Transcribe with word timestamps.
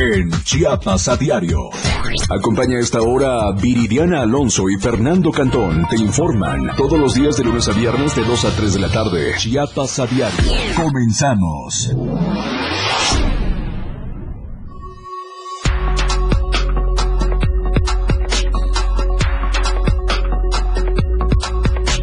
en 0.00 0.30
Chiapas 0.44 1.08
a 1.08 1.16
diario. 1.16 1.70
Acompaña 2.30 2.78
esta 2.78 3.02
hora 3.02 3.42
a 3.42 3.52
Viridiana 3.52 4.22
Alonso 4.22 4.68
y 4.68 4.76
Fernando 4.80 5.30
Cantón. 5.30 5.86
Te 5.88 5.96
informan 5.96 6.70
todos 6.76 6.98
los 6.98 7.14
días 7.14 7.36
de 7.36 7.44
lunes 7.44 7.68
a 7.68 7.72
viernes 7.72 8.16
de 8.16 8.24
2 8.24 8.44
a 8.44 8.50
3 8.56 8.74
de 8.74 8.80
la 8.80 8.88
tarde. 8.88 9.34
Chiapas 9.36 9.98
a 9.98 10.06
diario. 10.06 10.50
Comenzamos. 10.76 11.90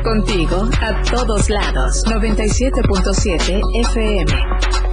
Contigo 0.03 0.69
a 0.81 1.01
todos 1.09 1.49
lados. 1.49 2.03
97.7 2.05 3.61
FM. 3.73 4.90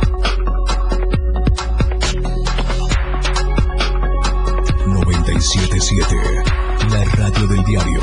977, 5.78 6.42
la 6.90 7.04
radio 7.04 7.46
del 7.46 7.64
diario. 7.64 8.00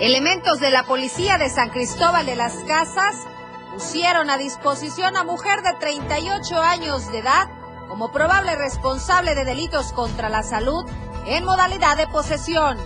Elementos 0.00 0.58
de 0.58 0.70
la 0.72 0.82
policía 0.82 1.38
de 1.38 1.48
San 1.50 1.70
Cristóbal 1.70 2.26
de 2.26 2.34
las 2.34 2.54
Casas 2.66 3.14
pusieron 3.74 4.28
a 4.28 4.38
disposición 4.38 5.16
a 5.16 5.22
mujer 5.22 5.62
de 5.62 5.74
38 5.78 6.60
años 6.60 7.12
de 7.12 7.18
edad 7.18 7.48
como 7.86 8.10
probable 8.10 8.56
responsable 8.56 9.36
de 9.36 9.44
delitos 9.44 9.92
contra 9.92 10.28
la 10.28 10.42
salud 10.42 10.84
en 11.26 11.44
modalidad 11.44 11.96
de 11.96 12.08
posesión. 12.08 12.76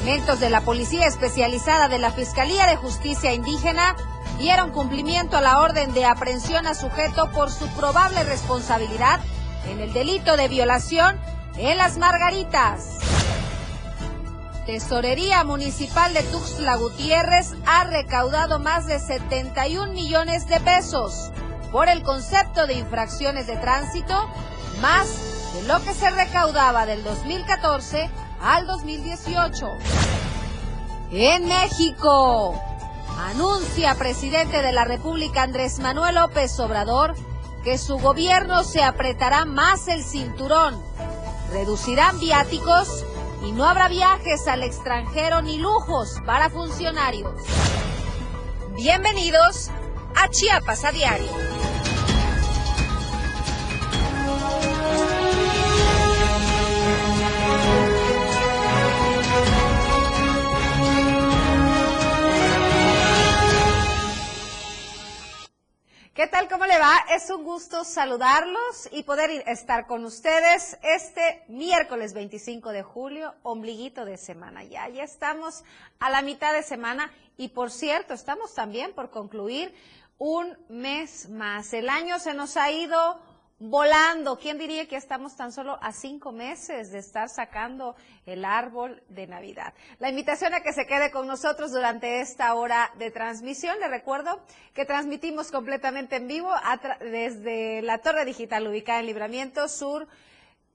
Elementos 0.00 0.40
de 0.40 0.48
la 0.48 0.62
Policía 0.62 1.06
Especializada 1.06 1.88
de 1.88 1.98
la 1.98 2.10
Fiscalía 2.10 2.66
de 2.66 2.76
Justicia 2.76 3.34
Indígena 3.34 3.94
dieron 4.38 4.70
cumplimiento 4.70 5.36
a 5.36 5.42
la 5.42 5.60
orden 5.60 5.92
de 5.92 6.06
aprehensión 6.06 6.66
a 6.66 6.74
sujeto 6.74 7.30
por 7.32 7.50
su 7.50 7.68
probable 7.74 8.24
responsabilidad 8.24 9.20
en 9.68 9.78
el 9.78 9.92
delito 9.92 10.38
de 10.38 10.48
violación 10.48 11.20
en 11.58 11.76
Las 11.76 11.98
Margaritas. 11.98 12.96
Tesorería 14.64 15.44
Municipal 15.44 16.14
de 16.14 16.22
Tuxtla 16.22 16.76
Gutiérrez 16.76 17.52
ha 17.66 17.84
recaudado 17.84 18.58
más 18.58 18.86
de 18.86 19.00
71 19.00 19.92
millones 19.92 20.48
de 20.48 20.60
pesos 20.60 21.30
por 21.70 21.90
el 21.90 22.02
concepto 22.02 22.66
de 22.66 22.72
infracciones 22.72 23.46
de 23.46 23.56
tránsito, 23.56 24.30
más 24.80 25.08
de 25.52 25.62
lo 25.64 25.78
que 25.84 25.92
se 25.92 26.08
recaudaba 26.10 26.86
del 26.86 27.04
2014 27.04 28.08
al 28.40 28.66
2018. 28.66 29.68
En 31.12 31.46
México, 31.46 32.60
anuncia 33.18 33.94
presidente 33.96 34.62
de 34.62 34.72
la 34.72 34.84
República 34.84 35.42
Andrés 35.42 35.78
Manuel 35.80 36.14
López 36.14 36.58
Obrador 36.60 37.14
que 37.64 37.76
su 37.76 37.98
gobierno 37.98 38.64
se 38.64 38.82
apretará 38.82 39.44
más 39.44 39.88
el 39.88 40.02
cinturón, 40.02 40.80
reducirán 41.52 42.18
viáticos 42.18 43.04
y 43.44 43.52
no 43.52 43.66
habrá 43.66 43.88
viajes 43.88 44.46
al 44.48 44.62
extranjero 44.62 45.42
ni 45.42 45.58
lujos 45.58 46.16
para 46.24 46.48
funcionarios. 46.48 47.34
Bienvenidos 48.74 49.70
a 50.16 50.28
Chiapas 50.28 50.84
a 50.84 50.92
Diario. 50.92 51.49
¿Qué 66.20 66.26
tal? 66.26 66.50
¿Cómo 66.50 66.66
le 66.66 66.78
va? 66.78 66.98
Es 67.16 67.30
un 67.30 67.44
gusto 67.44 67.82
saludarlos 67.82 68.90
y 68.92 69.04
poder 69.04 69.42
estar 69.46 69.86
con 69.86 70.04
ustedes 70.04 70.76
este 70.82 71.42
miércoles 71.48 72.12
25 72.12 72.72
de 72.72 72.82
julio, 72.82 73.34
ombliguito 73.42 74.04
de 74.04 74.18
semana. 74.18 74.62
Ya, 74.62 74.86
ya 74.90 75.02
estamos 75.02 75.64
a 75.98 76.10
la 76.10 76.20
mitad 76.20 76.52
de 76.52 76.62
semana 76.62 77.10
y 77.38 77.48
por 77.48 77.70
cierto, 77.70 78.12
estamos 78.12 78.52
también 78.52 78.92
por 78.92 79.08
concluir 79.08 79.74
un 80.18 80.58
mes 80.68 81.30
más. 81.30 81.72
El 81.72 81.88
año 81.88 82.18
se 82.18 82.34
nos 82.34 82.58
ha 82.58 82.70
ido 82.70 83.18
volando. 83.60 84.38
¿Quién 84.38 84.58
diría 84.58 84.88
que 84.88 84.96
estamos 84.96 85.36
tan 85.36 85.52
solo 85.52 85.78
a 85.80 85.92
cinco 85.92 86.32
meses 86.32 86.90
de 86.90 86.98
estar 86.98 87.28
sacando 87.28 87.94
el 88.26 88.44
árbol 88.44 89.02
de 89.08 89.26
Navidad? 89.26 89.74
La 89.98 90.08
invitación 90.08 90.54
a 90.54 90.62
que 90.62 90.72
se 90.72 90.86
quede 90.86 91.10
con 91.10 91.26
nosotros 91.26 91.70
durante 91.70 92.20
esta 92.20 92.54
hora 92.54 92.90
de 92.98 93.10
transmisión. 93.10 93.78
Le 93.78 93.88
recuerdo 93.88 94.40
que 94.74 94.86
transmitimos 94.86 95.52
completamente 95.52 96.16
en 96.16 96.26
vivo 96.26 96.50
desde 97.00 97.82
la 97.82 97.98
torre 97.98 98.24
digital 98.24 98.66
ubicada 98.66 99.00
en 99.00 99.06
Libramiento 99.06 99.68
Sur 99.68 100.08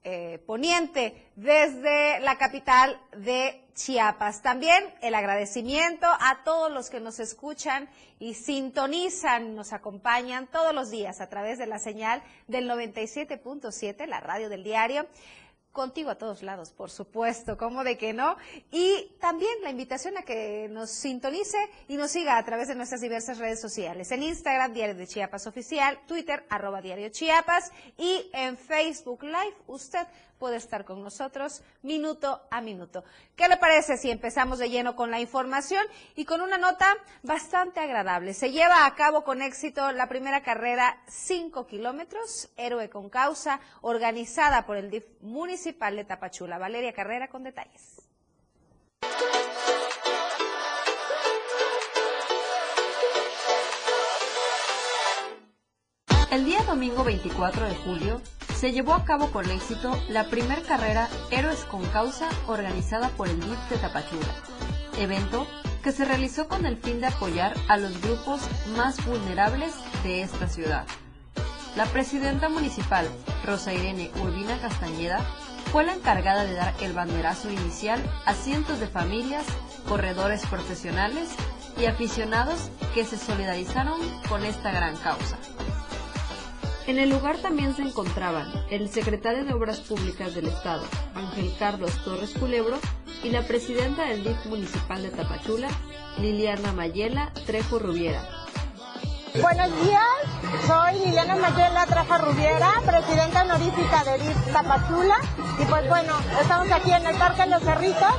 eh, 0.08 0.38
poniente 0.46 1.32
desde 1.34 2.20
la 2.20 2.38
capital 2.38 2.96
de 3.16 3.60
Chiapas. 3.74 4.40
También 4.40 4.84
el 5.02 5.16
agradecimiento 5.16 6.06
a 6.06 6.44
todos 6.44 6.70
los 6.70 6.90
que 6.90 7.00
nos 7.00 7.18
escuchan 7.18 7.88
y 8.20 8.34
sintonizan, 8.34 9.56
nos 9.56 9.72
acompañan 9.72 10.46
todos 10.46 10.72
los 10.72 10.92
días 10.92 11.20
a 11.20 11.28
través 11.28 11.58
de 11.58 11.66
la 11.66 11.80
señal 11.80 12.22
del 12.46 12.70
97.7, 12.70 14.06
la 14.06 14.20
radio 14.20 14.48
del 14.48 14.62
diario 14.62 15.08
contigo 15.76 16.08
a 16.08 16.14
todos 16.14 16.42
lados, 16.42 16.70
por 16.70 16.90
supuesto, 16.90 17.58
¿cómo 17.58 17.84
de 17.84 17.98
que 17.98 18.14
no? 18.14 18.38
Y 18.72 19.14
también 19.20 19.52
la 19.62 19.68
invitación 19.68 20.16
a 20.16 20.22
que 20.22 20.68
nos 20.70 20.90
sintonice 20.90 21.58
y 21.86 21.98
nos 21.98 22.12
siga 22.12 22.38
a 22.38 22.44
través 22.46 22.68
de 22.68 22.74
nuestras 22.74 23.02
diversas 23.02 23.36
redes 23.36 23.60
sociales. 23.60 24.10
En 24.10 24.22
Instagram, 24.22 24.72
Diario 24.72 24.94
de 24.94 25.06
Chiapas 25.06 25.46
Oficial, 25.46 26.00
Twitter, 26.08 26.46
arroba 26.48 26.80
Diario 26.80 27.10
Chiapas 27.10 27.70
y 27.98 28.30
en 28.32 28.56
Facebook 28.56 29.22
Live, 29.22 29.54
usted 29.66 30.06
puede 30.38 30.56
estar 30.56 30.84
con 30.84 31.02
nosotros 31.02 31.62
minuto 31.82 32.42
a 32.50 32.60
minuto. 32.60 33.04
¿Qué 33.34 33.48
le 33.48 33.56
parece 33.56 33.96
si 33.96 34.10
empezamos 34.10 34.58
de 34.58 34.70
lleno 34.70 34.96
con 34.96 35.10
la 35.10 35.20
información 35.20 35.84
y 36.14 36.24
con 36.24 36.40
una 36.40 36.58
nota 36.58 36.86
bastante 37.22 37.80
agradable? 37.80 38.34
Se 38.34 38.52
lleva 38.52 38.86
a 38.86 38.94
cabo 38.94 39.24
con 39.24 39.42
éxito 39.42 39.92
la 39.92 40.08
primera 40.08 40.42
carrera 40.42 41.02
5 41.08 41.66
kilómetros, 41.66 42.50
héroe 42.56 42.90
con 42.90 43.08
causa, 43.08 43.60
organizada 43.80 44.66
por 44.66 44.76
el 44.76 44.90
DIF 44.90 45.04
municipal 45.20 45.96
de 45.96 46.04
Tapachula. 46.04 46.58
Valeria 46.58 46.92
Carrera 46.92 47.28
con 47.28 47.42
detalles. 47.42 48.02
El 56.30 56.44
día 56.44 56.62
domingo 56.64 57.02
24 57.02 57.66
de 57.66 57.74
julio 57.76 58.20
se 58.56 58.72
llevó 58.72 58.94
a 58.94 59.04
cabo 59.04 59.30
con 59.30 59.50
éxito 59.50 59.98
la 60.08 60.24
primer 60.24 60.62
carrera 60.62 61.08
Héroes 61.30 61.64
con 61.64 61.84
Causa 61.86 62.28
organizada 62.46 63.10
por 63.10 63.28
el 63.28 63.38
DIF 63.38 63.58
de 63.68 63.76
Tapachula, 63.76 64.34
evento 64.98 65.46
que 65.82 65.92
se 65.92 66.06
realizó 66.06 66.48
con 66.48 66.64
el 66.64 66.78
fin 66.78 67.00
de 67.00 67.08
apoyar 67.08 67.54
a 67.68 67.76
los 67.76 68.00
grupos 68.00 68.40
más 68.76 69.04
vulnerables 69.04 69.74
de 70.02 70.22
esta 70.22 70.48
ciudad. 70.48 70.86
La 71.76 71.84
presidenta 71.84 72.48
municipal, 72.48 73.06
Rosa 73.44 73.74
Irene 73.74 74.10
Urbina 74.22 74.58
Castañeda, 74.58 75.20
fue 75.70 75.84
la 75.84 75.92
encargada 75.92 76.44
de 76.44 76.54
dar 76.54 76.72
el 76.80 76.94
banderazo 76.94 77.50
inicial 77.50 78.02
a 78.24 78.32
cientos 78.32 78.80
de 78.80 78.86
familias, 78.86 79.44
corredores 79.86 80.46
profesionales 80.46 81.28
y 81.78 81.84
aficionados 81.84 82.70
que 82.94 83.04
se 83.04 83.18
solidarizaron 83.18 84.00
con 84.30 84.44
esta 84.46 84.72
gran 84.72 84.96
causa. 84.96 85.36
En 86.86 87.00
el 87.00 87.10
lugar 87.10 87.36
también 87.38 87.74
se 87.74 87.82
encontraban 87.82 88.46
el 88.70 88.88
secretario 88.88 89.44
de 89.44 89.52
Obras 89.52 89.80
Públicas 89.80 90.36
del 90.36 90.46
Estado, 90.46 90.84
Ángel 91.16 91.52
Carlos 91.58 91.90
Torres 92.04 92.30
Culebro, 92.38 92.78
y 93.24 93.30
la 93.30 93.42
presidenta 93.42 94.04
del 94.04 94.22
DIF 94.22 94.46
municipal 94.46 95.02
de 95.02 95.10
Tapachula, 95.10 95.66
Liliana 96.18 96.72
Mayela 96.72 97.32
Trejo 97.44 97.80
Rubiera. 97.80 98.22
Buenos 99.42 99.68
días, 99.82 100.00
soy 100.64 101.04
Liliana 101.04 101.34
Mayela 101.34 101.86
Trejo 101.86 102.18
Rubiera, 102.18 102.70
presidenta 102.86 103.42
honorífica 103.42 104.04
de 104.04 104.18
DIF 104.18 104.52
Tapachula. 104.52 105.16
Y 105.58 105.64
pues 105.64 105.88
bueno, 105.88 106.12
estamos 106.40 106.70
aquí 106.70 106.92
en 106.92 107.04
el 107.04 107.16
Parque 107.16 107.46
Los 107.46 107.64
Cerritos 107.64 108.14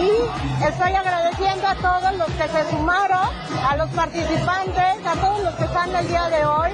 y 0.00 0.64
estoy 0.64 0.92
agradeciendo 0.92 1.68
a 1.68 1.74
todos 1.76 2.16
los 2.16 2.28
que 2.32 2.48
se 2.48 2.70
sumaron, 2.70 3.28
a 3.64 3.76
los 3.76 3.88
participantes, 3.90 5.06
a 5.06 5.14
todos 5.20 5.44
los 5.44 5.54
que 5.54 5.64
están 5.64 5.94
el 5.94 6.08
día 6.08 6.28
de 6.30 6.44
hoy. 6.44 6.70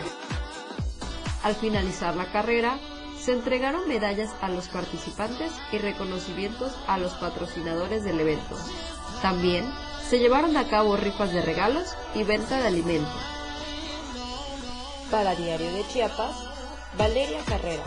Al 1.44 1.54
finalizar 1.54 2.16
la 2.16 2.32
carrera, 2.32 2.78
se 3.20 3.32
entregaron 3.32 3.86
medallas 3.86 4.34
a 4.40 4.48
los 4.48 4.68
participantes 4.68 5.52
y 5.72 5.78
reconocimientos 5.78 6.74
a 6.88 6.96
los 6.96 7.12
patrocinadores 7.16 8.02
del 8.02 8.18
evento. 8.18 8.56
También 9.20 9.66
se 10.08 10.18
llevaron 10.18 10.56
a 10.56 10.68
cabo 10.68 10.96
rifas 10.96 11.34
de 11.34 11.42
regalos 11.42 11.94
y 12.14 12.24
venta 12.24 12.58
de 12.58 12.66
alimentos. 12.66 13.12
Para 15.10 15.34
Diario 15.34 15.70
de 15.70 15.86
Chiapas, 15.88 16.34
Valeria 16.96 17.44
Carrera. 17.44 17.84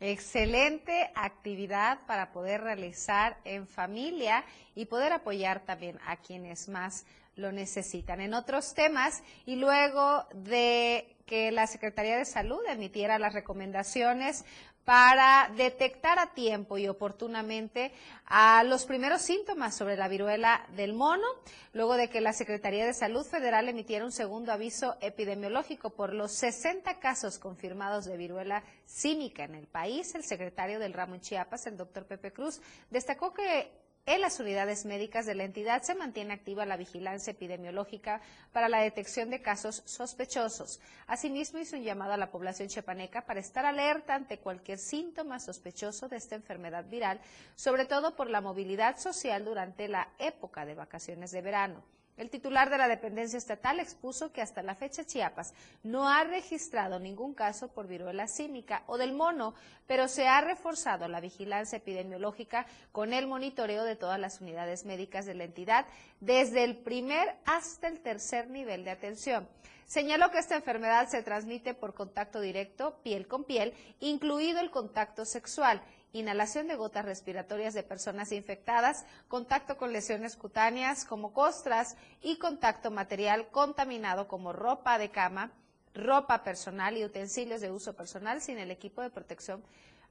excelente 0.00 1.10
actividad 1.14 2.00
para 2.06 2.32
poder 2.32 2.62
realizar 2.62 3.36
en 3.44 3.66
familia 3.66 4.44
y 4.74 4.86
poder 4.86 5.12
apoyar 5.12 5.60
también 5.60 5.98
a 6.06 6.16
quienes 6.16 6.68
más 6.68 7.04
lo 7.40 7.52
necesitan. 7.52 8.20
En 8.20 8.34
otros 8.34 8.74
temas, 8.74 9.22
y 9.46 9.56
luego 9.56 10.26
de 10.34 11.16
que 11.26 11.52
la 11.52 11.66
Secretaría 11.66 12.16
de 12.16 12.24
Salud 12.24 12.60
emitiera 12.68 13.18
las 13.18 13.32
recomendaciones 13.32 14.44
para 14.84 15.52
detectar 15.56 16.18
a 16.18 16.34
tiempo 16.34 16.78
y 16.78 16.88
oportunamente 16.88 17.92
a 18.26 18.64
los 18.64 18.86
primeros 18.86 19.22
síntomas 19.22 19.76
sobre 19.76 19.96
la 19.96 20.08
viruela 20.08 20.66
del 20.74 20.94
mono, 20.94 21.26
luego 21.72 21.94
de 21.94 22.08
que 22.08 22.20
la 22.20 22.32
Secretaría 22.32 22.84
de 22.84 22.94
Salud 22.94 23.24
Federal 23.24 23.68
emitiera 23.68 24.04
un 24.04 24.10
segundo 24.10 24.50
aviso 24.50 24.96
epidemiológico 25.00 25.90
por 25.90 26.12
los 26.12 26.32
60 26.32 26.98
casos 26.98 27.38
confirmados 27.38 28.06
de 28.06 28.16
viruela 28.16 28.64
símica 28.84 29.44
en 29.44 29.54
el 29.54 29.68
país. 29.68 30.14
El 30.16 30.24
secretario 30.24 30.80
del 30.80 30.94
ramo 30.94 31.14
en 31.14 31.20
Chiapas, 31.20 31.66
el 31.66 31.76
doctor 31.76 32.06
Pepe 32.06 32.32
Cruz, 32.32 32.60
destacó 32.90 33.32
que 33.32 33.70
en 34.06 34.20
las 34.20 34.40
unidades 34.40 34.86
médicas 34.86 35.26
de 35.26 35.34
la 35.34 35.44
entidad 35.44 35.82
se 35.82 35.94
mantiene 35.94 36.34
activa 36.34 36.66
la 36.66 36.76
vigilancia 36.76 37.30
epidemiológica 37.30 38.20
para 38.52 38.68
la 38.68 38.80
detección 38.80 39.30
de 39.30 39.40
casos 39.40 39.82
sospechosos. 39.84 40.80
Asimismo, 41.06 41.58
hizo 41.58 41.76
un 41.76 41.84
llamado 41.84 42.12
a 42.12 42.16
la 42.16 42.30
población 42.30 42.68
chepaneca 42.68 43.26
para 43.26 43.40
estar 43.40 43.64
alerta 43.64 44.14
ante 44.14 44.38
cualquier 44.38 44.78
síntoma 44.78 45.38
sospechoso 45.38 46.08
de 46.08 46.16
esta 46.16 46.34
enfermedad 46.34 46.86
viral, 46.88 47.20
sobre 47.54 47.84
todo 47.84 48.16
por 48.16 48.30
la 48.30 48.40
movilidad 48.40 48.98
social 48.98 49.44
durante 49.44 49.86
la 49.86 50.08
época 50.18 50.64
de 50.64 50.74
vacaciones 50.74 51.30
de 51.30 51.42
verano. 51.42 51.99
El 52.20 52.28
titular 52.28 52.68
de 52.68 52.76
la 52.76 52.86
dependencia 52.86 53.38
estatal 53.38 53.80
expuso 53.80 54.30
que 54.30 54.42
hasta 54.42 54.62
la 54.62 54.74
fecha 54.74 55.06
Chiapas 55.06 55.54
no 55.82 56.06
ha 56.06 56.22
registrado 56.22 57.00
ningún 57.00 57.32
caso 57.32 57.68
por 57.68 57.86
viruela 57.86 58.26
símica 58.26 58.82
o 58.88 58.98
del 58.98 59.14
mono, 59.14 59.54
pero 59.86 60.06
se 60.06 60.28
ha 60.28 60.42
reforzado 60.42 61.08
la 61.08 61.22
vigilancia 61.22 61.78
epidemiológica 61.78 62.66
con 62.92 63.14
el 63.14 63.26
monitoreo 63.26 63.84
de 63.84 63.96
todas 63.96 64.20
las 64.20 64.42
unidades 64.42 64.84
médicas 64.84 65.24
de 65.24 65.32
la 65.32 65.44
entidad 65.44 65.86
desde 66.20 66.62
el 66.62 66.76
primer 66.76 67.36
hasta 67.46 67.88
el 67.88 68.00
tercer 68.00 68.50
nivel 68.50 68.84
de 68.84 68.90
atención. 68.90 69.48
Señaló 69.86 70.30
que 70.30 70.40
esta 70.40 70.56
enfermedad 70.56 71.08
se 71.08 71.22
transmite 71.22 71.72
por 71.72 71.94
contacto 71.94 72.42
directo, 72.42 73.00
piel 73.02 73.26
con 73.28 73.44
piel, 73.44 73.72
incluido 73.98 74.60
el 74.60 74.70
contacto 74.70 75.24
sexual 75.24 75.80
inhalación 76.12 76.68
de 76.68 76.76
gotas 76.76 77.04
respiratorias 77.04 77.74
de 77.74 77.82
personas 77.82 78.32
infectadas, 78.32 79.04
contacto 79.28 79.76
con 79.76 79.92
lesiones 79.92 80.36
cutáneas 80.36 81.04
como 81.04 81.32
costras 81.32 81.96
y 82.20 82.38
contacto 82.38 82.90
material 82.90 83.48
contaminado 83.48 84.28
como 84.28 84.52
ropa 84.52 84.98
de 84.98 85.10
cama, 85.10 85.52
ropa 85.94 86.42
personal 86.42 86.96
y 86.96 87.04
utensilios 87.04 87.60
de 87.60 87.70
uso 87.70 87.94
personal 87.94 88.40
sin 88.40 88.58
el 88.58 88.70
equipo 88.70 89.02
de 89.02 89.10
protección 89.10 89.62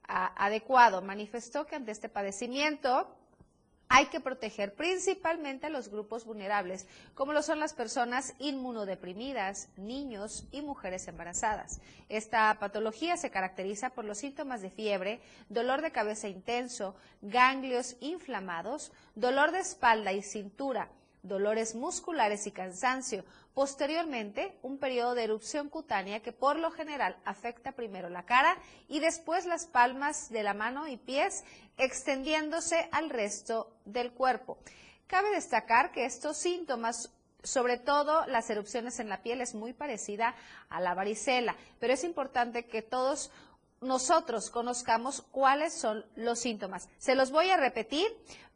ah, 0.08 0.32
adecuado. 0.36 1.02
Manifestó 1.02 1.66
que 1.66 1.76
ante 1.76 1.92
este 1.92 2.08
padecimiento 2.08 3.08
hay 3.92 4.06
que 4.06 4.20
proteger 4.20 4.72
principalmente 4.72 5.66
a 5.66 5.70
los 5.70 5.88
grupos 5.88 6.24
vulnerables, 6.24 6.86
como 7.14 7.32
lo 7.32 7.42
son 7.42 7.58
las 7.58 7.74
personas 7.74 8.34
inmunodeprimidas, 8.38 9.68
niños 9.76 10.46
y 10.52 10.62
mujeres 10.62 11.08
embarazadas. 11.08 11.80
Esta 12.08 12.56
patología 12.60 13.16
se 13.16 13.30
caracteriza 13.30 13.90
por 13.90 14.04
los 14.04 14.18
síntomas 14.18 14.62
de 14.62 14.70
fiebre, 14.70 15.20
dolor 15.48 15.82
de 15.82 15.90
cabeza 15.90 16.28
intenso, 16.28 16.94
ganglios 17.20 17.96
inflamados, 18.00 18.92
dolor 19.16 19.50
de 19.50 19.58
espalda 19.58 20.12
y 20.12 20.22
cintura, 20.22 20.88
dolores 21.22 21.74
musculares 21.74 22.46
y 22.46 22.52
cansancio. 22.52 23.24
Posteriormente, 23.54 24.56
un 24.62 24.78
periodo 24.78 25.14
de 25.14 25.24
erupción 25.24 25.68
cutánea 25.68 26.20
que 26.20 26.32
por 26.32 26.58
lo 26.58 26.70
general 26.70 27.16
afecta 27.24 27.72
primero 27.72 28.08
la 28.08 28.24
cara 28.24 28.56
y 28.88 29.00
después 29.00 29.44
las 29.46 29.66
palmas 29.66 30.30
de 30.30 30.42
la 30.42 30.54
mano 30.54 30.86
y 30.88 30.96
pies, 30.96 31.44
extendiéndose 31.76 32.88
al 32.92 33.10
resto 33.10 33.76
del 33.84 34.12
cuerpo. 34.12 34.58
Cabe 35.06 35.30
destacar 35.30 35.90
que 35.92 36.04
estos 36.04 36.36
síntomas 36.36 37.10
sobre 37.42 37.78
todo 37.78 38.26
las 38.26 38.50
erupciones 38.50 39.00
en 39.00 39.08
la 39.08 39.22
piel 39.22 39.40
es 39.40 39.54
muy 39.54 39.72
parecida 39.72 40.34
a 40.68 40.80
la 40.80 40.94
varicela, 40.94 41.56
pero 41.78 41.94
es 41.94 42.04
importante 42.04 42.66
que 42.66 42.82
todos 42.82 43.30
nosotros 43.80 44.50
conozcamos 44.50 45.22
cuáles 45.30 45.72
son 45.72 46.04
los 46.14 46.38
síntomas. 46.38 46.88
Se 46.98 47.14
los 47.14 47.30
voy 47.30 47.48
a 47.50 47.56
repetir 47.56 48.06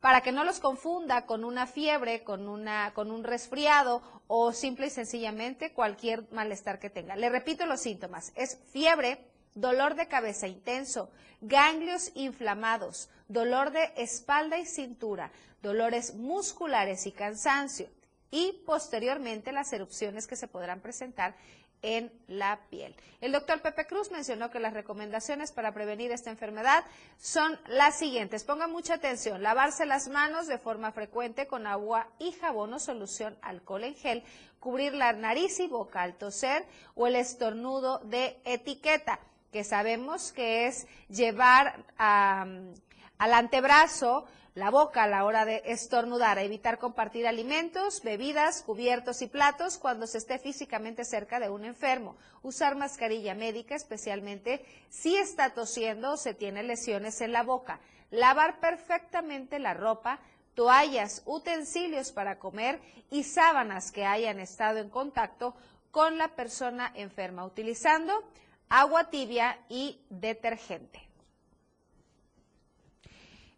para 0.01 0.21
que 0.21 0.33
no 0.33 0.45
los 0.45 0.61
confunda 0.61 1.25
con 1.25 1.45
una 1.45 1.67
fiebre, 1.67 2.25
con, 2.25 2.49
una, 2.49 2.93
con 2.93 3.11
un 3.11 3.25
resfriado 3.25 4.03
o 4.27 4.53
simple 4.53 4.89
y 4.89 4.91
sencillamente 4.91 5.73
cualquier 5.73 6.31
malestar 6.31 6.79
que 6.79 6.91
tenga. 6.91 7.17
Le 7.17 7.31
repito 7.31 7.65
los 7.65 7.81
síntomas. 7.81 8.33
Es 8.35 8.59
fiebre, 8.71 9.27
dolor 9.55 9.95
de 9.95 10.09
cabeza 10.09 10.47
intenso, 10.47 11.09
ganglios 11.41 12.11
inflamados, 12.15 13.09
dolor 13.29 13.71
de 13.71 13.93
espalda 13.97 14.59
y 14.59 14.67
cintura, 14.67 15.31
dolores 15.63 16.15
musculares 16.15 17.07
y 17.07 17.13
cansancio 17.13 17.89
y 18.31 18.53
posteriormente 18.67 19.53
las 19.53 19.73
erupciones 19.73 20.27
que 20.27 20.37
se 20.37 20.49
podrán 20.49 20.81
presentar 20.81 21.37
en 21.85 22.11
la 22.29 22.59
piel. 22.71 22.97
El 23.21 23.31
doctor 23.31 23.61
Pepe 23.61 23.87
Cruz 23.87 24.11
mencionó 24.11 24.51
que 24.51 24.59
las 24.59 24.73
recomendaciones 24.73 25.53
para 25.53 25.75
prevenir 25.75 26.11
esta 26.13 26.31
enfermedad 26.31 26.83
son 27.19 27.61
las 27.67 27.99
siguientes. 27.99 28.43
Pongan 28.43 28.73
mucha 28.73 28.95
atención. 28.95 29.43
Lavarse 29.43 29.85
las 29.85 30.09
manos 30.09 30.47
de 30.47 30.57
forma 30.57 30.93
frecuente 30.93 31.47
con 31.47 31.67
agua 31.67 32.09
y 32.19 32.33
jabón 32.33 32.73
o 32.73 32.79
solución 32.79 33.37
alcohol 33.43 33.85
en 33.85 33.95
gel. 33.97 34.25
Cubrir 34.61 34.95
la 34.95 35.13
nariz 35.13 35.61
y 35.61 35.67
boca 35.67 36.01
al 36.01 36.17
toser 36.17 36.65
o 36.95 37.07
el 37.07 37.17
estornudo 37.17 37.99
de 37.99 38.41
etiqueta, 38.47 39.21
que 39.53 39.63
sabemos 39.63 40.33
que 40.33 40.67
es 40.67 40.87
llevar 41.09 41.85
al 41.99 42.75
antebrazo 43.19 44.25
la 44.55 44.71
boca 44.71 45.03
a 45.03 45.09
la 45.09 45.25
hora 45.25 45.45
de 45.45 45.63
estornudar, 45.67 46.39
evitar 46.39 46.79
compartir 46.79 47.27
alimentos, 47.27 48.03
bebidas, 48.03 48.63
cubiertos 48.63 49.21
y 49.21 49.27
platos 49.27 49.79
cuando 49.79 50.07
se 50.07 50.19
esté 50.19 50.39
físicamente 50.39 51.05
cerca 51.05 51.41
de 51.41 51.51
un 51.51 51.65
enfermo, 51.65 52.17
usar 52.43 52.77
mascarilla 52.77 53.35
médica, 53.35 53.75
especialmente 53.75 54.65
si 54.89 55.17
está 55.17 55.51
tosiendo 55.55 56.13
o 56.13 56.17
se 56.17 56.35
tiene 56.35 56.63
lesiones 56.63 57.21
en 57.21 57.33
la 57.33 57.43
boca, 57.43 57.81
lavar 58.13 58.61
perfectamente 58.61 59.59
la 59.59 59.75
ropa, 59.75 60.21
toallas, 60.55 61.23
utensilios 61.27 62.13
para 62.13 62.39
comer 62.39 62.81
y 63.11 63.25
sábanas 63.25 63.91
que 63.91 64.07
hayan 64.07 64.39
estado 64.39 64.79
en 64.79 64.89
contacto 64.89 65.57
con 65.91 66.17
la 66.17 66.29
persona 66.29 66.93
enferma, 66.95 67.45
utilizando 67.45 68.13
agua 68.69 69.11
tibia 69.11 69.59
y 69.69 70.01
detergente. 70.11 71.14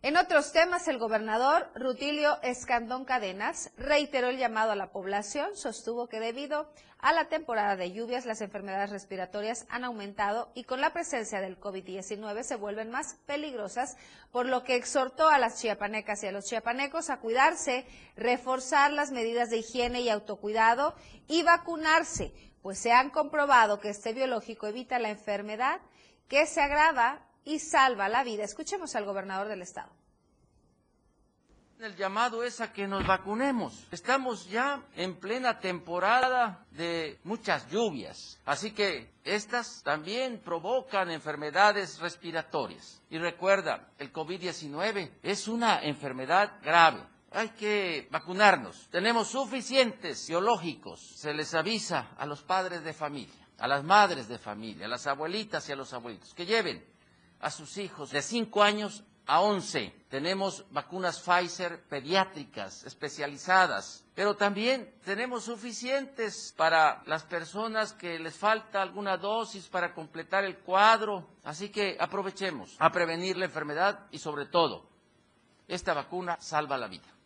En 0.06 0.16
otros 0.16 0.52
temas, 0.52 0.86
el 0.86 0.98
gobernador 0.98 1.68
Rutilio 1.74 2.40
Escandón 2.42 3.04
Cadenas 3.04 3.72
reiteró 3.76 4.28
el 4.28 4.38
llamado 4.38 4.70
a 4.70 4.76
la 4.76 4.92
población, 4.92 5.56
sostuvo 5.56 6.08
que 6.08 6.20
debido 6.20 6.70
a 7.00 7.12
la 7.12 7.25
temporada 7.25 7.75
de 7.75 7.90
lluvias 7.90 8.25
las 8.25 8.40
enfermedades 8.40 8.90
respiratorias 8.90 9.66
han 9.68 9.82
aumentado 9.82 10.52
y 10.54 10.62
con 10.62 10.80
la 10.80 10.92
presencia 10.92 11.40
del 11.40 11.58
COVID-19 11.58 12.44
se 12.44 12.54
vuelven 12.54 12.88
más 12.88 13.16
peligrosas, 13.26 13.96
por 14.30 14.46
lo 14.46 14.62
que 14.62 14.76
exhortó 14.76 15.28
a 15.28 15.40
las 15.40 15.60
chiapanecas 15.60 16.22
y 16.22 16.28
a 16.28 16.32
los 16.32 16.44
chiapanecos 16.44 17.10
a 17.10 17.18
cuidarse, 17.18 17.84
reforzar 18.14 18.92
las 18.92 19.10
medidas 19.10 19.50
de 19.50 19.56
higiene 19.56 20.02
y 20.02 20.08
autocuidado 20.08 20.94
y 21.26 21.42
vacunarse, 21.42 22.32
pues 22.62 22.78
se 22.78 22.92
han 22.92 23.10
comprobado 23.10 23.80
que 23.80 23.88
este 23.88 24.12
biológico 24.12 24.68
evita 24.68 25.00
la 25.00 25.10
enfermedad 25.10 25.80
que 26.28 26.46
se 26.46 26.60
agrava 26.60 27.25
y 27.46 27.60
salva 27.60 28.08
la 28.10 28.24
vida. 28.24 28.44
Escuchemos 28.44 28.94
al 28.96 29.06
gobernador 29.06 29.48
del 29.48 29.62
estado. 29.62 29.90
El 31.78 31.94
llamado 31.94 32.42
es 32.42 32.60
a 32.60 32.72
que 32.72 32.88
nos 32.88 33.06
vacunemos. 33.06 33.86
Estamos 33.90 34.48
ya 34.48 34.82
en 34.96 35.14
plena 35.16 35.58
temporada 35.58 36.64
de 36.70 37.18
muchas 37.22 37.70
lluvias, 37.70 38.40
así 38.46 38.72
que 38.72 39.10
estas 39.24 39.82
también 39.82 40.40
provocan 40.42 41.10
enfermedades 41.10 41.98
respiratorias. 41.98 43.02
Y 43.10 43.18
recuerda, 43.18 43.90
el 43.98 44.10
COVID-19 44.10 45.10
es 45.22 45.48
una 45.48 45.82
enfermedad 45.82 46.60
grave. 46.62 47.02
Hay 47.30 47.50
que 47.50 48.08
vacunarnos. 48.10 48.88
Tenemos 48.90 49.28
suficientes 49.28 50.26
biológicos. 50.28 51.00
Se 51.16 51.34
les 51.34 51.52
avisa 51.52 52.12
a 52.16 52.24
los 52.24 52.42
padres 52.42 52.82
de 52.84 52.94
familia, 52.94 53.46
a 53.58 53.68
las 53.68 53.84
madres 53.84 54.28
de 54.28 54.38
familia, 54.38 54.86
a 54.86 54.88
las 54.88 55.06
abuelitas 55.06 55.68
y 55.68 55.72
a 55.72 55.76
los 55.76 55.92
abuelitos 55.92 56.32
que 56.32 56.46
lleven 56.46 56.95
a 57.40 57.50
sus 57.50 57.78
hijos 57.78 58.11
de 58.11 58.23
5 58.23 58.62
años 58.62 59.05
a 59.26 59.40
11. 59.40 59.93
Tenemos 60.09 60.64
vacunas 60.71 61.21
Pfizer 61.21 61.83
pediátricas 61.88 62.85
especializadas, 62.85 64.05
pero 64.14 64.37
también 64.37 64.95
tenemos 65.05 65.45
suficientes 65.45 66.55
para 66.57 67.02
las 67.07 67.25
personas 67.25 67.93
que 67.93 68.19
les 68.19 68.37
falta 68.37 68.81
alguna 68.81 69.16
dosis 69.16 69.69
para 69.69 69.93
completar 69.93 70.45
el 70.45 70.59
cuadro. 70.59 71.28
Así 71.43 71.71
que 71.71 71.97
aprovechemos 71.99 72.76
a 72.78 72.90
prevenir 72.90 73.37
la 73.37 73.47
enfermedad 73.47 74.07
y 74.11 74.19
sobre 74.19 74.47
todo, 74.47 74.88
esta 75.69 75.93
vacuna 75.93 76.38
salva 76.40 76.78
la 76.78 76.87
vida. 76.87 77.16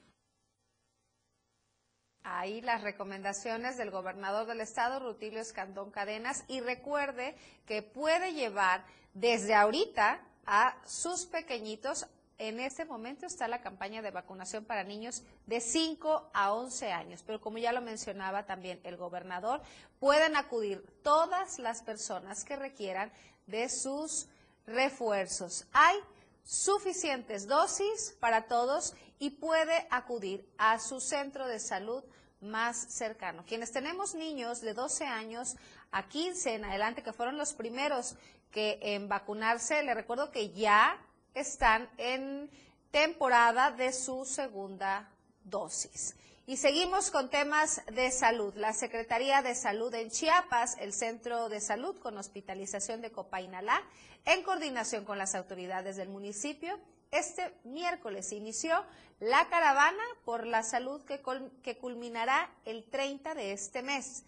Ahí 2.23 2.61
las 2.61 2.83
recomendaciones 2.83 3.77
del 3.77 3.91
gobernador 3.91 4.47
del 4.47 4.61
estado, 4.61 5.01
Rutilio 5.01 5.41
Escandón 5.41 5.91
Cadenas, 5.91 6.45
y 6.49 6.61
recuerde 6.61 7.35
que 7.67 7.83
puede 7.83 8.35
llevar 8.35 8.85
desde 9.15 9.55
ahorita 9.55 10.21
a 10.47 10.77
sus 10.87 11.27
pequeñitos. 11.27 12.07
En 12.39 12.59
este 12.59 12.87
momento 12.87 13.27
está 13.27 13.49
la 13.49 13.61
campaña 13.61 14.01
de 14.01 14.11
vacunación 14.11 14.65
para 14.65 14.83
niños 14.83 15.23
de 15.47 15.61
5 15.61 16.31
a 16.33 16.55
11 16.55 16.91
años, 16.91 17.23
pero 17.27 17.41
como 17.41 17.59
ya 17.59 17.73
lo 17.73 17.83
mencionaba 17.83 18.47
también 18.47 18.81
el 18.83 18.97
gobernador, 18.97 19.61
pueden 19.99 20.37
acudir 20.37 20.83
todas 21.03 21.59
las 21.59 21.83
personas 21.83 22.45
que 22.45 22.57
requieran 22.57 23.13
de 23.47 23.69
sus 23.69 24.29
refuerzos. 24.67 25.67
Hay 25.73 25.99
suficientes 26.45 27.47
dosis 27.47 28.17
para 28.21 28.47
todos 28.47 28.95
y 29.19 29.31
puede 29.31 29.87
acudir 29.91 30.49
a 30.57 30.79
su 30.79 31.01
centro 31.01 31.47
de 31.47 31.61
salud 31.61 32.03
más 32.41 32.77
cercano. 32.77 33.45
Quienes 33.47 33.71
tenemos 33.71 34.15
niños 34.15 34.61
de 34.61 34.73
12 34.73 35.05
años 35.05 35.57
a 35.91 36.09
15 36.09 36.55
en 36.55 36.65
adelante, 36.65 37.03
que 37.03 37.13
fueron 37.13 37.37
los 37.37 37.53
primeros 37.53 38.17
que 38.51 38.79
en 38.83 39.09
vacunarse, 39.09 39.83
le 39.83 39.95
recuerdo 39.95 40.31
que 40.31 40.51
ya 40.51 41.01
están 41.35 41.89
en 41.97 42.51
temporada 42.91 43.71
de 43.71 43.93
su 43.93 44.25
segunda 44.25 45.11
dosis. 45.45 46.17
Y 46.47 46.57
seguimos 46.57 47.13
con 47.13 47.31
temas 47.31 47.81
de 47.93 48.11
salud. 48.11 48.53
La 48.57 48.73
Secretaría 48.73 49.41
de 49.41 49.55
Salud 49.55 49.95
en 49.95 50.11
Chiapas, 50.11 50.77
el 50.81 50.93
Centro 50.93 51.49
de 51.49 51.61
Salud 51.61 51.97
con 52.01 52.19
Hospitalización 52.19 53.01
de 53.01 53.13
Copainalá, 53.13 53.81
en 54.25 54.43
coordinación 54.43 55.05
con 55.05 55.17
las 55.17 55.37
autoridades 55.37 55.97
del 55.97 56.09
municipio, 56.09 56.79
este 57.11 57.53
miércoles 57.65 58.33
inició 58.33 58.85
la 59.19 59.49
caravana 59.49 60.03
por 60.25 60.47
la 60.47 60.63
salud 60.63 61.03
que, 61.05 61.21
culminará 61.79 62.51
el 62.65 62.85
30 62.85 63.35
de 63.35 63.53
este 63.53 63.83
mes. 63.83 64.25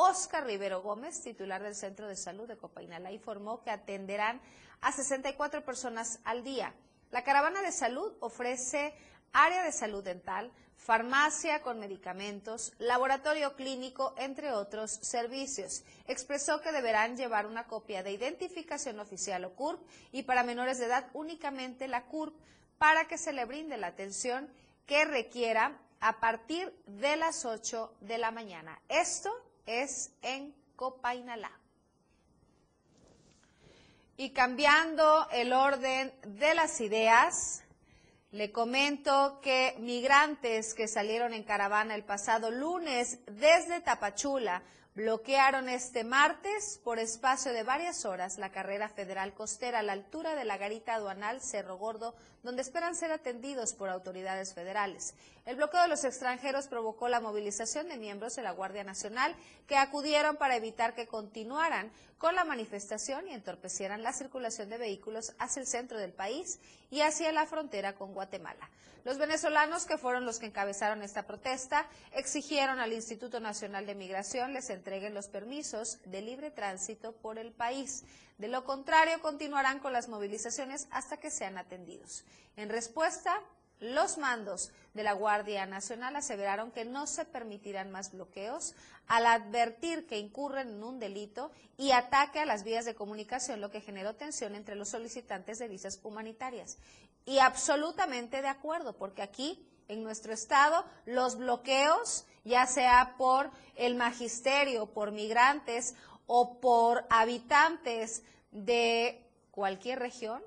Oscar 0.00 0.46
Rivero 0.46 0.80
Gómez, 0.80 1.20
titular 1.22 1.60
del 1.60 1.74
Centro 1.74 2.06
de 2.06 2.14
Salud 2.14 2.46
de 2.46 2.56
Copainalá, 2.56 3.10
informó 3.10 3.64
que 3.64 3.72
atenderán 3.72 4.40
a 4.80 4.92
64 4.92 5.64
personas 5.64 6.20
al 6.22 6.44
día. 6.44 6.72
La 7.10 7.24
caravana 7.24 7.62
de 7.62 7.72
salud 7.72 8.12
ofrece 8.20 8.94
área 9.32 9.64
de 9.64 9.72
salud 9.72 10.04
dental, 10.04 10.52
farmacia 10.76 11.62
con 11.62 11.80
medicamentos, 11.80 12.74
laboratorio 12.78 13.56
clínico, 13.56 14.14
entre 14.18 14.52
otros 14.52 14.92
servicios. 15.02 15.82
Expresó 16.06 16.60
que 16.60 16.70
deberán 16.70 17.16
llevar 17.16 17.48
una 17.48 17.66
copia 17.66 18.04
de 18.04 18.12
identificación 18.12 19.00
oficial 19.00 19.44
o 19.46 19.56
CURP 19.56 19.82
y 20.12 20.22
para 20.22 20.44
menores 20.44 20.78
de 20.78 20.86
edad 20.86 21.08
únicamente 21.12 21.88
la 21.88 22.04
CURP 22.04 22.36
para 22.78 23.08
que 23.08 23.18
se 23.18 23.32
le 23.32 23.44
brinde 23.46 23.76
la 23.76 23.88
atención 23.88 24.48
que 24.86 25.04
requiera 25.04 25.76
a 25.98 26.20
partir 26.20 26.72
de 26.86 27.16
las 27.16 27.44
8 27.44 27.96
de 28.02 28.18
la 28.18 28.30
mañana. 28.30 28.80
Esto 28.88 29.34
es 29.68 30.10
en 30.22 30.54
Copainalá. 30.74 31.52
Y 34.16 34.30
cambiando 34.30 35.28
el 35.30 35.52
orden 35.52 36.12
de 36.26 36.54
las 36.54 36.80
ideas, 36.80 37.62
le 38.32 38.50
comento 38.50 39.40
que 39.40 39.76
migrantes 39.78 40.74
que 40.74 40.88
salieron 40.88 41.34
en 41.34 41.44
caravana 41.44 41.94
el 41.94 42.04
pasado 42.04 42.50
lunes 42.50 43.20
desde 43.26 43.80
Tapachula 43.80 44.62
bloquearon 44.98 45.68
este 45.68 46.02
martes 46.02 46.80
por 46.82 46.98
espacio 46.98 47.52
de 47.52 47.62
varias 47.62 48.04
horas 48.04 48.36
la 48.36 48.50
carrera 48.50 48.88
federal 48.88 49.32
costera 49.32 49.78
a 49.78 49.82
la 49.82 49.92
altura 49.92 50.34
de 50.34 50.44
la 50.44 50.56
garita 50.56 50.96
aduanal 50.96 51.40
Cerro 51.40 51.78
Gordo, 51.78 52.16
donde 52.42 52.62
esperan 52.62 52.96
ser 52.96 53.12
atendidos 53.12 53.74
por 53.74 53.90
autoridades 53.90 54.54
federales. 54.54 55.14
El 55.46 55.54
bloqueo 55.54 55.82
de 55.82 55.86
los 55.86 56.02
extranjeros 56.02 56.66
provocó 56.66 57.08
la 57.08 57.20
movilización 57.20 57.88
de 57.88 57.96
miembros 57.96 58.34
de 58.34 58.42
la 58.42 58.50
Guardia 58.50 58.82
Nacional 58.82 59.36
que 59.68 59.76
acudieron 59.76 60.34
para 60.34 60.56
evitar 60.56 60.96
que 60.96 61.06
continuaran 61.06 61.92
con 62.18 62.34
la 62.34 62.42
manifestación 62.42 63.28
y 63.28 63.34
entorpecieran 63.34 64.02
la 64.02 64.12
circulación 64.12 64.68
de 64.68 64.78
vehículos 64.78 65.32
hacia 65.38 65.60
el 65.60 65.68
centro 65.68 65.98
del 65.98 66.12
país 66.12 66.58
y 66.90 67.02
hacia 67.02 67.30
la 67.30 67.46
frontera 67.46 67.94
con 67.94 68.14
Guatemala. 68.14 68.68
Los 69.08 69.16
venezolanos, 69.16 69.86
que 69.86 69.96
fueron 69.96 70.26
los 70.26 70.38
que 70.38 70.44
encabezaron 70.44 71.02
esta 71.02 71.22
protesta, 71.26 71.86
exigieron 72.12 72.78
al 72.78 72.92
Instituto 72.92 73.40
Nacional 73.40 73.86
de 73.86 73.94
Migración 73.94 74.52
les 74.52 74.68
entreguen 74.68 75.14
los 75.14 75.28
permisos 75.28 75.96
de 76.04 76.20
libre 76.20 76.50
tránsito 76.50 77.12
por 77.12 77.38
el 77.38 77.50
país. 77.50 78.04
De 78.36 78.48
lo 78.48 78.64
contrario, 78.64 79.22
continuarán 79.22 79.78
con 79.78 79.94
las 79.94 80.10
movilizaciones 80.10 80.88
hasta 80.90 81.16
que 81.16 81.30
sean 81.30 81.56
atendidos. 81.56 82.26
En 82.56 82.68
respuesta, 82.68 83.40
los 83.80 84.18
mandos 84.18 84.72
de 84.92 85.04
la 85.04 85.12
Guardia 85.12 85.64
Nacional 85.64 86.16
aseveraron 86.16 86.70
que 86.70 86.84
no 86.84 87.06
se 87.06 87.24
permitirán 87.24 87.90
más 87.90 88.12
bloqueos 88.12 88.74
al 89.06 89.24
advertir 89.24 90.06
que 90.06 90.18
incurren 90.18 90.68
en 90.68 90.84
un 90.84 90.98
delito 90.98 91.50
y 91.76 91.92
ataque 91.92 92.40
a 92.40 92.44
las 92.44 92.64
vías 92.64 92.84
de 92.84 92.94
comunicación, 92.94 93.60
lo 93.60 93.70
que 93.70 93.80
generó 93.80 94.16
tensión 94.16 94.54
entre 94.54 94.74
los 94.74 94.88
solicitantes 94.88 95.58
de 95.58 95.68
visas 95.68 96.00
humanitarias. 96.02 96.76
Y 97.28 97.40
absolutamente 97.40 98.40
de 98.40 98.48
acuerdo, 98.48 98.96
porque 98.96 99.20
aquí 99.20 99.62
en 99.88 100.02
nuestro 100.02 100.32
estado 100.32 100.82
los 101.04 101.36
bloqueos, 101.36 102.24
ya 102.42 102.66
sea 102.66 103.16
por 103.18 103.50
el 103.76 103.96
magisterio, 103.96 104.86
por 104.86 105.12
migrantes 105.12 105.94
o 106.26 106.58
por 106.58 107.04
habitantes 107.10 108.22
de 108.50 109.22
cualquier 109.50 109.98
región, 109.98 110.42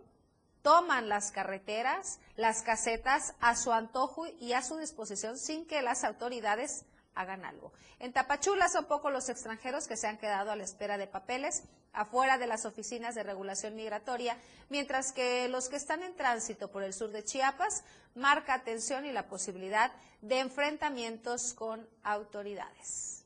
toman 0.64 1.08
las 1.08 1.32
carreteras, 1.32 2.20
las 2.36 2.64
casetas 2.64 3.36
a 3.42 3.56
su 3.56 3.72
antojo 3.72 4.26
y 4.40 4.54
a 4.54 4.64
su 4.64 4.78
disposición 4.78 5.38
sin 5.38 5.68
que 5.68 5.84
las 5.84 6.04
autoridades 6.04 6.84
hagan 7.15 7.46
algo. 7.46 7.72
En 8.00 8.13
Tapachula 8.13 8.70
son 8.70 8.86
pocos 8.86 9.12
los 9.12 9.30
extranjeros 9.30 9.88
que 9.88 9.98
se 9.98 10.08
han 10.08 10.18
quedado 10.18 10.51
a 10.51 10.56
la 10.56 10.63
espera 10.63 10.98
de 10.98 11.08
papeles 11.08 11.63
afuera 11.94 12.38
de 12.38 12.48
las 12.48 12.65
oficinas 12.65 13.15
de 13.15 13.24
regulación 13.24 13.75
migratoria, 13.75 14.38
mientras 14.70 15.12
que 15.12 15.48
los 15.50 15.70
que 15.70 15.75
están 15.75 16.03
en 16.03 16.15
tránsito 16.15 16.72
por 16.72 16.84
el 16.84 16.94
sur 16.94 17.12
de 17.12 17.24
Chiapas 17.24 17.84
marca 18.15 18.53
atención 18.53 19.06
y 19.06 19.12
la 19.12 19.27
posibilidad 19.27 19.91
de 20.22 20.39
enfrentamientos 20.39 21.53
con 21.53 21.88
autoridades. 22.03 23.25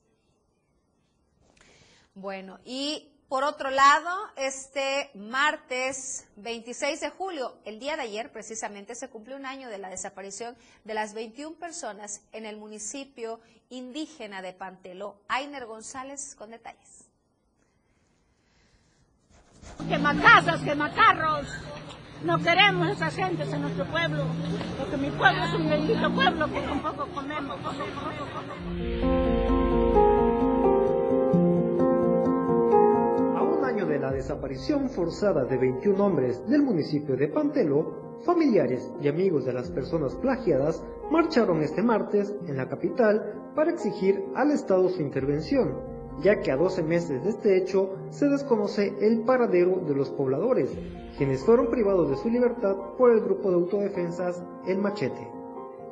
Bueno, 2.16 2.60
y 2.64 3.15
por 3.28 3.44
otro 3.44 3.72
lado, 3.72 4.12
este 4.36 5.10
martes 5.16 6.28
26 6.36 7.00
de 7.02 7.10
julio, 7.10 7.58
el 7.66 7.80
día 7.80 7.96
de 7.96 8.04
ayer 8.04 8.32
precisamente, 8.32 8.94
se 8.94 9.10
cumplió 9.10 9.36
un 9.36 9.48
año 9.48 9.70
de 9.70 9.80
la 9.80 9.90
desaparición 9.90 10.56
de 10.84 10.94
las 10.94 11.16
21 11.16 11.56
personas 11.56 12.22
en 12.34 12.46
el 12.46 12.58
municipio 12.58 13.40
indígena 13.70 14.44
de 14.44 14.54
Panteló. 14.54 15.18
Ainer 15.28 15.66
González 15.66 16.36
con 16.36 16.52
detalles. 16.52 17.06
Quema 19.90 20.22
casas, 20.22 20.62
quema 20.62 20.94
carros. 20.94 21.48
No 22.24 22.38
queremos 22.38 22.90
esas 22.90 23.16
gentes 23.16 23.52
en 23.52 23.62
nuestro 23.62 23.86
pueblo, 23.86 24.26
porque 24.78 24.98
mi 24.98 25.10
pueblo 25.10 25.46
es 25.46 25.54
un 25.54 25.70
bendito 25.70 26.14
pueblo 26.14 26.48
que 26.52 26.64
con 26.64 26.80
poco 26.82 27.08
comemos. 27.08 27.58
Poco, 27.58 27.86
poco, 27.86 28.26
poco. 28.34 29.25
Desaparición 34.16 34.90
forzada 34.90 35.46
de 35.46 35.58
21 35.58 36.04
hombres 36.04 36.48
del 36.48 36.64
municipio 36.64 37.16
de 37.16 37.28
Pantelo, 37.28 38.20
familiares 38.26 38.92
y 39.02 39.08
amigos 39.08 39.46
de 39.46 39.54
las 39.54 39.70
personas 39.70 40.16
plagiadas 40.16 40.82
marcharon 41.12 41.62
este 41.62 41.84
martes 41.84 42.34
en 42.48 42.58
la 42.58 42.68
capital 42.68 43.52
para 43.56 43.72
exigir 43.72 44.24
al 44.34 44.52
Estado 44.52 44.90
su 44.90 45.02
intervención, 45.02 45.76
ya 46.24 46.40
que 46.40 46.52
a 46.52 46.56
12 46.56 46.84
meses 46.84 47.24
de 47.24 47.30
este 47.30 47.58
hecho 47.58 47.92
se 48.10 48.28
desconoce 48.30 48.96
el 49.02 49.22
paradero 49.22 49.82
de 49.86 49.94
los 49.94 50.10
pobladores, 50.10 50.70
quienes 51.18 51.44
fueron 51.44 51.70
privados 51.70 52.10
de 52.10 52.18
su 52.18 52.30
libertad 52.30 52.76
por 52.98 53.12
el 53.12 53.20
grupo 53.20 53.50
de 53.50 53.56
autodefensas 53.56 54.42
El 54.66 54.78
Machete. 54.78 55.30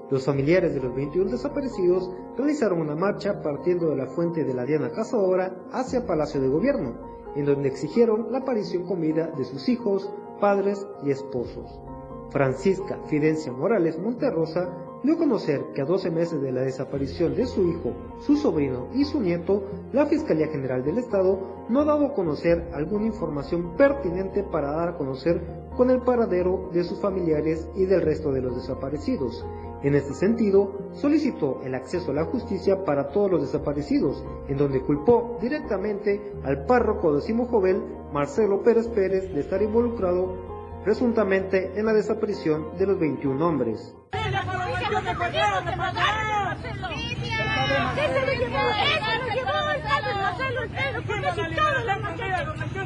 Los 0.10 0.26
familiares 0.26 0.74
de 0.74 0.82
los 0.82 0.96
21 0.96 1.32
desaparecidos 1.32 2.10
realizaron 2.38 2.82
una 2.82 2.96
marcha 2.96 3.42
partiendo 3.42 3.90
de 3.90 3.98
la 3.98 4.08
fuente 4.08 4.44
de 4.44 4.54
la 4.54 4.66
Diana 4.66 4.92
Cazadora 4.92 5.56
hacia 5.72 6.06
Palacio 6.06 6.42
de 6.42 6.50
Gobierno, 6.50 7.13
en 7.36 7.46
donde 7.46 7.70
exigieron 7.70 8.32
la 8.32 8.40
aparición 8.40 8.86
con 8.86 9.02
vida 9.02 9.32
de 9.38 9.46
sus 9.46 9.70
hijos, 9.70 10.10
padres 10.40 10.86
y 11.04 11.12
esposos. 11.12 11.80
Francisca 12.30 12.98
Fidencia 13.08 13.52
Morales 13.52 14.00
Monterrosa 14.00 14.70
dio 15.04 15.14
a 15.14 15.18
conocer 15.18 15.62
que 15.76 15.82
a 15.82 15.86
12 15.86 16.10
meses 16.12 16.42
de 16.42 16.52
la 16.52 16.62
desaparición 16.62 17.36
de 17.36 17.46
su 17.46 17.68
hijo, 17.68 17.92
su 18.20 18.38
sobrino 18.38 18.88
y 18.94 19.04
su 19.06 19.20
nieto, 19.20 19.64
la 19.92 20.06
Fiscalía 20.06 20.48
General 20.48 20.84
del 20.84 20.98
Estado 20.98 21.66
no 21.70 21.82
ha 21.82 21.86
dado 21.86 22.08
a 22.08 22.14
conocer 22.14 22.70
alguna 22.74 23.06
información 23.06 23.76
pertinente 23.76 24.44
para 24.44 24.72
dar 24.72 24.90
a 24.90 24.98
conocer 24.98 25.42
con 25.76 25.90
el 25.90 26.02
paradero 26.02 26.70
de 26.72 26.84
sus 26.84 27.00
familiares 27.00 27.68
y 27.76 27.86
del 27.86 28.02
resto 28.02 28.32
de 28.32 28.42
los 28.42 28.56
desaparecidos. 28.56 29.46
En 29.84 29.96
este 29.96 30.14
sentido, 30.14 30.92
solicitó 30.94 31.62
el 31.64 31.76
acceso 31.76 32.12
a 32.12 32.14
la 32.14 32.26
justicia 32.26 32.86
para 32.86 33.10
todos 33.10 33.32
los 33.32 33.42
desaparecidos, 33.42 34.24
en 34.48 34.58
donde 34.58 34.82
culpó 34.82 35.38
directamente 35.42 36.34
al 36.44 36.66
párroco 36.66 37.14
de 37.14 37.22
Simo 37.22 37.48
Jovel, 37.48 37.84
Marcelo 38.14 38.64
Pérez 38.64 38.88
Pérez, 38.88 39.34
de 39.34 39.42
estar 39.42 39.62
involucrado 39.62 40.38
presuntamente 40.86 41.78
en 41.78 41.86
la 41.86 41.94
desaparición 41.94 42.78
de 42.78 42.88
los 42.88 43.00
21 43.00 43.46
hombres. 43.46 43.94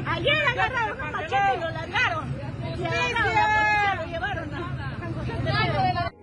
Ayer 0.06 0.46
agarraron 0.48 1.00
a 1.00 1.10
Machete 1.12 1.56
y 1.56 1.60
lo 1.60 1.70
largaron. 1.70 2.37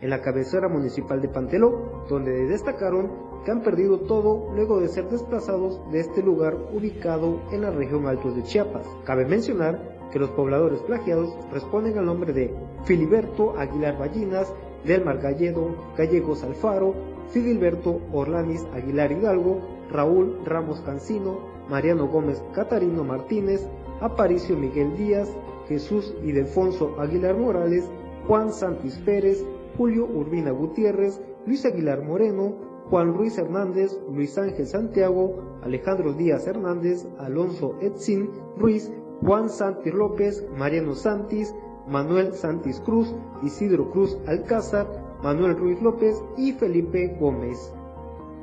En 0.01 0.09
la 0.09 0.21
cabecera 0.21 0.67
municipal 0.67 1.21
de 1.21 1.29
Panteló, 1.29 2.05
donde 2.07 2.45
destacaron 2.45 3.11
que 3.43 3.51
han 3.51 3.61
perdido 3.61 4.01
todo 4.01 4.53
luego 4.53 4.79
de 4.79 4.87
ser 4.87 5.09
desplazados 5.09 5.81
de 5.91 5.99
este 5.99 6.21
lugar 6.21 6.55
ubicado 6.73 7.41
en 7.51 7.61
la 7.61 7.71
región 7.71 8.07
Altos 8.07 8.35
de 8.35 8.43
Chiapas. 8.43 8.87
Cabe 9.03 9.25
mencionar 9.25 9.95
que 10.11 10.19
los 10.19 10.29
pobladores 10.31 10.81
plagiados 10.81 11.35
responden 11.51 11.97
al 11.97 12.05
nombre 12.05 12.33
de 12.33 12.53
Filiberto 12.85 13.57
Aguilar 13.57 13.97
Ballinas, 13.97 14.53
Delmar 14.83 15.19
Galledo, 15.19 15.75
Gallegos 15.97 16.43
Alfaro, 16.43 16.93
Fidilberto 17.31 17.99
Orlanis 18.13 18.63
Aguilar 18.73 19.11
Hidalgo, 19.11 19.61
Raúl 19.91 20.39
Ramos 20.45 20.81
Cancino, 20.81 21.39
Mariano 21.69 22.07
Gómez 22.07 22.43
Catarino 22.53 23.03
Martínez, 23.03 23.67
Aparicio 24.01 24.55
Miguel 24.55 24.95
Díaz, 24.95 25.29
Jesús 25.67 26.13
Ildefonso 26.23 26.99
Aguilar 26.99 27.37
Morales, 27.37 27.89
Juan 28.27 28.51
Santis 28.51 28.97
Pérez, 28.99 29.45
Julio 29.77 30.05
Urbina 30.05 30.51
Gutiérrez, 30.51 31.21
Luis 31.45 31.65
Aguilar 31.65 32.03
Moreno, 32.03 32.55
Juan 32.89 33.13
Ruiz 33.13 33.37
Hernández, 33.37 33.99
Luis 34.11 34.37
Ángel 34.37 34.67
Santiago, 34.67 35.59
Alejandro 35.63 36.13
Díaz 36.13 36.47
Hernández, 36.47 37.07
Alonso 37.17 37.75
Etzin 37.81 38.29
Ruiz, 38.57 38.91
Juan 39.21 39.49
Santis 39.49 39.93
López, 39.93 40.45
Mariano 40.55 40.93
Santis, 40.93 41.53
Manuel 41.87 42.33
Santis 42.33 42.79
Cruz, 42.81 43.13
Isidro 43.43 43.91
Cruz 43.91 44.17
Alcázar, 44.27 44.87
Manuel 45.23 45.57
Ruiz 45.57 45.81
López 45.81 46.23
y 46.37 46.51
Felipe 46.53 47.15
Gómez. 47.19 47.73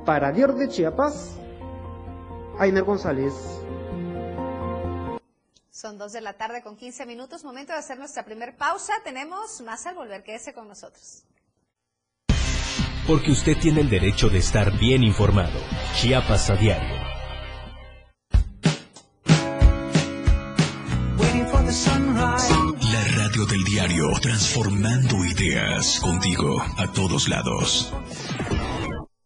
Para 0.05 0.33
Dior 0.33 0.55
de 0.55 0.69
Chiapas, 0.69 1.39
Ainer 2.59 2.83
González. 2.85 3.33
Son 5.83 5.99
dos 5.99 6.13
de 6.13 6.21
la 6.21 6.35
tarde 6.35 6.63
con 6.63 6.77
15 6.77 7.07
minutos, 7.07 7.43
momento 7.43 7.73
de 7.73 7.81
hacer 7.81 7.99
nuestra 7.99 8.25
primer 8.25 8.57
pausa. 8.57 8.93
Tenemos 9.03 9.61
más 9.63 9.85
al 9.85 9.97
volver, 9.97 10.23
quédese 10.23 10.55
con 10.55 10.69
nosotros. 10.69 11.25
Porque 13.05 13.33
usted 13.33 13.57
tiene 13.61 13.81
el 13.81 13.91
derecho 13.91 14.29
de 14.29 14.39
estar 14.39 14.79
bien 14.79 15.03
informado. 15.03 15.59
Chiapas 15.97 16.51
a 16.51 16.55
diario. 16.55 16.95
La 22.93 23.05
radio 23.17 23.45
del 23.47 23.65
diario, 23.65 24.07
transformando 24.21 25.17
ideas 25.25 25.99
contigo 25.99 26.63
a 26.79 26.93
todos 26.93 27.29
lados. 27.29 27.93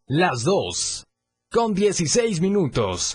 Las 0.06 0.42
dos. 0.42 1.04
Con 1.50 1.74
16 1.74 2.40
minutos. 2.40 3.14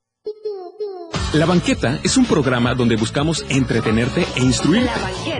La 1.33 1.45
Banqueta 1.45 1.97
es 2.03 2.17
un 2.17 2.25
programa 2.25 2.75
donde 2.75 2.97
buscamos 2.97 3.45
entretenerte 3.47 4.25
e 4.35 4.41
instruir. 4.41 4.85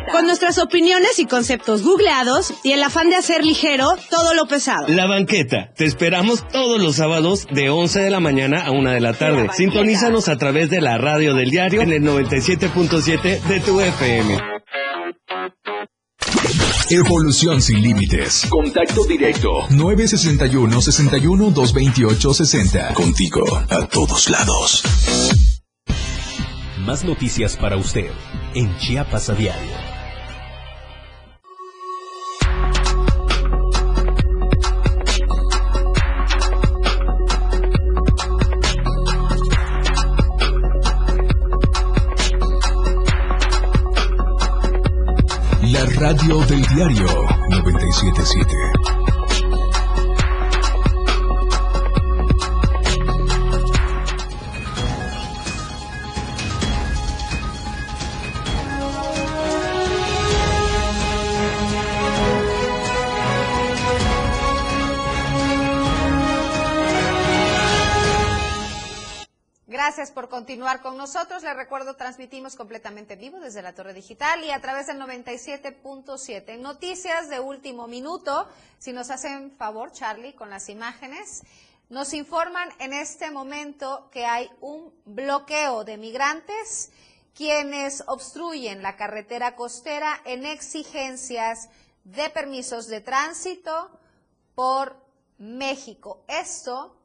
Con 0.09 0.25
nuestras 0.25 0.57
opiniones 0.57 1.19
y 1.19 1.25
conceptos 1.25 1.83
googleados 1.83 2.53
y 2.63 2.71
el 2.71 2.81
afán 2.81 3.09
de 3.09 3.17
hacer 3.17 3.43
ligero 3.43 3.89
todo 4.09 4.33
lo 4.33 4.45
pesado. 4.45 4.87
La 4.87 5.05
Banqueta. 5.05 5.73
Te 5.75 5.83
esperamos 5.83 6.47
todos 6.47 6.81
los 6.81 6.95
sábados 6.95 7.45
de 7.51 7.69
11 7.69 7.99
de 7.99 8.09
la 8.09 8.21
mañana 8.21 8.61
a 8.65 8.71
1 8.71 8.89
de 8.89 9.01
la 9.01 9.13
tarde. 9.13 9.49
Sintonízanos 9.53 10.29
a 10.29 10.37
través 10.37 10.69
de 10.69 10.79
la 10.79 10.97
radio 10.97 11.35
del 11.35 11.49
diario 11.49 11.81
en 11.81 11.91
el 11.91 12.03
97.7 12.03 13.41
de 13.41 13.59
tu 13.59 13.81
FM. 13.81 14.37
Evolución 16.89 17.61
sin 17.61 17.81
límites. 17.81 18.47
Contacto 18.49 19.03
directo. 19.05 19.49
961 19.69 20.81
61 20.81 21.51
228 21.51 22.33
60. 22.33 22.93
Contigo 22.93 23.43
a 23.69 23.87
todos 23.87 24.29
lados. 24.29 24.83
Más 26.85 27.03
noticias 27.03 27.55
para 27.57 27.77
usted 27.77 28.09
en 28.55 28.75
Chiapas 28.77 29.29
a 29.29 29.35
diario. 29.35 29.71
La 45.61 45.85
radio 45.99 46.39
del 46.45 46.65
diario 46.65 47.07
977. 47.49 48.80
Continuar 70.41 70.81
con 70.81 70.97
nosotros. 70.97 71.43
Les 71.43 71.55
recuerdo, 71.55 71.95
transmitimos 71.95 72.55
completamente 72.55 73.15
vivo 73.15 73.39
desde 73.39 73.61
la 73.61 73.75
Torre 73.75 73.93
Digital 73.93 74.43
y 74.43 74.49
a 74.49 74.59
través 74.59 74.87
del 74.87 74.99
97.7. 74.99 76.45
En 76.47 76.63
noticias 76.63 77.29
de 77.29 77.39
último 77.39 77.85
minuto, 77.85 78.47
si 78.79 78.91
nos 78.91 79.11
hacen 79.11 79.51
favor, 79.51 79.91
Charlie, 79.91 80.33
con 80.33 80.49
las 80.49 80.67
imágenes, 80.69 81.43
nos 81.89 82.15
informan 82.15 82.67
en 82.79 82.91
este 82.91 83.29
momento 83.29 84.09
que 84.11 84.25
hay 84.25 84.49
un 84.61 84.91
bloqueo 85.05 85.83
de 85.83 85.97
migrantes 85.97 86.89
quienes 87.35 88.03
obstruyen 88.07 88.81
la 88.81 88.97
carretera 88.97 89.55
costera 89.55 90.21
en 90.25 90.43
exigencias 90.43 91.69
de 92.03 92.31
permisos 92.31 92.87
de 92.87 93.01
tránsito 93.01 93.91
por 94.55 94.95
México. 95.37 96.23
Esto 96.27 96.97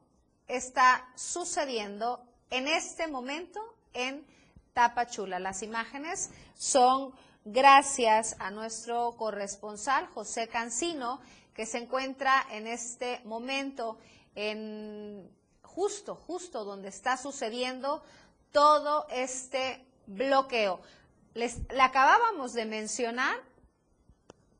está 0.48 1.06
sucediendo 1.16 2.25
en 2.50 2.68
este 2.68 3.06
momento 3.06 3.60
en 3.92 4.26
Tapachula. 4.72 5.38
Las 5.38 5.62
imágenes 5.62 6.30
son 6.54 7.12
gracias 7.44 8.36
a 8.38 8.50
nuestro 8.50 9.16
corresponsal 9.16 10.06
José 10.08 10.48
Cancino, 10.48 11.20
que 11.54 11.64
se 11.64 11.78
encuentra 11.78 12.46
en 12.50 12.66
este 12.66 13.20
momento 13.24 13.98
en 14.34 15.30
justo, 15.62 16.14
justo 16.14 16.64
donde 16.64 16.88
está 16.88 17.16
sucediendo 17.16 18.02
todo 18.52 19.06
este 19.10 19.86
bloqueo. 20.06 20.80
Les, 21.34 21.58
le 21.70 21.82
acabábamos 21.82 22.52
de 22.52 22.64
mencionar 22.64 23.36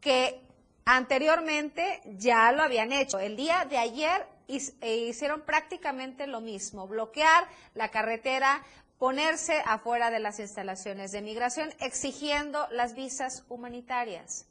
que 0.01 0.41
anteriormente 0.85 2.01
ya 2.05 2.53
lo 2.53 2.63
habían 2.63 2.93
hecho. 2.93 3.19
El 3.19 3.37
día 3.37 3.65
de 3.65 3.79
ayer 3.79 4.27
e 4.49 4.97
hicieron 4.97 5.43
prácticamente 5.43 6.27
lo 6.27 6.41
mismo, 6.41 6.87
bloquear 6.87 7.47
la 7.75 7.91
carretera, 7.91 8.63
ponerse 8.99 9.63
afuera 9.67 10.11
de 10.11 10.21
las 10.21 10.39
instalaciones 10.39 11.13
de 11.13 11.23
migración, 11.23 11.73
exigiendo 11.81 12.67
las 12.71 12.95
visas 12.95 13.45
humanitarias. 13.49 14.47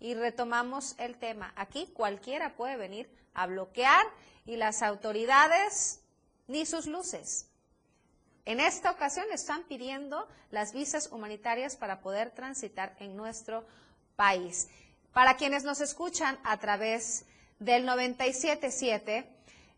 Y 0.00 0.14
retomamos 0.14 0.94
el 0.98 1.16
tema. 1.16 1.52
Aquí 1.56 1.88
cualquiera 1.92 2.54
puede 2.56 2.76
venir 2.76 3.10
a 3.34 3.46
bloquear 3.46 4.04
y 4.46 4.56
las 4.56 4.82
autoridades 4.82 6.00
ni 6.46 6.64
sus 6.66 6.86
luces. 6.86 7.48
En 8.44 8.60
esta 8.60 8.90
ocasión 8.90 9.26
están 9.30 9.64
pidiendo 9.64 10.26
las 10.50 10.72
visas 10.72 11.12
humanitarias 11.12 11.76
para 11.76 12.00
poder 12.00 12.30
transitar 12.30 12.96
en 12.98 13.14
nuestro 13.14 13.66
país. 14.16 14.68
Para 15.12 15.36
quienes 15.36 15.64
nos 15.64 15.80
escuchan 15.82 16.38
a 16.44 16.58
través 16.58 17.26
del 17.58 17.86
97.7, 17.86 19.26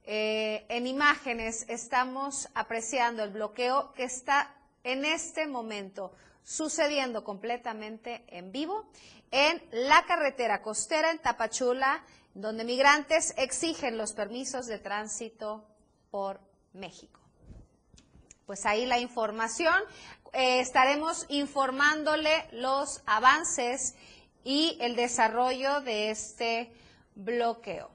eh, 0.04 0.66
en 0.68 0.86
imágenes 0.86 1.64
estamos 1.68 2.48
apreciando 2.54 3.22
el 3.22 3.30
bloqueo 3.30 3.92
que 3.94 4.04
está 4.04 4.54
en 4.82 5.04
este 5.04 5.46
momento 5.46 6.12
sucediendo 6.42 7.22
completamente 7.22 8.24
en 8.28 8.50
vivo 8.50 8.86
en 9.30 9.62
la 9.70 10.04
carretera 10.06 10.62
costera 10.62 11.10
en 11.10 11.18
Tapachula, 11.20 12.02
donde 12.34 12.64
migrantes 12.64 13.34
exigen 13.36 13.96
los 13.96 14.12
permisos 14.12 14.66
de 14.66 14.78
tránsito 14.78 15.64
por 16.10 16.40
México. 16.72 17.20
Pues 18.46 18.66
ahí 18.66 18.86
la 18.86 18.98
información. 18.98 19.74
Eh, 20.32 20.60
estaremos 20.60 21.26
informándole 21.28 22.48
los 22.52 23.02
avances 23.06 23.94
y 24.42 24.76
el 24.80 24.96
desarrollo 24.96 25.80
de 25.82 26.10
este 26.10 26.72
bloqueo. 27.24 27.90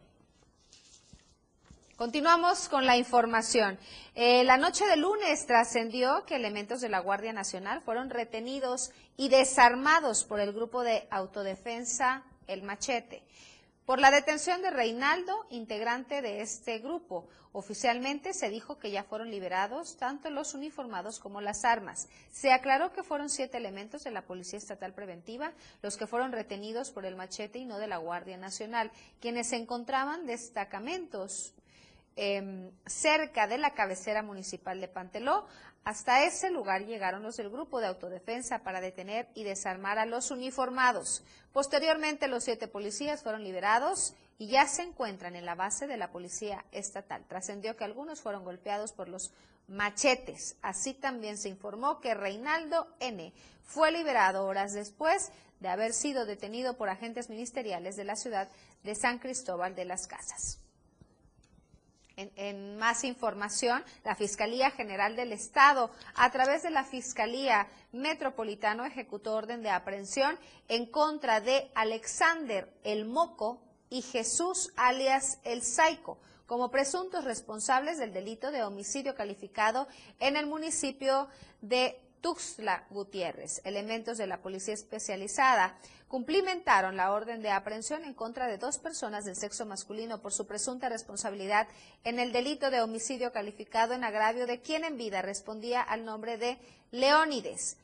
Continuamos 1.96 2.68
con 2.68 2.86
la 2.86 2.98
información. 2.98 3.80
Eh, 4.16 4.44
la 4.44 4.58
noche 4.58 4.86
de 4.86 4.98
lunes 4.98 5.46
trascendió 5.46 6.26
que 6.26 6.36
elementos 6.36 6.82
de 6.82 6.90
la 6.90 7.00
Guardia 7.00 7.32
Nacional 7.32 7.82
fueron 7.82 8.10
retenidos 8.10 8.92
y 9.16 9.30
desarmados 9.30 10.26
por 10.26 10.42
el 10.42 10.52
grupo 10.52 10.84
de 10.84 11.08
autodefensa 11.10 12.24
El 12.48 12.64
Machete 12.64 13.24
por 13.86 14.00
la 14.00 14.12
detención 14.12 14.62
de 14.62 14.71
Reinaldo, 14.71 15.45
integrante 15.50 16.21
de 16.21 16.41
este 16.41 16.80
grupo. 16.80 17.28
Oficialmente 17.52 18.34
se 18.34 18.50
dijo 18.50 18.78
que 18.80 18.91
ya 18.91 19.04
fueron 19.04 19.32
liberados 19.32 19.98
tanto 19.98 20.30
los 20.30 20.54
uniformados 20.54 21.19
como 21.19 21.39
las 21.39 21.63
armas. 21.63 22.10
Se 22.32 22.52
aclaró 22.52 22.91
que 22.91 23.04
fueron 23.04 23.30
siete 23.30 23.58
elementos 23.58 24.04
de 24.04 24.12
la 24.12 24.24
Policía 24.24 24.58
Estatal 24.58 24.93
Preventiva 24.93 25.54
los 25.82 25.98
que 25.98 26.08
fueron 26.08 26.32
retenidos 26.32 26.91
por 26.91 27.06
el 27.06 27.15
machete 27.15 27.60
y 27.60 27.65
no 27.65 27.78
de 27.78 27.88
la 27.88 27.98
Guardia 27.98 28.38
Nacional, 28.38 28.91
quienes 29.21 29.50
se 29.50 29.58
encontraban 29.58 30.26
destacamentos 30.26 31.54
Em, 32.17 32.71
cerca 32.86 33.45
de 33.45 33.58
la 33.58 33.74
cabecera 33.74 34.24
municipal 34.24 34.80
de 34.80 34.88
Panteló. 34.88 35.45
Hasta 35.86 36.24
ese 36.24 36.50
lugar 36.50 36.88
llegaron 36.88 37.21
los 37.21 37.38
del 37.38 37.52
grupo 37.52 37.80
de 37.80 37.86
autodefensa 37.86 38.63
para 38.63 38.82
detener 38.82 39.30
y 39.36 39.43
desarmar 39.43 40.00
a 40.00 40.08
los 40.08 40.32
uniformados. 40.32 41.24
Posteriormente, 41.54 42.28
los 42.28 42.43
siete 42.43 42.67
policías 42.67 43.21
fueron 43.21 43.43
liberados 43.43 44.15
y 44.39 44.48
ya 44.48 44.65
se 44.65 44.82
encuentran 44.82 45.36
en 45.36 45.45
la 45.45 45.54
base 45.54 45.86
de 45.86 45.98
la 45.98 46.12
policía 46.12 46.65
estatal. 46.71 47.24
Trascendió 47.28 47.78
que 47.78 47.84
algunos 47.84 48.19
fueron 48.19 48.43
golpeados 48.43 48.93
por 48.93 49.10
los 49.10 49.32
machetes. 49.67 50.58
Así 50.63 50.95
también 50.95 51.38
se 51.38 51.50
informó 51.50 52.02
que 52.02 52.15
Reinaldo 52.15 52.88
N. 53.00 53.32
fue 53.63 53.91
liberado 53.91 54.48
horas 54.48 54.74
después 54.74 55.32
de 55.60 55.69
haber 55.69 55.93
sido 55.93 56.26
detenido 56.26 56.78
por 56.78 56.89
agentes 56.89 57.30
ministeriales 57.30 57.95
de 57.95 58.06
la 58.06 58.15
ciudad 58.15 58.50
de 58.84 58.95
San 58.95 59.19
Cristóbal 59.19 59.76
de 59.76 59.86
las 59.86 60.08
Casas. 60.08 60.64
En, 62.17 62.78
más 62.78 63.04
información, 63.04 63.84
la 64.04 64.15
Fiscalía 64.15 64.71
General 64.71 65.15
del 65.15 65.34
Estado, 65.34 65.91
a 66.15 66.32
través 66.32 66.63
de 66.63 66.69
la 66.69 66.84
Fiscalía 66.84 67.67
Metropolitano, 67.91 68.86
ejecutó 68.86 69.36
orden 69.36 69.62
de 69.62 69.69
aprehensión 69.69 70.38
en 70.67 70.86
contra 70.86 71.41
de 71.41 71.69
Alexander 71.75 72.71
El 72.84 73.06
Moco 73.06 73.62
y 73.89 74.01
Jesús 74.01 74.71
alias 74.75 75.39
El 75.43 75.62
Saico 75.62 76.17
como 76.45 76.69
presuntos 76.69 77.23
responsables 77.23 77.97
del 77.97 78.13
delito 78.13 78.51
de 78.51 78.63
homicidio 78.63 79.15
calificado 79.15 79.88
en 80.19 80.38
el 80.38 80.45
municipio 80.45 81.28
de 81.62 81.99
Tuxtla 82.26 82.88
Gutiérrez. 82.90 83.62
Elementos 83.66 84.18
de 84.18 84.26
la 84.26 84.42
Policía 84.42 84.74
Especializada 84.74 85.78
cumplimentaron 86.08 86.98
la 86.98 87.12
orden 87.12 87.44
de 87.44 87.52
aprehensión 87.52 88.04
en 88.04 88.16
contra 88.16 88.48
de 88.48 88.58
dos 88.58 88.80
personas 88.80 89.26
del 89.26 89.36
sexo 89.36 89.68
masculino 89.68 90.24
por 90.24 90.34
su 90.34 90.48
presunta 90.48 90.90
responsabilidad 90.90 91.68
en 92.04 92.18
el 92.18 92.32
delito 92.32 92.72
de 92.72 92.82
homicidio 92.82 93.32
calificado 93.32 93.94
en 93.94 94.04
agravio 94.04 94.48
de 94.48 94.60
quien 94.60 94.86
en 94.86 94.98
vida 94.98 95.22
respondía 95.22 95.84
al 95.84 96.04
nombre 96.04 96.40
de 96.40 96.58
Leónides. 96.90 97.78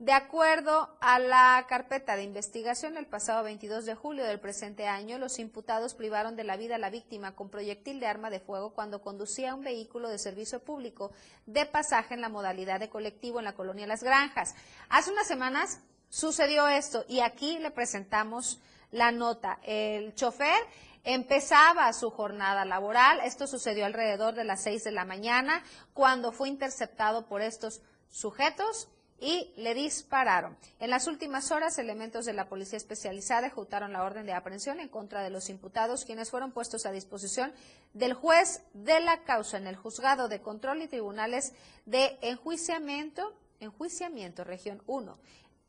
De 0.00 0.12
acuerdo 0.12 0.90
a 1.00 1.20
la 1.20 1.64
carpeta 1.68 2.16
de 2.16 2.24
investigación, 2.24 2.96
el 2.96 3.06
pasado 3.06 3.44
22 3.44 3.84
de 3.84 3.94
julio 3.94 4.24
del 4.24 4.40
presente 4.40 4.88
año, 4.88 5.18
los 5.18 5.38
imputados 5.38 5.94
privaron 5.94 6.34
de 6.34 6.42
la 6.42 6.56
vida 6.56 6.74
a 6.74 6.78
la 6.78 6.90
víctima 6.90 7.36
con 7.36 7.48
proyectil 7.48 8.00
de 8.00 8.08
arma 8.08 8.28
de 8.28 8.40
fuego 8.40 8.74
cuando 8.74 9.02
conducía 9.02 9.54
un 9.54 9.62
vehículo 9.62 10.08
de 10.08 10.18
servicio 10.18 10.58
público 10.58 11.12
de 11.46 11.64
pasaje 11.64 12.14
en 12.14 12.22
la 12.22 12.28
modalidad 12.28 12.80
de 12.80 12.88
colectivo 12.88 13.38
en 13.38 13.44
la 13.44 13.54
colonia 13.54 13.86
Las 13.86 14.02
Granjas. 14.02 14.56
Hace 14.88 15.12
unas 15.12 15.28
semanas 15.28 15.80
sucedió 16.08 16.66
esto 16.66 17.04
y 17.08 17.20
aquí 17.20 17.60
le 17.60 17.70
presentamos 17.70 18.58
la 18.90 19.12
nota. 19.12 19.60
El 19.62 20.12
chofer 20.16 20.60
empezaba 21.04 21.92
su 21.92 22.10
jornada 22.10 22.64
laboral. 22.64 23.20
Esto 23.20 23.46
sucedió 23.46 23.86
alrededor 23.86 24.34
de 24.34 24.42
las 24.42 24.60
seis 24.60 24.82
de 24.82 24.90
la 24.90 25.04
mañana 25.04 25.62
cuando 25.92 26.32
fue 26.32 26.48
interceptado 26.48 27.26
por 27.26 27.42
estos 27.42 27.80
sujetos 28.08 28.88
y 29.24 29.50
le 29.56 29.72
dispararon. 29.72 30.54
En 30.78 30.90
las 30.90 31.06
últimas 31.06 31.50
horas, 31.50 31.78
elementos 31.78 32.26
de 32.26 32.34
la 32.34 32.46
Policía 32.46 32.76
Especializada 32.76 33.46
ejecutaron 33.46 33.94
la 33.94 34.04
orden 34.04 34.26
de 34.26 34.34
aprehensión 34.34 34.80
en 34.80 34.90
contra 34.90 35.22
de 35.22 35.30
los 35.30 35.48
imputados, 35.48 36.04
quienes 36.04 36.30
fueron 36.30 36.52
puestos 36.52 36.84
a 36.84 36.92
disposición 36.92 37.50
del 37.94 38.12
juez 38.12 38.60
de 38.74 39.00
la 39.00 39.22
causa 39.24 39.56
en 39.56 39.66
el 39.66 39.76
Juzgado 39.76 40.28
de 40.28 40.42
Control 40.42 40.82
y 40.82 40.88
Tribunales 40.88 41.54
de 41.86 42.18
Enjuiciamiento, 42.20 43.34
Enjuiciamiento 43.60 44.44
Región 44.44 44.82
1, 44.86 45.18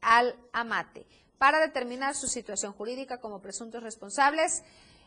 al 0.01 0.35
Amate, 0.51 1.07
para 1.37 1.61
determinar 1.61 2.13
su 2.13 2.27
situación 2.27 2.73
jurídica 2.73 3.21
como 3.21 3.41
presuntos 3.41 3.81
responsables 3.81 4.63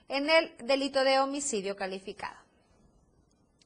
en 0.08 0.30
el 0.30 0.56
delito 0.64 1.04
de 1.04 1.20
homicidio 1.20 1.76
calificado. 1.76 2.38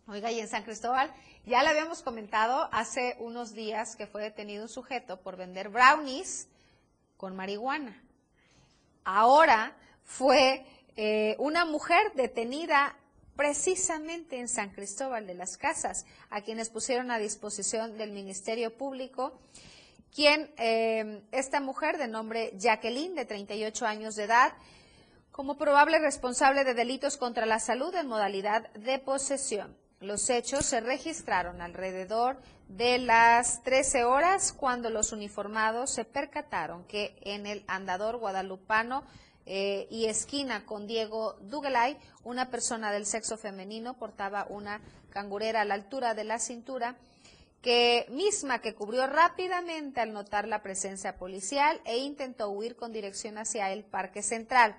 Oiga, 0.09 0.33
y 0.33 0.41
en 0.41 0.49
San 0.49 0.65
Cristóbal 0.65 1.15
ya 1.45 1.63
le 1.63 1.71
habíamos 1.71 2.03
comentado 2.03 2.69
hace 2.73 3.17
unos 3.19 3.53
días 3.53 3.97
que 3.97 4.07
fue 4.07 4.23
detenido 4.23 4.63
un 4.63 4.69
sujeto 4.69 5.21
por 5.21 5.37
vender 5.37 5.71
brownies 5.71 6.49
con 7.17 7.35
marihuana. 7.35 8.01
Ahora 9.05 9.77
fue 10.05 10.65
eh, 10.97 11.35
una 11.39 11.65
mujer 11.65 12.13
detenida 12.15 12.97
precisamente 13.35 14.39
en 14.39 14.47
San 14.47 14.71
Cristóbal 14.71 15.27
de 15.27 15.35
las 15.35 15.57
Casas, 15.57 16.07
a 16.31 16.43
quienes 16.43 16.71
pusieron 16.71 17.11
a 17.11 17.19
disposición 17.19 17.99
del 17.99 18.13
Ministerio 18.13 18.77
Público, 18.77 19.39
quien, 20.15 20.53
eh, 20.59 21.23
esta 21.33 21.61
mujer 21.61 21.99
de 21.99 22.07
nombre 22.07 22.53
Jacqueline, 22.57 23.15
de 23.15 23.25
38 23.25 23.87
años 23.87 24.15
de 24.15 24.25
edad, 24.25 24.53
como 25.33 25.57
probable 25.57 25.99
responsable 25.99 26.63
de 26.63 26.75
delitos 26.75 27.17
contra 27.17 27.47
la 27.47 27.59
salud 27.59 27.93
en 27.95 28.07
modalidad 28.07 28.71
de 28.75 28.99
posesión. 28.99 29.82
Los 30.03 30.29
hechos 30.31 30.67
se 30.67 30.81
registraron 30.81 31.61
alrededor 31.61 32.37
de 32.67 32.99
las 32.99 33.63
13 33.63 34.03
horas 34.03 34.53
cuando 34.53 34.91
los 34.91 35.13
uniformados 35.13 35.93
se 35.93 36.05
percataron 36.05 36.83
que 36.87 37.17
en 37.21 37.47
el 37.47 37.63
andador 37.69 38.17
guadalupano 38.17 39.05
eh, 39.47 39.87
y 39.91 40.07
esquina 40.07 40.67
con 40.67 40.89
Diego 40.89 41.37
Dugelay, 41.43 41.97
una 42.25 42.51
persona 42.51 42.91
del 42.91 43.07
sexo 43.07 43.37
femenino 43.37 43.95
portaba 43.95 44.45
una 44.49 44.81
cangurera 45.11 45.61
a 45.61 45.65
la 45.65 45.75
altura 45.75 46.15
de 46.15 46.25
la 46.25 46.41
cintura, 46.41 46.97
que 47.61 48.07
misma 48.09 48.61
que 48.61 48.75
cubrió 48.75 49.07
rápidamente 49.07 50.01
al 50.01 50.13
notar 50.13 50.49
la 50.49 50.63
presencia 50.63 51.17
policial 51.17 51.81
e 51.85 51.99
intentó 51.99 52.49
huir 52.51 52.75
con 52.75 52.93
dirección 52.93 53.39
hacia 53.39 53.71
el 53.71 53.85
Parque 53.85 54.23
Central. 54.23 54.75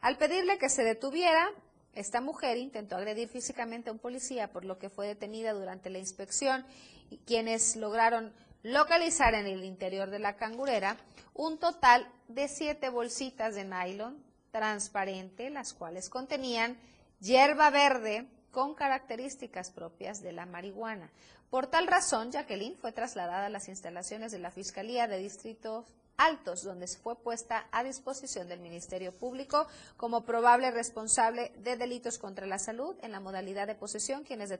Al 0.00 0.16
pedirle 0.16 0.58
que 0.58 0.68
se 0.68 0.82
detuviera, 0.82 1.52
esta 1.94 2.20
mujer 2.20 2.56
intentó 2.56 2.96
agredir 2.96 3.28
físicamente 3.28 3.90
a 3.90 3.92
un 3.92 3.98
policía, 3.98 4.52
por 4.52 4.64
lo 4.64 4.78
que 4.78 4.90
fue 4.90 5.06
detenida 5.06 5.52
durante 5.52 5.90
la 5.90 5.98
inspección, 5.98 6.64
y 7.10 7.18
quienes 7.18 7.76
lograron 7.76 8.32
localizar 8.62 9.34
en 9.34 9.46
el 9.46 9.64
interior 9.64 10.10
de 10.10 10.18
la 10.18 10.36
cangurera 10.36 10.96
un 11.34 11.58
total 11.58 12.08
de 12.28 12.48
siete 12.48 12.88
bolsitas 12.88 13.54
de 13.54 13.64
nylon 13.64 14.22
transparente, 14.50 15.50
las 15.50 15.74
cuales 15.74 16.08
contenían 16.08 16.78
hierba 17.20 17.70
verde 17.70 18.26
con 18.50 18.74
características 18.74 19.70
propias 19.70 20.22
de 20.22 20.32
la 20.32 20.46
marihuana. 20.46 21.10
Por 21.50 21.66
tal 21.66 21.86
razón, 21.86 22.30
Jacqueline 22.30 22.76
fue 22.76 22.92
trasladada 22.92 23.46
a 23.46 23.50
las 23.50 23.68
instalaciones 23.68 24.32
de 24.32 24.38
la 24.38 24.50
Fiscalía 24.50 25.06
de 25.06 25.18
Distrito 25.18 25.84
Altos, 26.16 26.62
donde 26.62 26.86
fue 26.86 27.16
puesta 27.16 27.66
a 27.72 27.82
disposición 27.82 28.48
del 28.48 28.60
Ministerio 28.60 29.12
Público 29.12 29.66
como 29.96 30.24
probable 30.24 30.70
responsable 30.70 31.52
de 31.58 31.76
delitos 31.76 32.18
contra 32.18 32.46
la 32.46 32.58
salud 32.58 32.96
en 33.02 33.12
la 33.12 33.20
modalidad 33.20 33.66
de 33.66 33.74
posesión, 33.74 34.24
quienes 34.24 34.52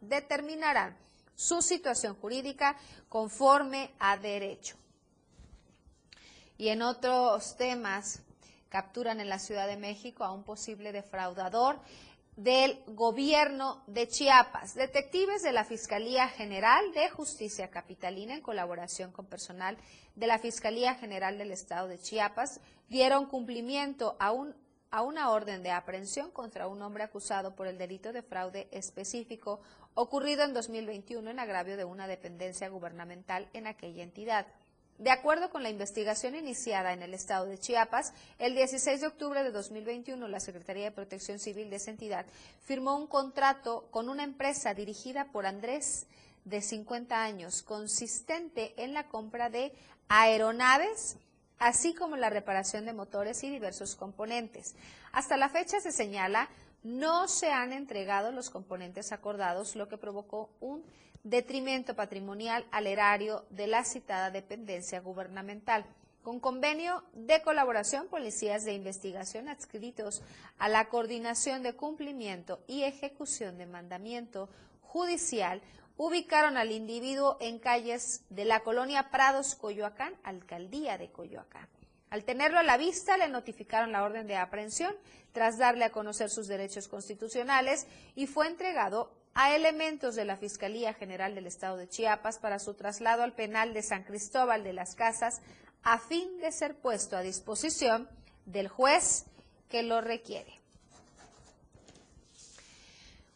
determinarán 0.00 0.96
su 1.34 1.62
situación 1.62 2.14
jurídica 2.16 2.76
conforme 3.08 3.94
a 3.98 4.16
derecho. 4.18 4.76
Y 6.58 6.68
en 6.68 6.82
otros 6.82 7.56
temas, 7.56 8.20
capturan 8.68 9.20
en 9.20 9.28
la 9.28 9.38
Ciudad 9.38 9.66
de 9.66 9.76
México 9.76 10.24
a 10.24 10.32
un 10.32 10.44
posible 10.44 10.92
defraudador 10.92 11.78
del 12.36 12.82
gobierno 12.86 13.82
de 13.86 14.08
Chiapas. 14.08 14.74
Detectives 14.74 15.42
de 15.42 15.52
la 15.52 15.64
Fiscalía 15.64 16.28
General 16.28 16.92
de 16.92 17.10
Justicia 17.10 17.70
Capitalina, 17.70 18.34
en 18.34 18.40
colaboración 18.40 19.12
con 19.12 19.26
personal 19.26 19.76
de 20.14 20.26
la 20.26 20.38
Fiscalía 20.38 20.94
General 20.94 21.36
del 21.36 21.52
Estado 21.52 21.88
de 21.88 21.98
Chiapas, 21.98 22.60
dieron 22.88 23.26
cumplimiento 23.26 24.16
a, 24.18 24.32
un, 24.32 24.54
a 24.90 25.02
una 25.02 25.30
orden 25.30 25.62
de 25.62 25.70
aprehensión 25.70 26.30
contra 26.30 26.68
un 26.68 26.80
hombre 26.80 27.04
acusado 27.04 27.54
por 27.54 27.66
el 27.66 27.76
delito 27.76 28.12
de 28.12 28.22
fraude 28.22 28.68
específico 28.70 29.60
ocurrido 29.94 30.44
en 30.44 30.54
2021 30.54 31.30
en 31.30 31.38
agravio 31.38 31.76
de 31.76 31.84
una 31.84 32.06
dependencia 32.06 32.68
gubernamental 32.70 33.48
en 33.52 33.66
aquella 33.66 34.02
entidad. 34.02 34.46
De 34.98 35.10
acuerdo 35.10 35.50
con 35.50 35.62
la 35.62 35.70
investigación 35.70 36.34
iniciada 36.36 36.92
en 36.92 37.02
el 37.02 37.14
estado 37.14 37.46
de 37.46 37.58
Chiapas, 37.58 38.12
el 38.38 38.54
16 38.54 39.00
de 39.00 39.06
octubre 39.06 39.42
de 39.42 39.50
2021 39.50 40.28
la 40.28 40.38
Secretaría 40.38 40.84
de 40.84 40.90
Protección 40.92 41.38
Civil 41.38 41.70
de 41.70 41.76
esa 41.76 41.90
entidad 41.90 42.26
firmó 42.64 42.96
un 42.96 43.06
contrato 43.06 43.88
con 43.90 44.08
una 44.08 44.22
empresa 44.22 44.74
dirigida 44.74 45.24
por 45.32 45.46
Andrés 45.46 46.06
de 46.44 46.60
50 46.60 47.22
años, 47.22 47.62
consistente 47.62 48.74
en 48.76 48.94
la 48.94 49.08
compra 49.08 49.50
de 49.50 49.72
aeronaves, 50.08 51.16
así 51.58 51.94
como 51.94 52.16
la 52.16 52.30
reparación 52.30 52.86
de 52.86 52.92
motores 52.92 53.42
y 53.42 53.50
diversos 53.50 53.96
componentes. 53.96 54.74
Hasta 55.12 55.36
la 55.36 55.48
fecha 55.48 55.80
se 55.80 55.92
señala 55.92 56.48
no 56.82 57.28
se 57.28 57.50
han 57.50 57.72
entregado 57.72 58.32
los 58.32 58.50
componentes 58.50 59.12
acordados, 59.12 59.76
lo 59.76 59.88
que 59.88 59.98
provocó 59.98 60.50
un 60.60 60.82
detrimento 61.24 61.94
patrimonial 61.94 62.66
al 62.70 62.86
erario 62.86 63.44
de 63.50 63.66
la 63.66 63.84
citada 63.84 64.30
dependencia 64.30 65.00
gubernamental. 65.00 65.84
Con 66.22 66.38
convenio 66.38 67.02
de 67.14 67.42
colaboración, 67.42 68.06
policías 68.06 68.64
de 68.64 68.74
investigación 68.74 69.48
adscritos 69.48 70.22
a 70.58 70.68
la 70.68 70.88
coordinación 70.88 71.62
de 71.62 71.74
cumplimiento 71.74 72.60
y 72.66 72.84
ejecución 72.84 73.58
de 73.58 73.66
mandamiento 73.66 74.48
judicial 74.82 75.60
ubicaron 75.96 76.56
al 76.56 76.70
individuo 76.70 77.36
en 77.40 77.58
calles 77.58 78.24
de 78.30 78.44
la 78.44 78.60
colonia 78.60 79.10
Prados, 79.10 79.54
Coyoacán, 79.54 80.14
alcaldía 80.22 80.96
de 80.96 81.10
Coyoacán. 81.10 81.68
Al 82.10 82.24
tenerlo 82.24 82.58
a 82.58 82.62
la 82.62 82.76
vista, 82.76 83.16
le 83.16 83.28
notificaron 83.28 83.92
la 83.92 84.04
orden 84.04 84.26
de 84.26 84.36
aprehensión 84.36 84.94
tras 85.32 85.58
darle 85.58 85.84
a 85.84 85.92
conocer 85.92 86.28
sus 86.28 86.46
derechos 86.46 86.86
constitucionales 86.86 87.86
y 88.14 88.26
fue 88.26 88.48
entregado 88.48 89.10
a 89.34 89.54
elementos 89.54 90.14
de 90.14 90.24
la 90.24 90.36
Fiscalía 90.36 90.94
General 90.94 91.34
del 91.34 91.46
Estado 91.46 91.76
de 91.76 91.88
Chiapas 91.88 92.38
para 92.38 92.58
su 92.58 92.74
traslado 92.74 93.22
al 93.22 93.34
penal 93.34 93.72
de 93.72 93.82
San 93.82 94.04
Cristóbal 94.04 94.64
de 94.64 94.72
las 94.72 94.94
Casas 94.94 95.40
a 95.82 95.98
fin 95.98 96.38
de 96.38 96.52
ser 96.52 96.76
puesto 96.76 97.16
a 97.16 97.22
disposición 97.22 98.08
del 98.46 98.68
juez 98.68 99.24
que 99.68 99.82
lo 99.82 100.00
requiere. 100.00 100.60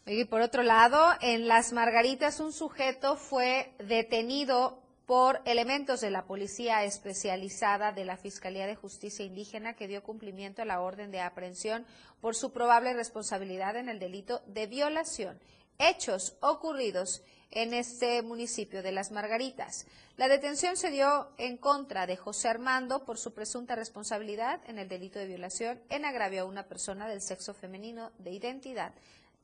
Y 0.05 0.25
por 0.25 0.41
otro 0.41 0.63
lado, 0.63 1.15
en 1.21 1.49
Las 1.49 1.73
Margaritas 1.73 2.39
un 2.39 2.53
sujeto 2.53 3.17
fue 3.17 3.75
detenido 3.79 4.81
por 5.07 5.41
elementos 5.45 6.01
de 6.01 6.11
la 6.11 6.27
Policía 6.27 6.85
Especializada 6.85 7.93
de 7.93 8.05
la 8.05 8.17
Fiscalía 8.17 8.67
de 8.67 8.77
Justicia 8.77 9.25
Indígena 9.25 9.75
que 9.75 9.89
dio 9.89 10.03
cumplimiento 10.03 10.63
a 10.63 10.65
la 10.65 10.81
orden 10.81 11.11
de 11.11 11.21
aprehensión 11.21 11.87
por 12.21 12.35
su 12.35 12.53
probable 12.53 12.93
responsabilidad 12.93 13.77
en 13.77 13.89
el 13.89 13.99
delito 13.99 14.43
de 14.47 14.67
violación, 14.67 15.41
hechos 15.79 16.37
ocurridos 16.41 17.23
en 17.51 17.75
este 17.75 18.23
municipio 18.23 18.83
de 18.83 18.93
Las 18.93 19.11
Margaritas. 19.11 19.87
La 20.17 20.29
detención 20.29 20.77
se 20.77 20.91
dio 20.91 21.29
en 21.39 21.57
contra 21.57 22.07
de 22.07 22.17
José 22.17 22.49
Armando 22.49 23.05
por 23.05 23.19
su 23.19 23.35
presunta 23.35 23.75
responsabilidad 23.77 24.61
en 24.67 24.79
el 24.79 24.89
delito 24.89 25.19
de 25.19 25.27
violación 25.27 25.81
en 25.91 26.05
agravio 26.05 26.43
a 26.43 26.47
una 26.47 26.65
persona 26.65 27.09
del 27.09 27.21
sexo 27.21 27.55
femenino 27.55 28.11
de 28.19 28.33
identidad 28.33 28.93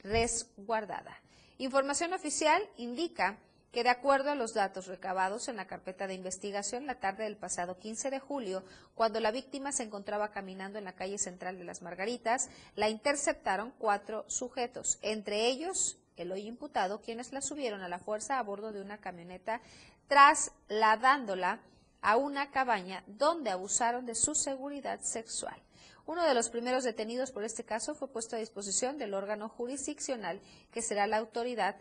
resguardada. 0.03 1.21
Información 1.59 2.13
oficial 2.13 2.63
indica 2.77 3.39
que 3.71 3.83
de 3.83 3.89
acuerdo 3.89 4.31
a 4.31 4.35
los 4.35 4.53
datos 4.53 4.87
recabados 4.87 5.49
en 5.49 5.57
la 5.57 5.67
carpeta 5.67 6.07
de 6.07 6.15
investigación 6.15 6.87
la 6.87 7.01
tarde 7.01 7.25
del 7.25 7.37
pasado 7.37 7.79
15 7.79 8.11
de 8.11 8.21
julio, 8.21 8.63
cuando 8.95 9.19
la 9.21 9.31
víctima 9.31 9.73
se 9.73 9.83
encontraba 9.83 10.31
caminando 10.31 10.79
en 10.79 10.85
la 10.85 10.93
calle 10.93 11.17
central 11.17 11.59
de 11.59 11.65
Las 11.65 11.81
Margaritas, 11.81 12.51
la 12.77 12.91
interceptaron 12.91 13.73
cuatro 13.79 14.27
sujetos, 14.29 14.99
entre 15.01 15.47
ellos 15.47 15.97
el 16.23 16.33
hoy 16.33 16.47
imputado, 16.47 17.01
quienes 17.01 17.33
la 17.33 17.43
subieron 17.43 17.83
a 17.83 17.89
la 17.89 17.99
fuerza 17.99 18.39
a 18.39 18.43
bordo 18.43 18.73
de 18.73 18.81
una 18.81 18.99
camioneta, 18.99 19.61
trasladándola 20.09 21.61
a 22.01 22.17
una 22.17 22.51
cabaña 22.51 23.05
donde 23.07 23.51
abusaron 23.51 24.07
de 24.07 24.15
su 24.15 24.35
seguridad 24.35 25.01
sexual. 25.03 25.57
Uno 26.05 26.25
de 26.25 26.35
los 26.35 26.49
primeros 26.49 26.83
detenidos 26.83 27.31
por 27.31 27.45
este 27.45 27.65
caso 27.65 27.95
fue 27.95 28.09
puesto 28.09 28.35
a 28.35 28.41
disposición 28.41 28.99
del 28.99 29.15
órgano 29.15 29.49
jurisdiccional, 29.49 30.41
que 30.73 30.83
será 30.83 31.07
la 31.07 31.19
autoridad 31.19 31.77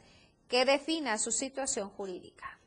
que 0.47 0.65
defina 0.65 1.17
su 1.17 1.31
situación 1.31 1.89
jurídica. 1.89 2.59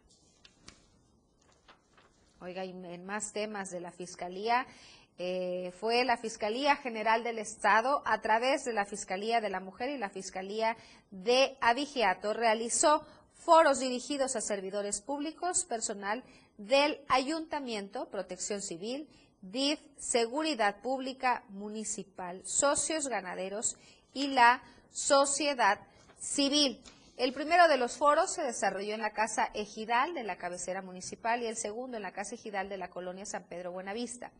Oiga, 2.41 2.65
y 2.65 2.71
en 2.71 3.07
más 3.07 3.33
temas 3.33 3.71
de 3.71 3.81
la 3.81 3.93
Fiscalía, 3.93 4.67
eh, 5.19 5.73
fue 5.79 6.05
la 6.05 6.17
Fiscalía 6.17 6.77
General 6.77 7.23
del 7.23 7.39
Estado, 7.39 8.03
a 8.05 8.21
través 8.21 8.65
de 8.65 8.73
la 8.73 8.85
Fiscalía 8.85 9.41
de 9.41 9.51
la 9.51 9.61
Mujer 9.61 9.91
y 9.91 9.99
la 9.99 10.11
Fiscalía 10.11 10.77
de 11.11 11.57
Avigiato, 11.61 12.33
realizó 12.33 13.07
foros 13.33 13.79
dirigidos 13.79 14.35
a 14.35 14.41
servidores 14.41 15.01
públicos, 15.01 15.65
personal 15.67 16.25
del 16.59 17.01
Ayuntamiento, 17.09 18.09
Protección 18.09 18.61
Civil, 18.61 19.09
DIF, 19.41 19.79
Seguridad 19.99 20.81
Pública 20.81 21.45
Municipal, 21.49 22.43
socios 22.45 23.09
ganaderos 23.09 23.77
y 24.15 24.29
la 24.29 24.63
sociedad 24.91 25.81
civil. 26.19 26.81
El 27.17 27.33
primero 27.33 27.69
de 27.69 27.77
los 27.77 27.97
foros 27.97 28.33
se 28.33 28.43
desarrolló 28.43 28.95
en 28.95 29.03
la 29.03 29.13
Casa 29.13 29.51
Ejidal 29.55 30.15
de 30.15 30.25
la 30.25 30.37
cabecera 30.37 30.83
municipal 30.83 31.43
y 31.43 31.47
el 31.47 31.57
segundo 31.57 31.97
en 31.97 32.03
la 32.03 32.13
Casa 32.13 32.35
Ejidal 32.35 32.69
de 32.69 32.79
la 32.79 32.91
colonia 32.91 33.27
San 33.27 33.45
Pedro 33.45 33.71
Buenavista. 33.71 34.33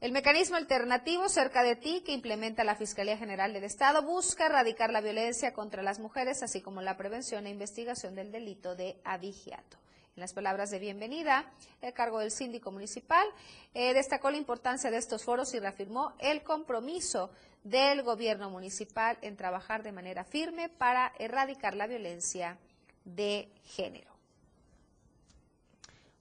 El 0.00 0.12
mecanismo 0.12 0.54
alternativo 0.54 1.28
cerca 1.28 1.64
de 1.64 1.74
ti 1.74 2.04
que 2.06 2.12
implementa 2.12 2.62
la 2.62 2.76
Fiscalía 2.76 3.18
General 3.18 3.52
del 3.52 3.64
Estado 3.64 4.00
busca 4.02 4.46
erradicar 4.46 4.92
la 4.92 5.00
violencia 5.00 5.52
contra 5.52 5.82
las 5.82 5.98
mujeres, 5.98 6.40
así 6.44 6.60
como 6.60 6.80
la 6.82 6.96
prevención 6.96 7.46
e 7.46 7.50
investigación 7.50 8.14
del 8.14 8.30
delito 8.30 8.76
de 8.76 8.96
avigiato. 9.02 9.76
En 10.14 10.20
las 10.20 10.34
palabras 10.34 10.70
de 10.70 10.78
bienvenida, 10.78 11.50
el 11.82 11.92
cargo 11.94 12.20
del 12.20 12.30
síndico 12.30 12.70
municipal 12.70 13.26
eh, 13.74 13.92
destacó 13.92 14.30
la 14.30 14.36
importancia 14.36 14.88
de 14.92 14.98
estos 14.98 15.24
foros 15.24 15.52
y 15.54 15.58
reafirmó 15.58 16.12
el 16.20 16.44
compromiso 16.44 17.30
del 17.64 18.04
gobierno 18.04 18.50
municipal 18.50 19.18
en 19.20 19.36
trabajar 19.36 19.82
de 19.82 19.90
manera 19.90 20.22
firme 20.22 20.68
para 20.68 21.12
erradicar 21.18 21.74
la 21.74 21.88
violencia 21.88 22.56
de 23.04 23.48
género. 23.64 24.07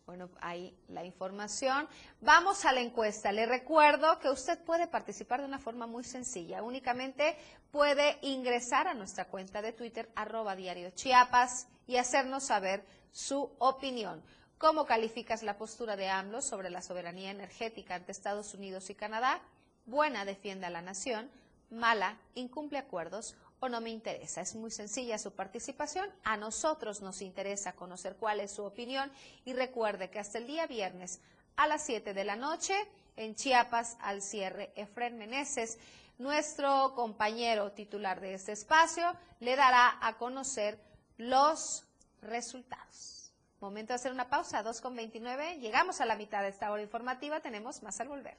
Bueno, 0.07 0.29
ahí 0.39 0.73
la 0.87 1.03
información. 1.03 1.85
Vamos 2.21 2.63
a 2.63 2.71
la 2.71 2.79
encuesta. 2.79 3.33
Le 3.33 3.45
recuerdo 3.45 4.17
que 4.19 4.29
usted 4.29 4.57
puede 4.63 4.87
participar 4.87 5.41
de 5.41 5.45
una 5.45 5.59
forma 5.59 5.85
muy 5.85 6.05
sencilla. 6.05 6.63
Únicamente 6.63 7.37
puede 7.71 8.17
ingresar 8.21 8.87
a 8.87 8.93
nuestra 8.93 9.25
cuenta 9.25 9.61
de 9.61 9.73
Twitter, 9.73 10.09
arroba 10.15 10.55
diario 10.55 10.91
Chiapas, 10.91 11.67
y 11.87 11.97
hacernos 11.97 12.45
saber 12.45 12.85
su 13.11 13.51
opinión. 13.59 14.23
¿Cómo 14.57 14.85
calificas 14.85 15.43
la 15.43 15.57
postura 15.57 15.97
de 15.97 16.07
AMLO 16.07 16.41
sobre 16.41 16.69
la 16.69 16.81
soberanía 16.81 17.31
energética 17.31 17.95
ante 17.95 18.13
Estados 18.13 18.53
Unidos 18.53 18.89
y 18.89 18.95
Canadá? 18.95 19.41
buena 19.85 20.23
defiende 20.23 20.65
a 20.67 20.69
la 20.69 20.81
nación, 20.81 21.29
mala 21.69 22.17
incumple 22.33 22.77
acuerdos 22.77 23.35
o 23.59 23.69
no 23.69 23.81
me 23.81 23.89
interesa. 23.89 24.41
Es 24.41 24.55
muy 24.55 24.71
sencilla 24.71 25.17
su 25.17 25.31
participación. 25.31 26.09
A 26.23 26.37
nosotros 26.37 27.01
nos 27.01 27.21
interesa 27.21 27.73
conocer 27.73 28.15
cuál 28.15 28.39
es 28.39 28.51
su 28.51 28.63
opinión 28.63 29.11
y 29.45 29.53
recuerde 29.53 30.09
que 30.09 30.19
hasta 30.19 30.37
el 30.37 30.47
día 30.47 30.67
viernes 30.67 31.19
a 31.55 31.67
las 31.67 31.83
7 31.85 32.13
de 32.13 32.23
la 32.23 32.35
noche 32.35 32.75
en 33.15 33.35
Chiapas 33.35 33.97
al 33.99 34.21
cierre 34.21 34.71
Efren 34.75 35.17
Meneses, 35.17 35.77
nuestro 36.19 36.93
compañero 36.95 37.71
titular 37.71 38.21
de 38.21 38.35
este 38.35 38.51
espacio, 38.51 39.15
le 39.39 39.55
dará 39.55 39.97
a 40.01 40.17
conocer 40.17 40.79
los 41.17 41.85
resultados. 42.21 43.31
Momento 43.59 43.93
de 43.93 43.95
hacer 43.95 44.11
una 44.11 44.29
pausa, 44.29 44.63
2.29. 44.63 45.59
Llegamos 45.59 45.99
a 45.99 46.05
la 46.05 46.15
mitad 46.15 46.43
de 46.43 46.49
esta 46.49 46.71
hora 46.71 46.83
informativa, 46.83 47.39
tenemos 47.39 47.81
más 47.81 47.99
al 47.99 48.07
volver. 48.07 48.37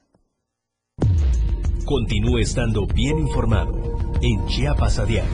Continúe 1.89 2.37
estando 2.37 2.85
bien 2.85 3.17
informado 3.17 3.73
en 4.21 4.45
Chiapas 4.45 4.99
a 4.99 5.05
diario. 5.05 5.31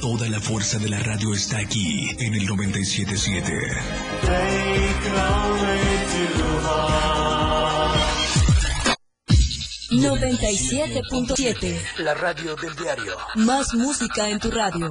Toda 0.00 0.28
la 0.28 0.30
la 0.36 0.38
fuerza 0.38 0.78
de 0.78 0.88
la 0.88 1.00
radio 1.00 1.34
está 1.34 1.58
aquí 1.58 2.08
en 2.20 2.34
el 2.34 2.46
977. 2.46 3.52
97.7. 9.90 12.04
La 12.04 12.14
radio 12.14 12.54
del 12.54 12.76
diario. 12.76 13.16
Más 13.34 13.74
música 13.74 14.30
en 14.30 14.38
tu 14.38 14.52
radio. 14.52 14.90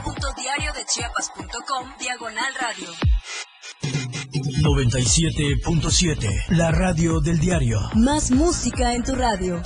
www.diariodechiapas.com 0.21 1.87
Diagonal 1.99 2.53
Radio. 2.61 2.87
97.7. 4.61 6.29
La 6.49 6.71
radio 6.71 7.19
del 7.19 7.39
diario. 7.39 7.79
Más 7.95 8.29
música 8.29 8.93
en 8.93 9.03
tu 9.03 9.15
radio. 9.15 9.61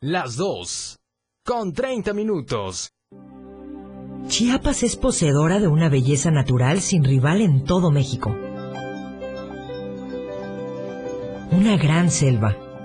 Las 0.00 0.36
2. 0.36 0.96
Con 1.44 1.74
30 1.74 2.14
minutos. 2.14 2.92
Chiapas 4.28 4.82
es 4.82 4.96
poseedora 4.96 5.60
de 5.60 5.68
una 5.68 5.88
belleza 5.90 6.30
natural 6.30 6.80
sin 6.80 7.04
rival 7.04 7.42
en 7.42 7.64
todo 7.64 7.90
México. 7.90 8.34
Una 11.50 11.76
gran 11.76 12.10
selva, 12.10 12.56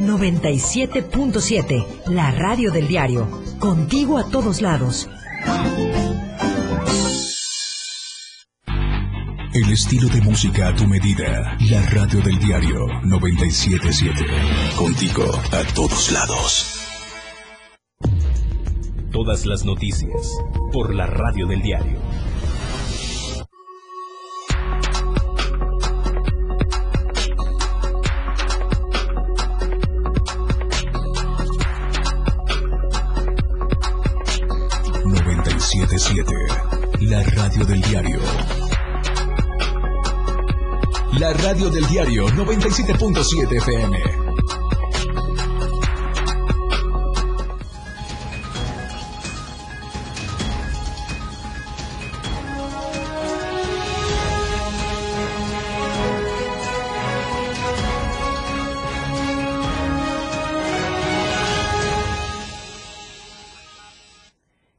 97.7, 0.00 1.86
la 2.06 2.30
radio 2.30 2.70
del 2.70 2.88
diario. 2.88 3.28
Contigo 3.58 4.18
a 4.18 4.24
todos 4.24 4.60
lados. 4.60 5.08
El 9.54 9.70
estilo 9.70 10.08
de 10.08 10.22
música 10.22 10.68
a 10.68 10.74
tu 10.74 10.86
medida. 10.86 11.58
La 11.70 11.82
radio 11.90 12.22
del 12.22 12.38
diario 12.38 12.86
977. 13.04 14.24
Contigo 14.76 15.24
a 15.52 15.74
todos 15.74 16.10
lados. 16.10 16.78
Todas 19.12 19.44
las 19.44 19.66
noticias 19.66 20.32
por 20.72 20.94
la 20.94 21.06
radio 21.06 21.46
del 21.46 21.60
diario. 21.60 22.00
Radio 41.52 41.68
del 41.68 41.86
diario 41.86 42.26
97.7 42.28 43.56
FM. 43.58 44.02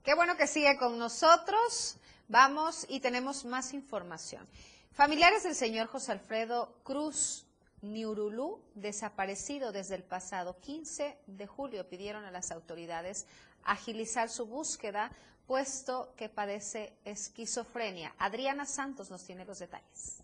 Qué 0.04 0.16
bueno 0.16 0.36
que 0.38 0.48
sigue 0.48 0.76
con 0.80 0.98
nosotros. 0.98 1.98
Vamos 2.30 2.88
y 2.90 3.00
tenemos 3.00 3.46
más 3.46 3.76
información. 3.76 4.48
Familiares 4.94 5.42
del 5.42 5.56
señor 5.56 5.88
José 5.88 6.12
Alfredo 6.12 6.76
Cruz 6.84 7.48
Niurulú, 7.82 8.62
desaparecido 8.76 9.72
desde 9.72 9.96
el 9.96 10.04
pasado 10.04 10.60
15 10.60 11.18
de 11.26 11.48
julio, 11.48 11.90
pidieron 11.90 12.26
a 12.26 12.32
las 12.32 12.52
autoridades 12.52 13.26
agilizar 13.64 14.30
su 14.30 14.46
búsqueda, 14.46 15.12
puesto 15.48 16.14
que 16.16 16.30
padece 16.30 16.94
esquizofrenia. 17.06 18.14
Adriana 18.20 18.68
Santos 18.68 19.10
nos 19.10 19.24
tiene 19.24 19.46
los 19.46 19.58
detalles. 19.58 20.24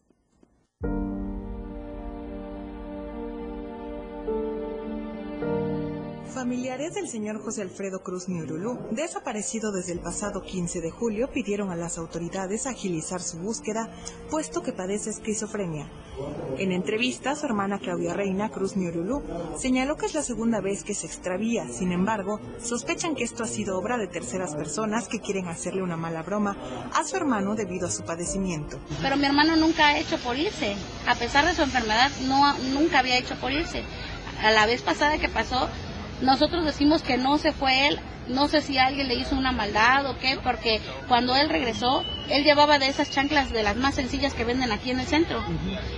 Familiares 6.29 6.93
del 6.93 7.07
señor 7.07 7.41
José 7.43 7.63
Alfredo 7.63 8.03
Cruz 8.03 8.29
Niurulú, 8.29 8.77
desaparecido 8.91 9.71
desde 9.71 9.93
el 9.93 9.99
pasado 9.99 10.43
15 10.43 10.79
de 10.79 10.91
julio, 10.91 11.29
pidieron 11.31 11.71
a 11.71 11.75
las 11.75 11.97
autoridades 11.97 12.67
agilizar 12.67 13.21
su 13.21 13.39
búsqueda, 13.39 13.89
puesto 14.29 14.61
que 14.61 14.71
padece 14.71 15.09
esquizofrenia. 15.09 15.89
En 16.57 16.71
entrevista, 16.71 17.35
su 17.35 17.45
hermana 17.45 17.79
Claudia 17.79 18.13
Reina 18.13 18.49
Cruz 18.49 18.75
Niurulú 18.75 19.23
señaló 19.57 19.97
que 19.97 20.05
es 20.05 20.13
la 20.13 20.21
segunda 20.21 20.61
vez 20.61 20.83
que 20.83 20.93
se 20.93 21.07
extravía. 21.07 21.67
Sin 21.67 21.91
embargo, 21.91 22.39
sospechan 22.61 23.15
que 23.15 23.23
esto 23.23 23.43
ha 23.43 23.47
sido 23.47 23.77
obra 23.77 23.97
de 23.97 24.07
terceras 24.07 24.55
personas 24.55 25.07
que 25.07 25.21
quieren 25.21 25.47
hacerle 25.47 25.81
una 25.81 25.97
mala 25.97 26.21
broma 26.21 26.55
a 26.93 27.03
su 27.05 27.15
hermano 27.15 27.55
debido 27.55 27.87
a 27.87 27.91
su 27.91 28.03
padecimiento. 28.03 28.79
Pero 29.01 29.17
mi 29.17 29.25
hermano 29.25 29.55
nunca 29.55 29.87
ha 29.87 29.99
hecho 29.99 30.17
por 30.19 30.37
irse. 30.37 30.75
A 31.07 31.15
pesar 31.15 31.45
de 31.45 31.55
su 31.55 31.63
enfermedad, 31.63 32.11
no, 32.27 32.57
nunca 32.73 32.99
había 32.99 33.17
hecho 33.17 33.35
por 33.41 33.51
irse. 33.51 33.83
A 34.43 34.51
la 34.51 34.65
vez 34.65 34.81
pasada 34.81 35.17
que 35.17 35.27
pasó, 35.27 35.67
nosotros 36.21 36.65
decimos 36.65 37.01
que 37.01 37.17
no 37.17 37.37
se 37.37 37.51
fue 37.51 37.87
él, 37.87 37.99
no 38.27 38.47
sé 38.47 38.61
si 38.61 38.77
alguien 38.77 39.07
le 39.07 39.15
hizo 39.15 39.35
una 39.35 39.51
maldad 39.51 40.05
o 40.05 40.17
qué, 40.19 40.37
porque 40.43 40.79
cuando 41.07 41.35
él 41.35 41.49
regresó, 41.49 42.03
él 42.29 42.43
llevaba 42.43 42.77
de 42.77 42.87
esas 42.87 43.09
chanclas 43.09 43.51
de 43.51 43.63
las 43.63 43.75
más 43.75 43.95
sencillas 43.95 44.33
que 44.33 44.45
venden 44.45 44.71
aquí 44.71 44.91
en 44.91 44.99
el 44.99 45.07
centro. 45.07 45.43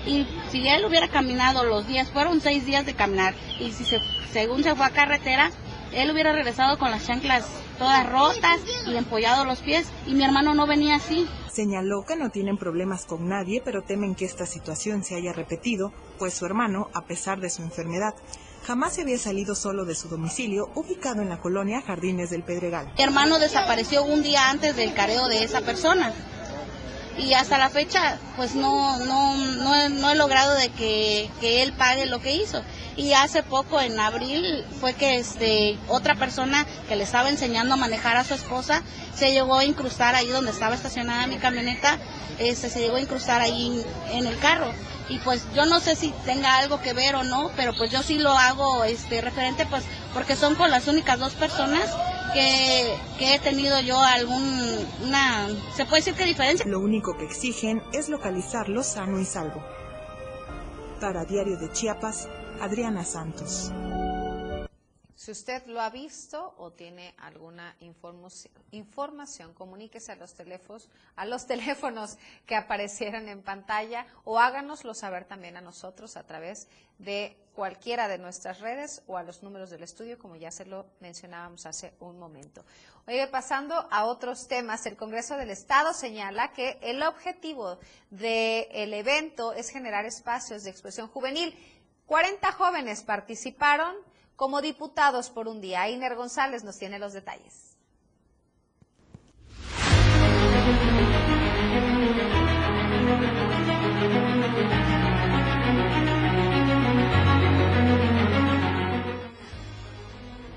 Y 0.05 0.25
si 0.49 0.67
él 0.67 0.85
hubiera 0.85 1.09
caminado 1.09 1.63
los 1.65 1.87
días, 1.87 2.09
fueron 2.09 2.39
seis 2.39 2.65
días 2.65 2.85
de 2.85 2.93
caminar, 2.93 3.33
y 3.59 3.71
si 3.71 3.83
se, 3.83 3.99
según 4.31 4.63
se 4.63 4.75
fue 4.75 4.85
a 4.85 4.91
carretera, 4.91 5.51
él 5.93 6.09
hubiera 6.11 6.31
regresado 6.31 6.77
con 6.77 6.89
las 6.89 7.05
chanclas 7.05 7.45
todas 7.77 8.09
rotas 8.09 8.59
y 8.87 8.95
empollado 8.95 9.43
los 9.43 9.59
pies, 9.59 9.91
y 10.07 10.13
mi 10.13 10.23
hermano 10.23 10.53
no 10.53 10.67
venía 10.67 10.95
así. 10.95 11.27
Señaló 11.51 12.05
que 12.07 12.15
no 12.15 12.29
tienen 12.29 12.57
problemas 12.57 13.05
con 13.05 13.27
nadie, 13.27 13.61
pero 13.65 13.81
temen 13.81 14.15
que 14.15 14.23
esta 14.23 14.45
situación 14.45 15.03
se 15.03 15.15
haya 15.15 15.33
repetido, 15.33 15.91
pues 16.17 16.33
su 16.33 16.45
hermano, 16.45 16.89
a 16.93 17.01
pesar 17.01 17.41
de 17.41 17.49
su 17.49 17.61
enfermedad, 17.61 18.13
jamás 18.65 18.93
se 18.93 19.01
había 19.01 19.17
salido 19.17 19.55
solo 19.55 19.85
de 19.85 19.95
su 19.95 20.07
domicilio, 20.07 20.69
ubicado 20.75 21.21
en 21.21 21.29
la 21.29 21.39
colonia 21.39 21.81
Jardines 21.81 22.29
del 22.29 22.43
Pedregal. 22.43 22.91
Mi 22.97 23.03
hermano 23.03 23.39
desapareció 23.39 24.03
un 24.03 24.23
día 24.23 24.49
antes 24.49 24.75
del 24.75 24.93
careo 24.93 25.27
de 25.27 25.43
esa 25.43 25.61
persona. 25.61 26.13
Y 27.17 27.33
hasta 27.33 27.57
la 27.57 27.69
fecha, 27.69 28.17
pues 28.35 28.55
no, 28.55 28.97
no, 28.97 29.35
no, 29.35 29.89
no 29.89 30.09
he 30.09 30.15
logrado 30.15 30.53
de 30.55 30.69
que, 30.69 31.29
que 31.39 31.61
él 31.61 31.73
pague 31.73 32.05
lo 32.05 32.21
que 32.21 32.35
hizo. 32.35 32.63
Y 32.95 33.13
hace 33.13 33.43
poco, 33.43 33.79
en 33.79 33.99
abril, 33.99 34.65
fue 34.79 34.93
que 34.93 35.17
este, 35.17 35.77
otra 35.87 36.15
persona 36.15 36.65
que 36.87 36.95
le 36.95 37.03
estaba 37.03 37.29
enseñando 37.29 37.73
a 37.73 37.77
manejar 37.77 38.17
a 38.17 38.23
su 38.23 38.33
esposa 38.33 38.81
se 39.15 39.31
llegó 39.31 39.57
a 39.57 39.65
incrustar 39.65 40.15
ahí 40.15 40.27
donde 40.27 40.51
estaba 40.51 40.75
estacionada 40.75 41.27
mi 41.27 41.37
camioneta, 41.37 41.97
este, 42.39 42.69
se 42.69 42.79
llegó 42.79 42.95
a 42.95 43.01
incrustar 43.01 43.41
ahí 43.41 43.83
en 44.11 44.25
el 44.25 44.37
carro 44.39 44.73
y 45.11 45.17
pues 45.19 45.45
yo 45.53 45.65
no 45.65 45.81
sé 45.81 45.95
si 45.95 46.13
tenga 46.25 46.57
algo 46.57 46.81
que 46.81 46.93
ver 46.93 47.15
o 47.15 47.23
no, 47.23 47.51
pero 47.57 47.73
pues 47.75 47.91
yo 47.91 48.01
sí 48.01 48.17
lo 48.17 48.31
hago 48.31 48.85
este 48.85 49.19
referente 49.19 49.65
pues 49.65 49.83
porque 50.13 50.37
son 50.37 50.55
con 50.55 50.71
las 50.71 50.87
únicas 50.87 51.19
dos 51.19 51.33
personas 51.33 51.89
que, 52.33 52.95
he 53.19 53.39
tenido 53.39 53.79
yo 53.81 53.99
algún 53.99 54.41
una 55.03 55.47
se 55.75 55.85
puede 55.85 56.01
decir 56.01 56.13
que 56.15 56.25
diferencia. 56.25 56.65
Lo 56.65 56.79
único 56.79 57.17
que 57.17 57.25
exigen 57.25 57.81
es 57.93 58.09
localizarlo 58.09 58.83
sano 58.83 59.19
y 59.19 59.25
salvo. 59.25 59.63
Para 60.99 61.25
Diario 61.25 61.57
de 61.57 61.71
Chiapas, 61.71 62.27
Adriana 62.61 63.03
Santos. 63.03 63.71
Si 65.21 65.29
usted 65.29 65.63
lo 65.67 65.79
ha 65.79 65.91
visto 65.91 66.55
o 66.57 66.71
tiene 66.71 67.13
alguna 67.19 67.75
información, 68.71 69.53
comuníquese 69.53 70.13
a 70.13 70.15
los 70.15 70.33
teléfonos, 70.33 70.89
a 71.15 71.25
los 71.25 71.45
teléfonos 71.53 72.17
que 72.47 72.55
aparecieran 72.55 73.29
en 73.29 73.43
pantalla 73.43 74.07
o 74.23 74.39
háganoslo 74.39 74.95
saber 74.95 75.25
también 75.25 75.57
a 75.57 75.61
nosotros 75.61 76.17
a 76.17 76.25
través 76.25 76.67
de 76.97 77.37
cualquiera 77.53 78.07
de 78.07 78.17
nuestras 78.17 78.61
redes 78.61 79.03
o 79.05 79.15
a 79.15 79.21
los 79.21 79.43
números 79.43 79.69
del 79.69 79.83
estudio, 79.83 80.17
como 80.17 80.37
ya 80.37 80.49
se 80.49 80.65
lo 80.65 80.87
mencionábamos 81.01 81.67
hace 81.67 81.93
un 81.99 82.17
momento. 82.17 82.65
Oye, 83.05 83.27
pasando 83.27 83.75
a 83.91 84.05
otros 84.05 84.47
temas, 84.47 84.87
el 84.87 84.97
Congreso 84.97 85.37
del 85.37 85.51
Estado 85.51 85.93
señala 85.93 86.51
que 86.51 86.79
el 86.81 87.03
objetivo 87.03 87.77
del 88.09 88.91
evento 88.91 89.53
es 89.53 89.69
generar 89.69 90.03
espacios 90.03 90.63
de 90.63 90.71
expresión 90.71 91.07
juvenil. 91.09 91.55
40 92.07 92.51
jóvenes 92.53 93.03
participaron 93.03 93.95
como 94.41 94.59
diputados 94.59 95.29
por 95.29 95.47
un 95.47 95.61
día. 95.61 95.87
Iner 95.87 96.15
González 96.15 96.63
nos 96.63 96.79
tiene 96.79 96.97
los 96.97 97.13
detalles. 97.13 97.70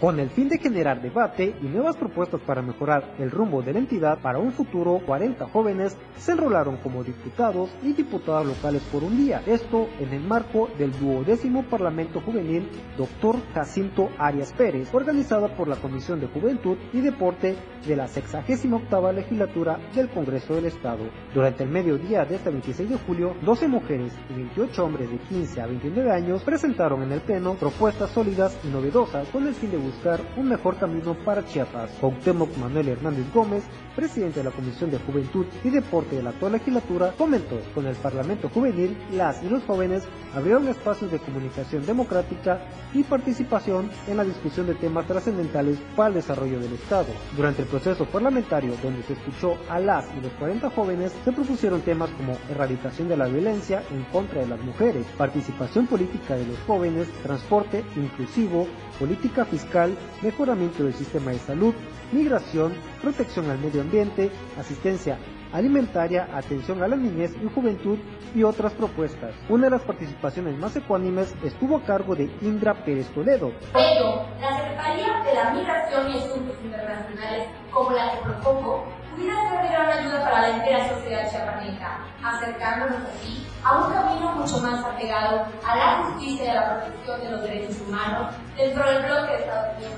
Con 0.00 0.18
el 0.18 0.28
fin 0.28 0.48
de 0.48 0.58
generar 0.58 1.00
debate 1.00 1.54
y 1.62 1.66
nuevas 1.66 1.96
propuestas 1.96 2.40
para 2.40 2.62
mejorar 2.62 3.14
el 3.18 3.30
rumbo 3.30 3.62
de 3.62 3.72
la 3.72 3.78
entidad 3.78 4.18
para 4.18 4.38
un 4.38 4.52
futuro, 4.52 5.00
40 5.06 5.46
jóvenes 5.46 5.96
se 6.18 6.32
enrolaron 6.32 6.78
como 6.78 7.04
diputados 7.04 7.70
y 7.80 7.92
diputadas 7.92 8.44
locales 8.44 8.82
por 8.90 9.04
un 9.04 9.16
día. 9.16 9.40
Esto 9.46 9.88
en 10.00 10.12
el 10.12 10.20
marco 10.20 10.68
del 10.78 10.92
duodécimo 10.98 11.62
Parlamento 11.62 12.20
Juvenil 12.20 12.68
Dr. 12.98 13.36
Jacinto 13.54 14.10
Arias 14.18 14.52
Pérez, 14.52 14.92
organizada 14.92 15.56
por 15.56 15.68
la 15.68 15.76
Comisión 15.76 16.20
de 16.20 16.26
Juventud 16.26 16.76
y 16.92 17.00
Deporte 17.00 17.56
de 17.86 17.96
la 17.96 18.08
68 18.08 19.12
legislatura 19.12 19.78
del 19.94 20.08
Congreso 20.10 20.56
del 20.56 20.66
Estado. 20.66 21.04
Durante 21.32 21.62
el 21.62 21.70
mediodía 21.70 22.24
de 22.24 22.36
este 22.36 22.50
26 22.50 22.90
de 22.90 22.98
julio, 22.98 23.36
12 23.42 23.68
mujeres 23.68 24.12
y 24.28 24.34
28 24.34 24.84
hombres 24.84 25.10
de 25.10 25.18
15 25.18 25.60
a 25.60 25.66
29 25.66 26.10
años 26.10 26.42
presentaron 26.42 27.02
en 27.02 27.12
el 27.12 27.20
Pleno 27.20 27.54
propuestas 27.54 28.10
sólidas 28.10 28.58
y 28.64 28.68
novedosas 28.68 29.28
con 29.28 29.46
el 29.46 29.54
fin 29.54 29.70
de 29.70 29.76
buscar 29.76 29.93
un 30.36 30.48
mejor 30.48 30.76
camino 30.76 31.14
para 31.14 31.44
Chiapas. 31.44 31.90
Cuauhtémoc 32.00 32.56
Manuel 32.58 32.88
Hernández 32.88 33.26
Gómez, 33.32 33.64
presidente 33.94 34.40
de 34.40 34.44
la 34.44 34.50
Comisión 34.50 34.90
de 34.90 34.98
Juventud 34.98 35.46
y 35.62 35.70
Deporte 35.70 36.16
de 36.16 36.22
la 36.22 36.30
actual 36.30 36.52
legislatura, 36.52 37.14
comentó 37.16 37.58
con 37.74 37.86
el 37.86 37.96
Parlamento 37.96 38.48
Juvenil, 38.48 38.96
las 39.12 39.42
y 39.42 39.48
los 39.48 39.62
jóvenes 39.64 40.02
abrieron 40.34 40.68
espacios 40.68 41.10
de 41.10 41.18
comunicación 41.18 41.84
democrática 41.86 42.60
y 42.92 43.02
participación 43.04 43.90
en 44.08 44.16
la 44.16 44.24
discusión 44.24 44.66
de 44.66 44.74
temas 44.74 45.06
trascendentales 45.06 45.78
para 45.96 46.08
el 46.08 46.14
desarrollo 46.14 46.58
del 46.58 46.72
Estado. 46.72 47.06
Durante 47.36 47.62
el 47.62 47.68
proceso 47.68 48.04
parlamentario, 48.06 48.74
donde 48.82 49.02
se 49.02 49.14
escuchó 49.14 49.56
a 49.68 49.78
las 49.78 50.04
y 50.16 50.20
los 50.20 50.32
40 50.32 50.70
jóvenes, 50.70 51.12
se 51.24 51.32
propusieron 51.32 51.80
temas 51.82 52.10
como 52.10 52.36
erradicación 52.50 53.08
de 53.08 53.16
la 53.16 53.26
violencia 53.26 53.82
en 53.90 54.04
contra 54.04 54.40
de 54.40 54.48
las 54.48 54.60
mujeres, 54.60 55.06
participación 55.16 55.86
política 55.86 56.34
de 56.36 56.46
los 56.46 56.58
jóvenes, 56.66 57.08
transporte 57.22 57.84
inclusivo, 57.96 58.66
política 58.98 59.44
fiscal, 59.44 59.96
mejoramiento 60.22 60.84
del 60.84 60.94
sistema 60.94 61.30
de 61.30 61.38
salud, 61.38 61.74
migración, 62.14 62.74
protección 63.02 63.50
al 63.50 63.58
medio 63.58 63.82
ambiente, 63.82 64.30
asistencia 64.58 65.18
alimentaria, 65.52 66.28
atención 66.32 66.82
a 66.82 66.88
la 66.88 66.96
niñez 66.96 67.32
y 67.40 67.48
juventud 67.54 67.98
y 68.34 68.42
otras 68.42 68.72
propuestas. 68.72 69.34
Una 69.48 69.66
de 69.66 69.70
las 69.70 69.82
participaciones 69.82 70.58
más 70.58 70.74
ecuánimes 70.74 71.34
estuvo 71.44 71.76
a 71.76 71.82
cargo 71.82 72.16
de 72.16 72.24
Indra 72.40 72.74
Pérez 72.84 73.08
Toledo. 73.14 73.52
Pero 73.72 74.26
la 74.40 74.56
Secretaría 74.56 75.22
de 75.22 75.34
la 75.34 75.50
Migración 75.50 76.10
y 76.10 76.18
Asuntos 76.18 76.56
Internacionales, 76.64 77.48
como 77.70 77.92
la 77.92 78.12
que 78.12 78.18
propongo, 78.24 78.84
pudiera 79.14 79.48
ser 79.48 79.62
de 79.62 79.68
gran 79.68 79.98
ayuda 79.98 80.24
para 80.24 80.42
la 80.42 80.56
entera 80.56 80.88
sociedad 80.88 81.30
chiapaneca, 81.30 81.98
acercándonos 82.22 82.98
así 83.14 83.46
a 83.62 83.78
un 83.78 83.92
camino 83.92 84.32
mucho 84.32 84.58
más 84.58 84.84
apegado 84.84 85.46
a 85.64 85.76
la 85.76 86.04
justicia 86.04 86.44
y 86.44 86.48
a 86.48 86.54
la 86.54 86.80
protección 86.80 87.20
de 87.20 87.30
los 87.30 87.42
derechos 87.42 87.80
humanos 87.86 88.34
dentro 88.56 88.84
del 88.84 89.02
bloque 89.04 89.32
de 89.32 89.38
Estados 89.38 89.76
Unidos 89.76 89.94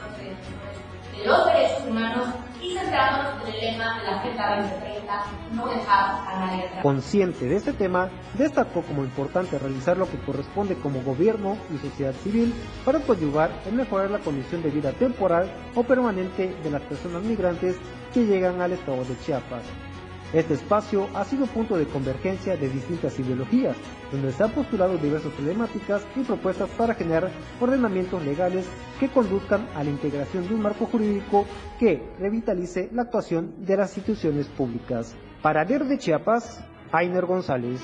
los 1.25 1.47
derechos 1.47 1.85
humanos 1.89 2.29
y 2.61 2.75
centrándonos 2.75 3.43
en 3.47 3.55
el 3.55 3.61
lema 3.61 4.03
la 4.03 4.19
Agenda 4.19 4.57
2030, 4.63 5.25
no 5.53 5.69
dejar 5.69 6.11
a 6.27 6.47
nadie. 6.47 6.71
Consciente 6.83 7.47
de 7.47 7.57
este 7.57 7.73
tema, 7.73 8.09
destacó 8.35 8.83
como 8.83 9.05
importante 9.05 9.59
realizar 9.59 9.97
lo 9.97 10.11
que 10.11 10.19
corresponde 10.19 10.75
como 10.77 11.03
gobierno 11.03 11.57
y 11.75 11.79
sociedad 11.79 12.15
civil 12.25 12.55
para 12.85 13.01
coadyuvar 13.01 13.51
en 13.67 13.77
mejorar 13.77 14.11
la 14.11 14.19
condición 14.19 14.63
de 14.63 14.71
vida 14.71 14.93
temporal 14.93 15.51
o 15.75 15.83
permanente 15.83 16.55
de 16.63 16.71
las 16.71 16.83
personas 16.83 17.23
migrantes 17.23 17.77
que 18.13 18.25
llegan 18.25 18.61
al 18.61 18.73
estado 18.73 19.05
de 19.05 19.19
Chiapas. 19.21 19.63
Este 20.37 20.53
espacio 20.53 21.09
ha 21.15 21.25
sido 21.25 21.47
punto 21.47 21.79
de 21.79 21.87
convergencia 21.87 22.59
de 22.59 22.69
distintas 22.69 23.19
ideologías, 23.19 23.75
donde 24.13 24.31
se 24.33 24.43
han 24.43 24.51
postulado 24.51 24.99
diversas 24.99 25.33
problemáticas 25.33 26.03
y 26.15 26.21
propuestas 26.25 26.69
para 26.77 26.95
generar 26.95 27.31
ordenamientos 27.59 28.23
legales 28.23 28.67
que 29.01 29.09
conduzcan 29.09 29.67
a 29.75 29.83
la 29.83 29.89
integración 29.89 30.47
de 30.47 30.55
un 30.55 30.61
marco 30.61 30.85
jurídico 30.85 31.47
que 31.79 32.03
revitalice 32.19 32.91
la 32.93 33.05
actuación 33.05 33.65
de 33.65 33.79
las 33.79 33.97
instituciones 33.97 34.47
públicas. 34.49 35.17
Para 35.41 35.65
Ver 35.65 35.87
de 35.87 35.97
Chiapas, 35.97 36.61
Ainer 36.93 37.25
González. 37.25 37.81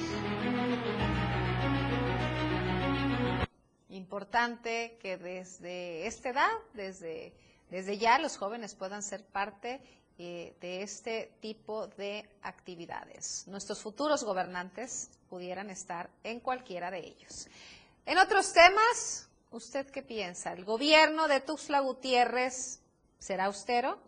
Importante 3.88 4.98
que 5.00 5.16
desde 5.16 6.06
esta 6.06 6.28
edad, 6.28 6.50
desde, 6.74 7.32
desde 7.70 7.96
ya 7.96 8.18
los 8.18 8.36
jóvenes 8.36 8.74
puedan 8.74 9.02
ser 9.02 9.24
parte 9.24 9.80
eh, 10.18 10.54
de 10.60 10.82
este 10.82 11.32
tipo 11.40 11.86
de 11.86 12.28
actividades. 12.42 13.44
Nuestros 13.48 13.80
futuros 13.80 14.24
gobernantes 14.24 15.10
pudieran 15.28 15.70
estar 15.70 16.10
en 16.22 16.40
cualquiera 16.40 16.90
de 16.90 16.98
ellos. 16.98 17.48
En 18.04 18.18
otros 18.18 18.52
temas, 18.52 19.28
¿usted 19.50 19.86
qué 19.90 20.02
piensa? 20.02 20.52
¿El 20.52 20.64
gobierno 20.64 21.28
de 21.28 21.40
Tuxtla 21.40 21.80
Gutiérrez 21.80 22.80
será 23.18 23.46
austero? 23.46 23.98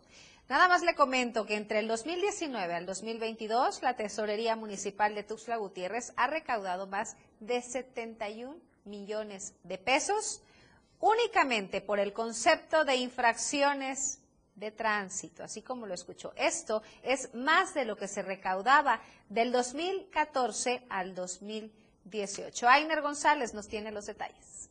Nada 0.47 0.67
más 0.67 0.83
le 0.83 0.93
comento 0.93 1.45
que 1.45 1.55
entre 1.55 1.79
el 1.79 1.87
2019 1.87 2.73
al 2.75 2.85
2022 2.85 3.81
la 3.81 3.95
Tesorería 3.95 4.55
Municipal 4.55 5.15
de 5.15 5.23
Tuxtla 5.23 5.57
Gutiérrez 5.57 6.13
ha 6.17 6.27
recaudado 6.27 6.85
más 6.85 7.17
de 7.39 7.63
71 7.63 8.55
millones 8.83 9.55
de 9.63 9.79
pesos 9.79 10.43
únicamente 10.99 11.81
por 11.81 11.99
el 11.99 12.13
concepto 12.13 12.85
de 12.85 12.95
infracciones 12.97 14.19
de 14.55 14.71
tránsito, 14.71 15.43
así 15.43 15.61
como 15.61 15.85
lo 15.85 15.93
escuchó. 15.93 16.33
Esto 16.35 16.81
es 17.03 17.33
más 17.33 17.73
de 17.73 17.85
lo 17.85 17.95
que 17.95 18.07
se 18.07 18.21
recaudaba 18.21 19.01
del 19.29 19.51
2014 19.51 20.85
al 20.89 21.13
2018. 21.13 22.67
Ainer 22.67 23.01
González 23.01 23.53
nos 23.53 23.67
tiene 23.67 23.91
los 23.91 24.05
detalles. 24.05 24.69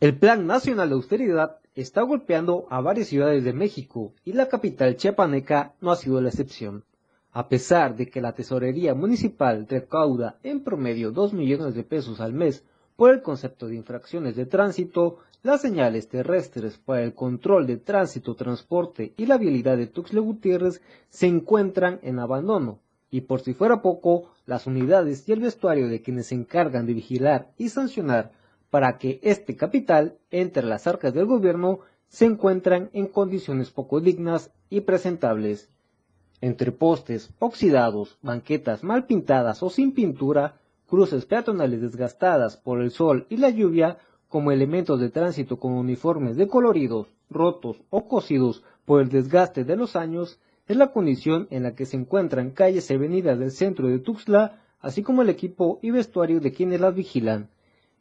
El 0.00 0.16
Plan 0.16 0.46
Nacional 0.46 0.88
de 0.88 0.94
Austeridad 0.94 1.58
está 1.74 2.02
golpeando 2.02 2.66
a 2.70 2.80
varias 2.80 3.08
ciudades 3.08 3.44
de 3.44 3.52
México 3.52 4.12
y 4.24 4.32
la 4.32 4.48
capital 4.48 4.96
chiapaneca 4.96 5.74
no 5.80 5.90
ha 5.90 5.96
sido 5.96 6.20
la 6.20 6.28
excepción. 6.28 6.84
A 7.32 7.48
pesar 7.48 7.94
de 7.96 8.08
que 8.08 8.20
la 8.20 8.32
tesorería 8.32 8.94
municipal 8.94 9.66
recauda 9.68 10.38
en 10.42 10.64
promedio 10.64 11.12
2 11.12 11.34
millones 11.34 11.74
de 11.74 11.84
pesos 11.84 12.20
al 12.20 12.32
mes 12.32 12.64
por 12.96 13.10
el 13.10 13.22
concepto 13.22 13.68
de 13.68 13.76
infracciones 13.76 14.34
de 14.34 14.46
tránsito, 14.46 15.18
las 15.42 15.60
señales 15.60 16.08
terrestres 16.08 16.78
para 16.78 17.02
el 17.02 17.14
control 17.14 17.66
de 17.66 17.76
tránsito, 17.76 18.34
transporte 18.34 19.12
y 19.16 19.26
la 19.26 19.38
vialidad 19.38 19.76
de 19.76 19.86
Tuxtla 19.86 20.20
Gutiérrez 20.20 20.82
se 21.08 21.26
encuentran 21.26 22.00
en 22.02 22.18
abandono, 22.18 22.80
y 23.10 23.22
por 23.22 23.40
si 23.40 23.54
fuera 23.54 23.80
poco, 23.80 24.30
las 24.46 24.66
unidades 24.66 25.28
y 25.28 25.32
el 25.32 25.40
vestuario 25.40 25.88
de 25.88 26.02
quienes 26.02 26.26
se 26.26 26.34
encargan 26.34 26.86
de 26.86 26.94
vigilar 26.94 27.52
y 27.56 27.68
sancionar 27.68 28.32
para 28.70 28.98
que 28.98 29.20
este 29.22 29.56
capital 29.56 30.18
entre 30.30 30.64
las 30.64 30.86
arcas 30.86 31.14
del 31.14 31.26
gobierno 31.26 31.80
se 32.08 32.24
encuentran 32.24 32.90
en 32.92 33.06
condiciones 33.06 33.70
poco 33.70 34.00
dignas 34.00 34.50
y 34.70 34.80
presentables. 34.80 35.70
Entre 36.40 36.72
postes 36.72 37.30
oxidados, 37.38 38.18
banquetas 38.22 38.84
mal 38.84 39.06
pintadas 39.06 39.62
o 39.62 39.70
sin 39.70 39.92
pintura, 39.92 40.60
cruces 40.86 41.26
peatonales 41.26 41.80
desgastadas 41.80 42.56
por 42.56 42.80
el 42.80 42.90
sol 42.90 43.26
y 43.28 43.36
la 43.36 43.50
lluvia, 43.50 43.98
como 44.28 44.52
elementos 44.52 45.00
de 45.00 45.10
tránsito 45.10 45.58
con 45.58 45.72
uniformes 45.72 46.36
decoloridos, 46.36 47.08
rotos 47.30 47.82
o 47.90 48.06
cosidos 48.06 48.62
por 48.84 49.00
el 49.00 49.08
desgaste 49.08 49.64
de 49.64 49.76
los 49.76 49.96
años, 49.96 50.38
es 50.66 50.76
la 50.76 50.92
condición 50.92 51.48
en 51.50 51.62
la 51.62 51.74
que 51.74 51.86
se 51.86 51.96
encuentran 51.96 52.50
calles 52.50 52.90
y 52.90 52.94
avenidas 52.94 53.38
del 53.38 53.50
centro 53.50 53.88
de 53.88 53.98
Tuxtla, 53.98 54.62
así 54.80 55.02
como 55.02 55.22
el 55.22 55.30
equipo 55.30 55.78
y 55.82 55.90
vestuario 55.90 56.40
de 56.40 56.52
quienes 56.52 56.80
las 56.80 56.94
vigilan. 56.94 57.48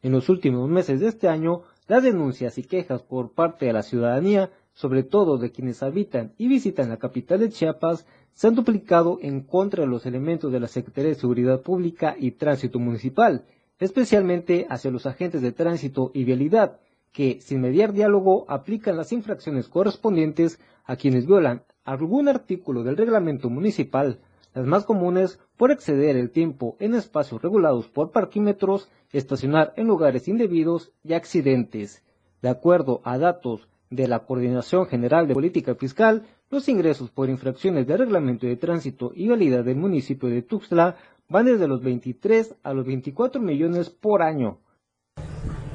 En 0.03 0.11
los 0.11 0.29
últimos 0.29 0.69
meses 0.69 0.99
de 0.99 1.07
este 1.07 1.29
año, 1.29 1.63
las 1.87 2.03
denuncias 2.03 2.57
y 2.57 2.63
quejas 2.63 3.01
por 3.01 3.31
parte 3.31 3.65
de 3.65 3.73
la 3.73 3.83
ciudadanía, 3.83 4.51
sobre 4.73 5.03
todo 5.03 5.37
de 5.37 5.51
quienes 5.51 5.81
habitan 5.81 6.33
y 6.37 6.47
visitan 6.47 6.89
la 6.89 6.97
capital 6.97 7.39
de 7.39 7.49
Chiapas, 7.49 8.05
se 8.33 8.47
han 8.47 8.55
duplicado 8.55 9.17
en 9.21 9.41
contra 9.41 9.83
de 9.83 9.89
los 9.89 10.05
elementos 10.05 10.51
de 10.51 10.59
la 10.59 10.67
Secretaría 10.67 11.09
de 11.09 11.15
Seguridad 11.15 11.61
Pública 11.61 12.15
y 12.19 12.31
Tránsito 12.31 12.77
Municipal, 12.77 13.45
especialmente 13.79 14.65
hacia 14.69 14.91
los 14.91 15.05
agentes 15.05 15.41
de 15.41 15.51
tránsito 15.51 16.11
y 16.13 16.23
vialidad, 16.23 16.79
que, 17.11 17.39
sin 17.41 17.61
mediar 17.61 17.93
diálogo, 17.93 18.45
aplican 18.47 18.97
las 18.97 19.11
infracciones 19.11 19.67
correspondientes 19.67 20.59
a 20.85 20.95
quienes 20.95 21.25
violan 21.25 21.63
algún 21.83 22.27
artículo 22.27 22.83
del 22.83 22.97
reglamento 22.97 23.49
municipal, 23.49 24.19
las 24.53 24.65
más 24.65 24.85
comunes 24.85 25.39
por 25.55 25.71
exceder 25.71 26.15
el 26.15 26.31
tiempo 26.31 26.75
en 26.79 26.95
espacios 26.95 27.41
regulados 27.41 27.87
por 27.87 28.11
parquímetros, 28.11 28.89
estacionar 29.11 29.73
en 29.77 29.87
lugares 29.87 30.27
indebidos 30.27 30.91
y 31.03 31.13
accidentes. 31.13 32.03
De 32.41 32.49
acuerdo 32.49 33.01
a 33.03 33.17
datos 33.17 33.67
de 33.89 34.07
la 34.07 34.19
Coordinación 34.19 34.85
General 34.87 35.27
de 35.27 35.33
Política 35.33 35.75
Fiscal, 35.75 36.25
los 36.49 36.67
ingresos 36.69 37.09
por 37.09 37.29
infracciones 37.29 37.87
de 37.87 37.97
reglamento 37.97 38.47
de 38.47 38.57
tránsito 38.57 39.11
y 39.13 39.27
validad 39.27 39.63
del 39.63 39.77
municipio 39.77 40.29
de 40.29 40.41
Tuxtla 40.41 40.97
van 41.29 41.45
desde 41.45 41.67
los 41.67 41.83
23 41.83 42.55
a 42.63 42.73
los 42.73 42.85
24 42.85 43.41
millones 43.41 43.89
por 43.89 44.21
año. 44.21 44.59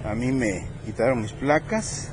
A 0.05 0.14
mí 0.14 0.32
me 0.32 0.66
quitaron 0.84 1.22
mis 1.22 1.32
placas, 1.32 2.12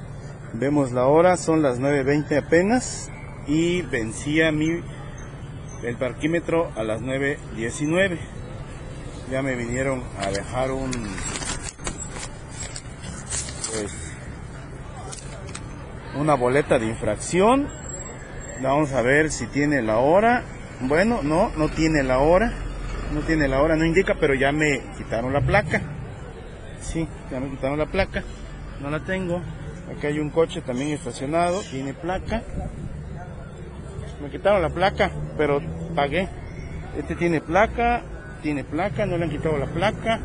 vemos 0.53 0.91
la 0.91 1.07
hora, 1.07 1.37
son 1.37 1.61
las 1.61 1.79
9.20 1.79 2.45
apenas 2.45 3.09
y 3.47 3.81
vencía 3.83 4.51
mi 4.51 4.81
el 5.83 5.95
parquímetro 5.95 6.71
a 6.75 6.83
las 6.83 7.01
9.19. 7.01 8.19
Ya 9.31 9.41
me 9.41 9.55
vinieron 9.55 10.03
a 10.19 10.29
dejar 10.29 10.71
un 10.71 10.91
pues, 13.71 14.13
una 16.19 16.33
boleta 16.35 16.77
de 16.79 16.87
infracción. 16.87 17.69
Vamos 18.61 18.91
a 18.91 19.01
ver 19.01 19.31
si 19.31 19.47
tiene 19.47 19.81
la 19.81 19.99
hora. 19.99 20.43
Bueno, 20.81 21.21
no, 21.23 21.49
no 21.55 21.69
tiene 21.69 22.03
la 22.03 22.19
hora. 22.19 22.53
No 23.14 23.22
tiene 23.22 23.47
la 23.47 23.62
hora, 23.62 23.76
no 23.76 23.86
indica, 23.86 24.16
pero 24.20 24.34
ya 24.34 24.51
me 24.51 24.82
quitaron 24.97 25.34
la 25.34 25.41
placa. 25.41 25.82
Sí, 26.82 27.07
ya 27.32 27.39
me 27.39 27.49
quitaron 27.49 27.78
la 27.78 27.88
placa. 27.88 28.24
No 28.82 28.89
la 28.89 28.99
tengo. 28.99 29.41
Aquí 29.91 30.07
hay 30.07 30.20
un 30.20 30.30
coche 30.30 30.62
también 30.62 30.89
estacionado, 30.89 31.62
tiene 31.72 31.93
placa 31.93 32.43
me 34.22 34.30
quitaron 34.30 34.62
la 34.62 34.70
placa, 34.70 35.12
pero 35.38 35.62
pagué. 35.95 36.28
Este 36.97 37.16
tiene 37.16 37.41
placa, 37.41 38.03
tiene 38.41 38.64
placa, 38.64 39.05
no 39.05 39.18
le 39.18 39.26
han 39.26 39.30
quitado 39.30 39.57
la 39.57 39.68
placa. 39.68 40.20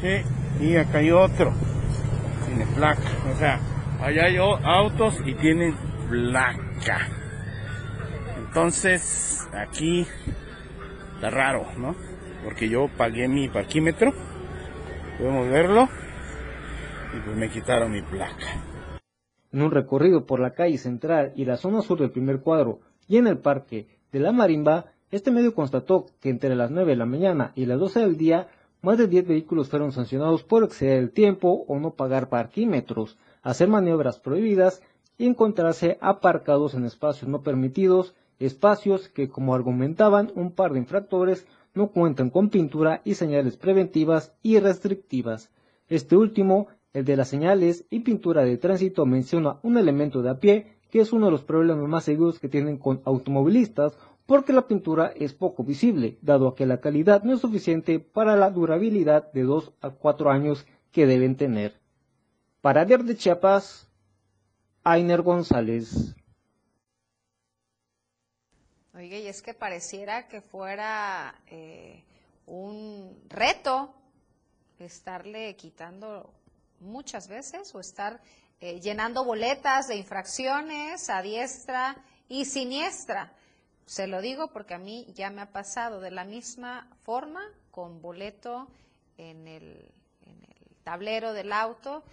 Sí, 0.00 0.64
y 0.64 0.76
acá 0.76 0.98
hay 0.98 1.10
otro, 1.10 1.52
tiene 2.46 2.66
placa. 2.74 3.02
O 3.32 3.38
sea, 3.38 3.60
allá 4.00 4.24
hay 4.24 4.36
autos 4.38 5.16
y 5.24 5.34
tienen 5.34 5.74
placa. 6.08 7.08
Entonces, 8.38 9.46
aquí 9.52 10.06
raro, 11.30 11.66
¿no? 11.76 11.94
Porque 12.44 12.68
yo 12.68 12.88
pagué 12.96 13.28
mi 13.28 13.48
parquímetro, 13.48 14.12
podemos 15.18 15.48
verlo, 15.48 15.88
y 17.16 17.20
pues 17.20 17.36
me 17.36 17.50
quitaron 17.50 17.92
mi 17.92 18.02
placa 18.02 18.72
en 19.52 19.62
un 19.62 19.70
recorrido 19.70 20.26
por 20.26 20.40
la 20.40 20.54
calle 20.54 20.78
central 20.78 21.32
y 21.36 21.44
la 21.44 21.56
zona 21.56 21.82
sur 21.82 21.98
del 21.98 22.10
primer 22.10 22.40
cuadro 22.40 22.80
y 23.06 23.18
en 23.18 23.26
el 23.26 23.38
parque 23.38 23.86
de 24.10 24.20
la 24.20 24.32
Marimba, 24.32 24.86
este 25.10 25.30
medio 25.30 25.54
constató 25.54 26.06
que 26.20 26.30
entre 26.30 26.56
las 26.56 26.70
9 26.70 26.92
de 26.92 26.96
la 26.96 27.06
mañana 27.06 27.52
y 27.54 27.66
las 27.66 27.78
12 27.78 28.00
del 28.00 28.16
día, 28.16 28.48
más 28.80 28.98
de 28.98 29.06
10 29.06 29.28
vehículos 29.28 29.68
fueron 29.68 29.92
sancionados 29.92 30.42
por 30.42 30.64
exceder 30.64 30.98
el 30.98 31.10
tiempo 31.10 31.64
o 31.68 31.78
no 31.78 31.90
pagar 31.90 32.28
parquímetros, 32.28 33.18
hacer 33.42 33.68
maniobras 33.68 34.18
prohibidas 34.18 34.82
y 35.18 35.26
encontrarse 35.26 35.98
aparcados 36.00 36.74
en 36.74 36.86
espacios 36.86 37.28
no 37.28 37.42
permitidos, 37.42 38.14
espacios 38.38 39.08
que, 39.08 39.28
como 39.28 39.54
argumentaban 39.54 40.32
un 40.34 40.52
par 40.52 40.72
de 40.72 40.78
infractores, 40.80 41.46
no 41.74 41.88
cuentan 41.88 42.30
con 42.30 42.50
pintura 42.50 43.00
y 43.04 43.14
señales 43.14 43.56
preventivas 43.56 44.34
y 44.42 44.58
restrictivas. 44.58 45.50
Este 45.88 46.16
último 46.16 46.68
el 46.92 47.04
de 47.06 47.16
las 47.16 47.28
señales 47.28 47.86
y 47.88 48.00
pintura 48.00 48.42
de 48.42 48.58
tránsito 48.58 49.06
menciona 49.06 49.58
un 49.62 49.78
elemento 49.78 50.22
de 50.22 50.30
a 50.30 50.38
pie 50.38 50.76
que 50.90 51.00
es 51.00 51.12
uno 51.12 51.26
de 51.26 51.32
los 51.32 51.42
problemas 51.42 51.88
más 51.88 52.04
seguros 52.04 52.38
que 52.38 52.50
tienen 52.50 52.76
con 52.76 53.00
automovilistas 53.06 53.96
porque 54.26 54.52
la 54.52 54.66
pintura 54.68 55.12
es 55.16 55.32
poco 55.32 55.64
visible, 55.64 56.18
dado 56.20 56.48
a 56.48 56.54
que 56.54 56.66
la 56.66 56.80
calidad 56.80 57.22
no 57.22 57.32
es 57.32 57.40
suficiente 57.40 57.98
para 57.98 58.36
la 58.36 58.50
durabilidad 58.50 59.32
de 59.32 59.42
2 59.42 59.72
a 59.80 59.90
4 59.90 60.30
años 60.30 60.66
que 60.90 61.06
deben 61.06 61.36
tener. 61.36 61.80
Para 62.60 62.84
Diario 62.84 63.06
de 63.06 63.16
Chiapas, 63.16 63.90
Ainer 64.84 65.22
González. 65.22 66.14
Oye, 68.94 69.20
y 69.20 69.26
es 69.26 69.40
que 69.40 69.54
pareciera 69.54 70.28
que 70.28 70.42
fuera 70.42 71.40
eh, 71.46 72.04
un 72.44 73.24
reto 73.28 73.94
estarle 74.78 75.56
quitando 75.56 76.30
muchas 76.80 77.26
veces 77.26 77.74
o 77.74 77.80
estar 77.80 78.20
eh, 78.60 78.80
llenando 78.80 79.24
boletas 79.24 79.88
de 79.88 79.96
infracciones 79.96 81.08
a 81.08 81.22
diestra 81.22 81.96
y 82.28 82.44
siniestra. 82.44 83.32
Se 83.86 84.06
lo 84.06 84.20
digo 84.20 84.52
porque 84.52 84.74
a 84.74 84.78
mí 84.78 85.06
ya 85.14 85.30
me 85.30 85.40
ha 85.40 85.52
pasado 85.52 86.00
de 86.00 86.10
la 86.10 86.24
misma 86.24 86.88
forma 87.02 87.42
con 87.70 88.02
boleto 88.02 88.68
en 89.16 89.48
el, 89.48 89.90
en 90.26 90.44
el 90.44 90.76
tablero 90.84 91.32
del 91.32 91.52
auto, 91.52 92.04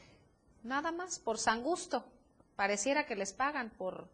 nada 0.64 0.92
más 0.94 1.20
por 1.20 1.40
san 1.40 1.62
gusto. 1.62 2.06
Pareciera 2.56 3.06
que 3.06 3.16
les 3.16 3.34
pagan 3.34 3.70
por, 3.70 4.08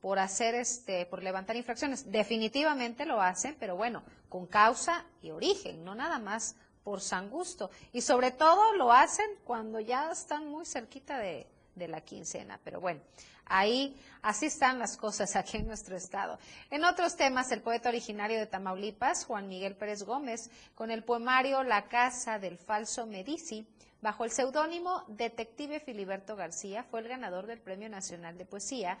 por 0.00 0.18
hacer 0.18 0.54
este, 0.54 1.06
por 1.06 1.22
levantar 1.22 1.56
infracciones. 1.56 2.10
Definitivamente 2.10 3.04
lo 3.04 3.20
hacen, 3.20 3.56
pero 3.58 3.76
bueno, 3.76 4.02
con 4.28 4.46
causa 4.46 5.04
y 5.22 5.30
origen, 5.30 5.84
no 5.84 5.94
nada 5.94 6.18
más 6.18 6.56
por 6.84 7.00
San 7.00 7.28
Gusto. 7.28 7.70
Y 7.92 8.00
sobre 8.00 8.30
todo 8.30 8.74
lo 8.74 8.92
hacen 8.92 9.26
cuando 9.44 9.80
ya 9.80 10.10
están 10.10 10.48
muy 10.48 10.64
cerquita 10.64 11.18
de, 11.18 11.46
la 11.76 12.00
quincena. 12.00 12.58
Pero 12.64 12.80
bueno, 12.80 13.00
ahí 13.44 13.96
así 14.22 14.46
están 14.46 14.80
las 14.80 14.96
cosas 14.96 15.36
aquí 15.36 15.58
en 15.58 15.66
nuestro 15.66 15.96
estado. 15.96 16.38
En 16.70 16.84
otros 16.84 17.14
temas, 17.14 17.52
el 17.52 17.60
poeta 17.60 17.88
originario 17.88 18.38
de 18.38 18.46
Tamaulipas, 18.46 19.24
Juan 19.26 19.48
Miguel 19.48 19.76
Pérez 19.76 20.02
Gómez, 20.02 20.50
con 20.74 20.90
el 20.90 21.04
poemario 21.04 21.62
La 21.62 21.86
Casa 21.88 22.40
del 22.40 22.58
Falso 22.58 23.06
Medici, 23.06 23.64
bajo 24.00 24.24
el 24.24 24.30
seudónimo 24.30 25.04
Detective 25.08 25.78
Filiberto 25.78 26.34
García, 26.34 26.84
fue 26.84 27.00
el 27.00 27.08
ganador 27.08 27.46
del 27.46 27.60
Premio 27.60 27.88
Nacional 27.88 28.38
de 28.38 28.44
Poesía 28.44 28.98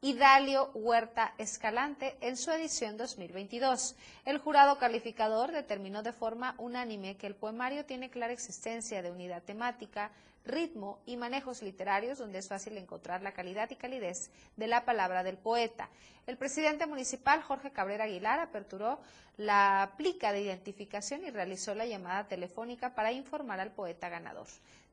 y 0.00 0.14
Dalio 0.14 0.70
Huerta 0.74 1.34
Escalante 1.38 2.16
en 2.20 2.36
su 2.36 2.52
edición 2.52 2.96
2022. 2.96 3.96
El 4.24 4.38
jurado 4.38 4.78
calificador 4.78 5.50
determinó 5.50 6.04
de 6.04 6.12
forma 6.12 6.54
unánime 6.58 7.16
que 7.16 7.26
el 7.26 7.34
poemario 7.34 7.84
tiene 7.84 8.08
clara 8.08 8.32
existencia 8.32 9.02
de 9.02 9.10
unidad 9.10 9.42
temática, 9.42 10.12
ritmo 10.44 11.00
y 11.04 11.16
manejos 11.16 11.62
literarios 11.62 12.18
donde 12.18 12.38
es 12.38 12.48
fácil 12.48 12.78
encontrar 12.78 13.22
la 13.22 13.32
calidad 13.32 13.68
y 13.70 13.76
calidez 13.76 14.30
de 14.56 14.68
la 14.68 14.84
palabra 14.84 15.24
del 15.24 15.36
poeta. 15.36 15.88
El 16.28 16.36
presidente 16.36 16.86
municipal 16.86 17.42
Jorge 17.42 17.72
Cabrera 17.72 18.04
Aguilar 18.04 18.38
aperturó 18.38 19.00
la 19.36 19.94
plica 19.96 20.32
de 20.32 20.42
identificación 20.42 21.24
y 21.24 21.30
realizó 21.30 21.74
la 21.74 21.86
llamada 21.86 22.28
telefónica 22.28 22.94
para 22.94 23.10
informar 23.10 23.58
al 23.58 23.72
poeta 23.72 24.08
ganador. 24.08 24.46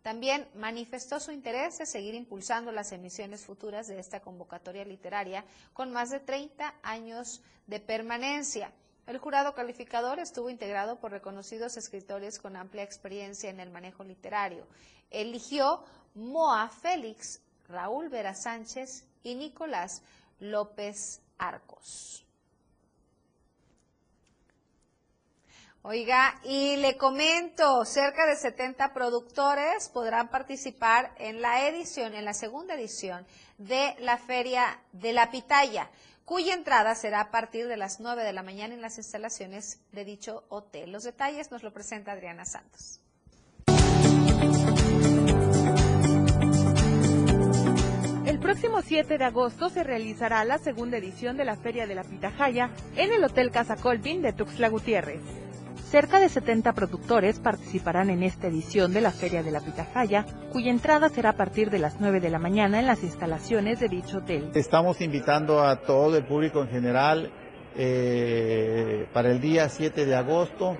También 0.06 0.48
manifestó 0.54 1.20
su 1.20 1.32
interés 1.32 1.80
de 1.80 1.88
seguir 1.88 2.14
impulsando 2.14 2.72
las 2.72 2.92
emisiones 2.92 3.44
futuras 3.44 3.88
de 3.88 3.98
esta 3.98 4.20
convocatoria 4.20 4.86
literaria 4.86 5.44
con 5.74 5.92
más 5.92 6.12
de 6.12 6.20
30 6.20 6.76
años 6.84 7.42
de 7.66 7.80
permanencia. 7.80 8.72
El 9.08 9.18
jurado 9.18 9.56
calificador 9.56 10.20
estuvo 10.20 10.52
integrado 10.52 11.00
por 11.00 11.10
reconocidos 11.10 11.76
escritores 11.76 12.38
con 12.38 12.56
amplia 12.56 12.84
experiencia 12.84 13.50
en 13.50 13.60
el 13.60 13.72
manejo 13.72 14.04
literario. 14.04 14.68
Eligió 15.10 15.84
Moa 16.14 16.70
Félix, 16.70 17.42
Raúl 17.68 18.10
Vera 18.10 18.36
Sánchez 18.36 19.06
y 19.24 19.34
Nicolás 19.34 20.04
López 20.40 21.20
Arcos. 21.40 22.28
Oiga, 25.88 26.34
y 26.44 26.78
le 26.78 26.98
comento, 26.98 27.86
cerca 27.86 28.26
de 28.26 28.36
70 28.36 28.92
productores 28.92 29.88
podrán 29.90 30.30
participar 30.30 31.14
en 31.20 31.44
la 31.44 31.68
edición, 31.68 32.16
en 32.16 32.26
la 32.26 32.34
segunda 32.34 32.74
edición 32.74 33.24
de 33.60 33.94
la 34.00 34.18
Feria 34.18 34.80
de 34.94 35.14
la 35.14 35.30
Pitaya, 35.30 35.92
cuya 36.26 36.56
entrada 36.56 36.96
será 36.96 37.22
a 37.22 37.30
partir 37.30 37.68
de 37.68 37.78
las 37.78 38.00
9 38.00 38.24
de 38.24 38.34
la 38.34 38.42
mañana 38.42 38.74
en 38.74 38.82
las 38.82 38.98
instalaciones 38.98 39.80
de 39.92 40.06
dicho 40.06 40.44
hotel. 40.50 40.92
Los 40.92 41.04
detalles 41.04 41.52
nos 41.52 41.62
lo 41.62 41.72
presenta 41.72 42.14
Adriana 42.14 42.46
Santos. 42.46 43.00
El 48.26 48.40
próximo 48.40 48.82
7 48.82 49.20
de 49.20 49.24
agosto 49.24 49.70
se 49.70 49.84
realizará 49.84 50.44
la 50.46 50.58
segunda 50.58 50.98
edición 50.98 51.38
de 51.38 51.46
la 51.46 51.56
Feria 51.58 51.86
de 51.86 51.94
la 51.94 52.04
Pitahaya 52.04 52.72
en 52.96 53.14
el 53.14 53.24
Hotel 53.24 53.52
Casa 53.52 53.76
Colpin 53.76 54.24
de 54.24 54.34
Tuxtla 54.34 54.70
Gutiérrez. 54.70 55.45
Cerca 55.96 56.20
de 56.20 56.28
70 56.28 56.74
productores 56.74 57.40
participarán 57.40 58.10
en 58.10 58.22
esta 58.22 58.48
edición 58.48 58.92
de 58.92 59.00
la 59.00 59.12
Feria 59.12 59.44
de 59.44 59.52
la 59.52 59.62
Pitahaya, 59.62 60.26
cuya 60.52 60.70
entrada 60.70 61.08
será 61.08 61.30
a 61.30 61.38
partir 61.38 61.70
de 61.70 61.80
las 61.80 62.02
9 62.02 62.20
de 62.20 62.30
la 62.30 62.38
mañana 62.38 62.82
en 62.82 62.86
las 62.86 63.02
instalaciones 63.02 63.80
de 63.80 63.88
dicho 63.88 64.18
hotel. 64.18 64.52
Estamos 64.56 65.00
invitando 65.00 65.64
a 65.64 65.84
todo 65.84 66.18
el 66.18 66.26
público 66.26 66.62
en 66.64 66.68
general 66.68 67.32
eh, 67.78 69.08
para 69.14 69.32
el 69.32 69.42
día 69.42 69.70
7 69.70 70.06
de 70.06 70.16
agosto 70.16 70.78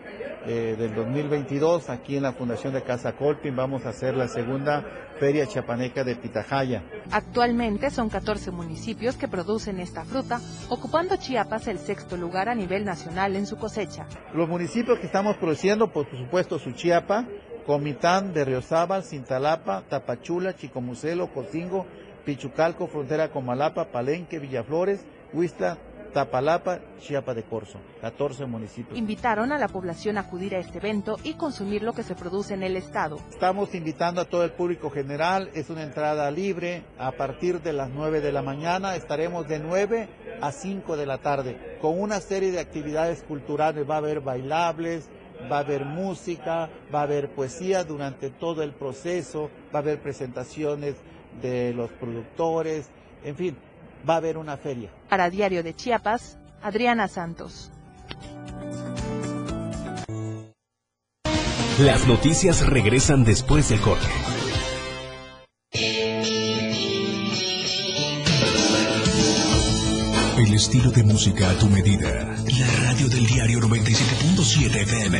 eh, 0.48 0.76
del 0.78 0.94
2022 0.94 1.90
aquí 1.90 2.18
en 2.18 2.24
la 2.24 2.34
Fundación 2.34 2.74
de 2.74 2.84
Casa 2.84 3.14
Colpin 3.14 3.56
vamos 3.56 3.86
a 3.86 3.90
hacer 3.90 4.16
la 4.16 4.28
segunda 4.28 4.86
Feria 5.20 5.48
Chiapaneca 5.48 6.04
de 6.04 6.16
Pitahaya. 6.16 6.84
Actualmente 7.12 7.90
son 7.90 8.10
14 8.10 8.52
municipios 8.52 9.16
que 9.16 9.28
producen 9.28 9.80
esta 9.80 10.06
fruta, 10.06 10.40
ocupando 10.70 11.16
Chiapas 11.16 11.68
el 11.68 11.80
sexto 11.80 12.18
lugar 12.18 12.50
a 12.50 12.56
nivel 12.56 12.86
nacional 12.86 13.36
en 13.36 13.46
su 13.46 13.58
cosecha. 13.58 14.06
Los 14.34 14.48
municipios 14.48 15.00
que 15.00 15.06
estamos 15.06 15.38
produciendo, 15.38 15.92
pues, 15.92 16.08
por 16.08 16.20
supuesto, 16.20 16.60
Suchiapa, 16.60 17.26
Comitán, 17.66 18.34
Berriozábal, 18.34 19.04
Cintalapa, 19.04 19.84
Tapachula, 19.90 20.56
Chicomucelo, 20.56 21.34
Cocingo, 21.34 21.86
Pichucalco, 22.26 22.88
frontera 22.88 23.30
con 23.30 23.46
Malapa, 23.46 23.92
Palenque, 23.92 24.40
Villaflores, 24.40 25.06
Huistla, 25.34 25.78
Tapalapa, 26.16 26.80
Chiapa 26.98 27.34
de 27.34 27.44
Corzo, 27.44 27.78
14 28.00 28.46
municipios. 28.46 28.98
Invitaron 28.98 29.52
a 29.52 29.58
la 29.58 29.68
población 29.68 30.18
a 30.18 30.22
acudir 30.22 30.56
a 30.56 30.60
este 30.60 30.78
evento 30.78 31.18
y 31.26 31.34
consumir 31.34 31.84
lo 31.84 31.92
que 31.92 32.04
se 32.04 32.16
produce 32.16 32.54
en 32.54 32.64
el 32.64 32.78
estado. 32.78 33.18
Estamos 33.30 33.76
invitando 33.76 34.22
a 34.22 34.26
todo 34.30 34.46
el 34.46 34.54
público 34.54 34.90
general, 34.90 35.50
es 35.54 35.70
una 35.70 35.84
entrada 35.84 36.32
libre, 36.32 36.86
a 36.98 37.12
partir 37.12 37.62
de 37.62 37.74
las 37.74 37.90
9 37.90 38.22
de 38.22 38.32
la 38.32 38.42
mañana 38.42 38.96
estaremos 38.96 39.46
de 39.50 39.60
9 39.60 40.08
a 40.40 40.54
5 40.54 40.96
de 40.96 41.06
la 41.06 41.18
tarde, 41.18 41.78
con 41.82 42.00
una 42.00 42.22
serie 42.22 42.54
de 42.54 42.62
actividades 42.62 43.22
culturales, 43.24 43.86
va 43.86 43.96
a 43.96 43.98
haber 43.98 44.22
bailables, 44.22 45.10
va 45.52 45.58
a 45.58 45.64
haber 45.64 45.84
música, 45.84 46.70
va 46.94 47.02
a 47.02 47.04
haber 47.04 47.36
poesía 47.36 47.84
durante 47.84 48.30
todo 48.30 48.64
el 48.64 48.72
proceso, 48.72 49.50
va 49.74 49.80
a 49.80 49.82
haber 49.82 50.02
presentaciones 50.02 50.96
de 51.42 51.74
los 51.74 51.92
productores, 51.92 52.90
en 53.26 53.36
fin, 53.36 53.58
va 54.08 54.16
a 54.16 54.18
haber 54.18 54.38
una 54.38 54.58
feria. 54.58 54.90
Para 55.10 55.30
Diario 55.30 55.64
de 55.64 55.76
Chiapas, 55.76 56.38
Adriana 56.62 57.08
Santos. 57.08 57.72
Las 61.80 62.08
noticias 62.08 62.66
regresan 62.66 63.26
después 63.26 63.68
del 63.68 63.82
corte. 63.82 64.08
El 70.38 70.54
estilo 70.54 70.90
de 70.92 71.04
música 71.04 71.50
a 71.50 71.54
tu 71.58 71.68
medida. 71.68 72.08
La 72.60 72.68
radio 72.82 73.10
del 73.10 73.26
diario 73.26 73.60
97.7 73.60 74.84
FM. 74.84 75.20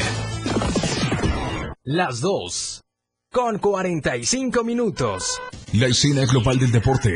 Las 1.84 2.22
2. 2.22 2.82
Con 3.34 3.60
45 3.60 4.64
minutos. 4.64 5.42
La 5.74 5.88
escena 5.88 6.26
global 6.26 6.58
del 6.58 6.72
deporte. 6.72 7.16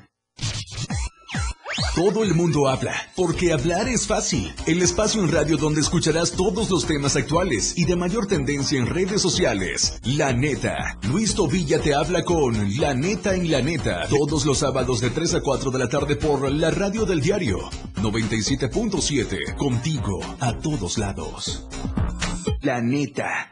Todo 1.95 2.23
el 2.23 2.33
mundo 2.33 2.69
habla, 2.69 2.93
porque 3.17 3.51
hablar 3.51 3.89
es 3.89 4.07
fácil. 4.07 4.53
El 4.65 4.81
espacio 4.81 5.21
en 5.21 5.29
radio 5.29 5.57
donde 5.57 5.81
escucharás 5.81 6.31
todos 6.31 6.69
los 6.69 6.85
temas 6.85 7.17
actuales 7.17 7.77
y 7.77 7.83
de 7.83 7.97
mayor 7.97 8.27
tendencia 8.27 8.79
en 8.79 8.87
redes 8.87 9.21
sociales. 9.21 9.99
La 10.05 10.31
neta. 10.31 10.97
Luis 11.09 11.35
Tobilla 11.35 11.81
te 11.81 11.93
habla 11.93 12.23
con 12.23 12.53
La 12.79 12.93
neta 12.93 13.35
en 13.35 13.51
la 13.51 13.61
neta. 13.61 14.07
Todos 14.07 14.45
los 14.45 14.59
sábados 14.59 15.01
de 15.01 15.09
3 15.09 15.35
a 15.35 15.41
4 15.41 15.69
de 15.69 15.79
la 15.79 15.89
tarde 15.89 16.15
por 16.15 16.49
la 16.49 16.71
radio 16.71 17.05
del 17.05 17.19
diario 17.19 17.59
97.7. 17.97 19.57
Contigo 19.57 20.21
a 20.39 20.53
todos 20.53 20.97
lados. 20.97 21.67
La 22.61 22.79
neta. 22.79 23.51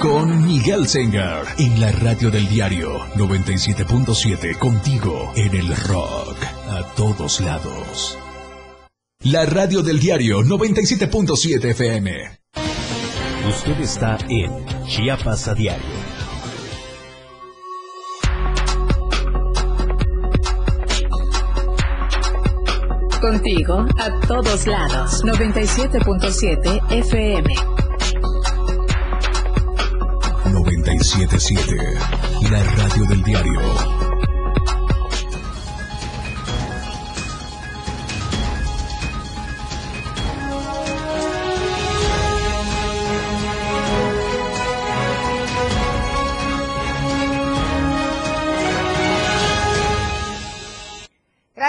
con 0.00 0.46
Miguel 0.46 0.88
Sengar 0.88 1.44
en 1.58 1.78
la 1.78 1.92
radio 1.92 2.30
del 2.30 2.48
diario 2.48 3.00
97.7 3.16 4.58
contigo 4.58 5.30
en 5.36 5.54
el 5.54 5.76
rock 5.76 6.36
a 6.70 6.94
todos 6.96 7.40
lados. 7.40 8.18
La 9.24 9.44
radio 9.44 9.82
del 9.82 10.00
diario 10.00 10.40
97.7 10.40 11.64
FM. 11.70 12.10
Usted 13.48 13.80
está 13.80 14.16
en 14.28 14.50
Chiapas 14.86 15.48
a 15.48 15.54
diario. 15.54 15.84
Contigo 23.20 23.84
a 23.98 24.26
todos 24.26 24.66
lados. 24.66 25.22
97.7 25.24 26.80
FM. 26.90 27.79
977, 31.02 31.98
la 32.50 32.62
radio 32.62 33.06
del 33.06 33.22
diario. 33.22 33.99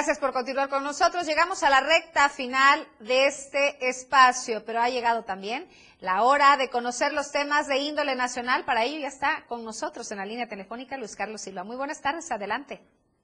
Gracias 0.01 0.19
por 0.19 0.33
continuar 0.33 0.67
con 0.67 0.83
nosotros. 0.83 1.27
Llegamos 1.27 1.61
a 1.61 1.69
la 1.69 1.79
recta 1.79 2.27
final 2.27 2.79
de 3.01 3.27
este 3.27 3.87
espacio, 3.87 4.63
pero 4.65 4.79
ha 4.79 4.89
llegado 4.89 5.21
también 5.21 5.65
la 5.99 6.23
hora 6.23 6.57
de 6.57 6.69
conocer 6.71 7.13
los 7.13 7.31
temas 7.31 7.67
de 7.67 7.77
índole 7.77 8.15
nacional. 8.15 8.63
Para 8.65 8.83
ello 8.83 8.97
ya 8.97 9.09
está 9.09 9.45
con 9.47 9.63
nosotros 9.63 10.11
en 10.11 10.17
la 10.17 10.25
línea 10.25 10.47
telefónica 10.47 10.97
Luis 10.97 11.15
Carlos 11.15 11.41
Silva. 11.41 11.63
Muy 11.63 11.75
buenas 11.75 12.01
tardes, 12.01 12.31
adelante. 12.31 12.79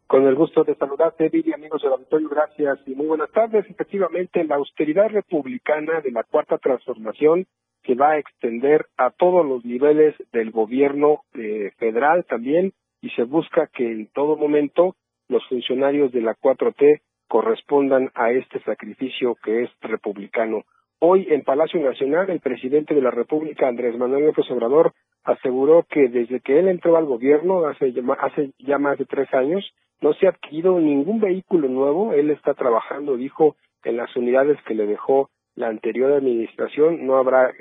Con 0.05 0.27
el 0.27 0.35
gusto 0.35 0.63
de 0.63 0.75
saludarte, 0.75 1.29
Vivi, 1.29 1.51
amigos 1.51 1.81
del 1.81 1.93
auditorio, 1.93 2.29
gracias 2.29 2.77
y 2.85 2.93
muy 2.93 3.07
buenas 3.07 3.31
tardes. 3.31 3.65
Efectivamente, 3.67 4.43
la 4.43 4.57
austeridad 4.57 5.09
republicana 5.09 6.01
de 6.01 6.11
la 6.11 6.25
Cuarta 6.25 6.59
Transformación 6.59 7.47
se 7.87 7.95
va 7.95 8.11
a 8.11 8.19
extender 8.19 8.85
a 8.97 9.09
todos 9.09 9.43
los 9.43 9.65
niveles 9.65 10.13
del 10.31 10.51
gobierno 10.51 11.23
eh, 11.33 11.71
federal 11.79 12.23
también 12.25 12.71
y 13.01 13.09
se 13.15 13.23
busca 13.23 13.65
que 13.65 13.91
en 13.91 14.09
todo 14.13 14.37
momento 14.37 14.95
los 15.29 15.45
funcionarios 15.47 16.11
de 16.11 16.21
la 16.21 16.35
4T 16.35 17.01
correspondan 17.27 18.11
a 18.15 18.31
este 18.31 18.59
sacrificio 18.61 19.35
que 19.43 19.63
es 19.63 19.69
republicano. 19.81 20.63
Hoy 20.99 21.27
en 21.29 21.43
Palacio 21.43 21.79
Nacional, 21.79 22.29
el 22.29 22.39
presidente 22.39 22.95
de 22.95 23.01
la 23.01 23.11
República, 23.11 23.67
Andrés 23.67 23.97
Manuel 23.97 24.25
López 24.25 24.49
Obrador, 24.49 24.93
aseguró 25.23 25.85
que 25.89 26.07
desde 26.07 26.39
que 26.39 26.57
él 26.57 26.69
entró 26.69 26.97
al 26.97 27.05
gobierno 27.05 27.65
hace, 27.65 27.93
hace 28.19 28.51
ya 28.57 28.79
más 28.79 28.97
de 28.97 29.05
tres 29.05 29.31
años, 29.33 29.63
no 30.01 30.13
se 30.13 30.25
ha 30.25 30.29
adquirido 30.29 30.79
ningún 30.79 31.19
vehículo 31.19 31.67
nuevo. 31.67 32.13
Él 32.13 32.31
está 32.31 32.53
trabajando, 32.53 33.17
dijo, 33.17 33.55
en 33.83 33.97
las 33.97 34.15
unidades 34.15 34.57
que 34.65 34.73
le 34.73 34.87
dejó 34.87 35.29
la 35.55 35.67
anterior 35.67 36.13
administración. 36.13 37.05
No 37.05 37.17
habrá 37.17 37.51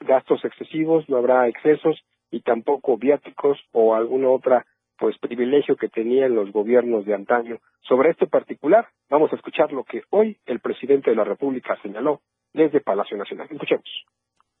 gastos 0.00 0.44
excesivos, 0.44 1.08
no 1.08 1.16
habrá 1.16 1.48
excesos 1.48 2.02
y 2.30 2.40
tampoco 2.40 2.96
viáticos 2.96 3.58
o 3.72 3.94
alguna 3.94 4.28
otra 4.30 4.66
pues 4.98 5.18
privilegio 5.18 5.76
que 5.76 5.88
tenían 5.88 6.34
los 6.34 6.52
gobiernos 6.52 7.04
de 7.04 7.14
antaño. 7.14 7.58
Sobre 7.82 8.10
este 8.10 8.26
particular, 8.26 8.88
vamos 9.10 9.32
a 9.32 9.36
escuchar 9.36 9.72
lo 9.72 9.84
que 9.84 10.02
hoy 10.10 10.38
el 10.46 10.60
presidente 10.60 11.10
de 11.10 11.16
la 11.16 11.24
República 11.24 11.76
señaló 11.82 12.20
desde 12.52 12.80
Palacio 12.80 13.16
Nacional. 13.16 13.48
Escuchemos. 13.50 13.84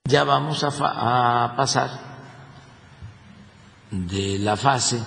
Ya 0.06 0.24
vamos 0.24 0.62
a, 0.64 1.54
pasar 1.56 1.88
de 3.90 4.38
la 4.38 4.56
fase 4.56 4.98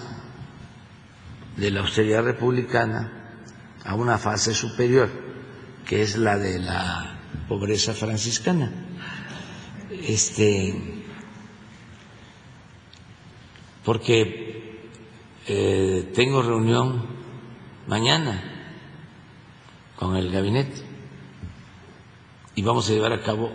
de 1.56 1.72
la 1.72 1.82
austeridad 1.82 2.24
republicana 2.24 3.36
a 3.86 3.96
una 3.96 4.18
fase 4.18 4.54
superior, 4.54 5.10
que 5.88 6.02
es 6.02 6.18
la 6.18 6.38
de 6.38 6.60
la 6.60 7.20
pobreza 7.48 7.94
franciscana. 7.94 8.72
Este, 9.92 10.74
porque 13.86 14.47
eh, 15.48 16.12
tengo 16.14 16.42
reunión 16.42 17.06
mañana 17.88 18.44
con 19.96 20.18
el 20.18 20.30
gabinete 20.30 20.84
y 22.56 22.62
vamos 22.62 22.90
a 22.90 22.94
llevar 22.94 23.14
a 23.14 23.22
cabo 23.22 23.52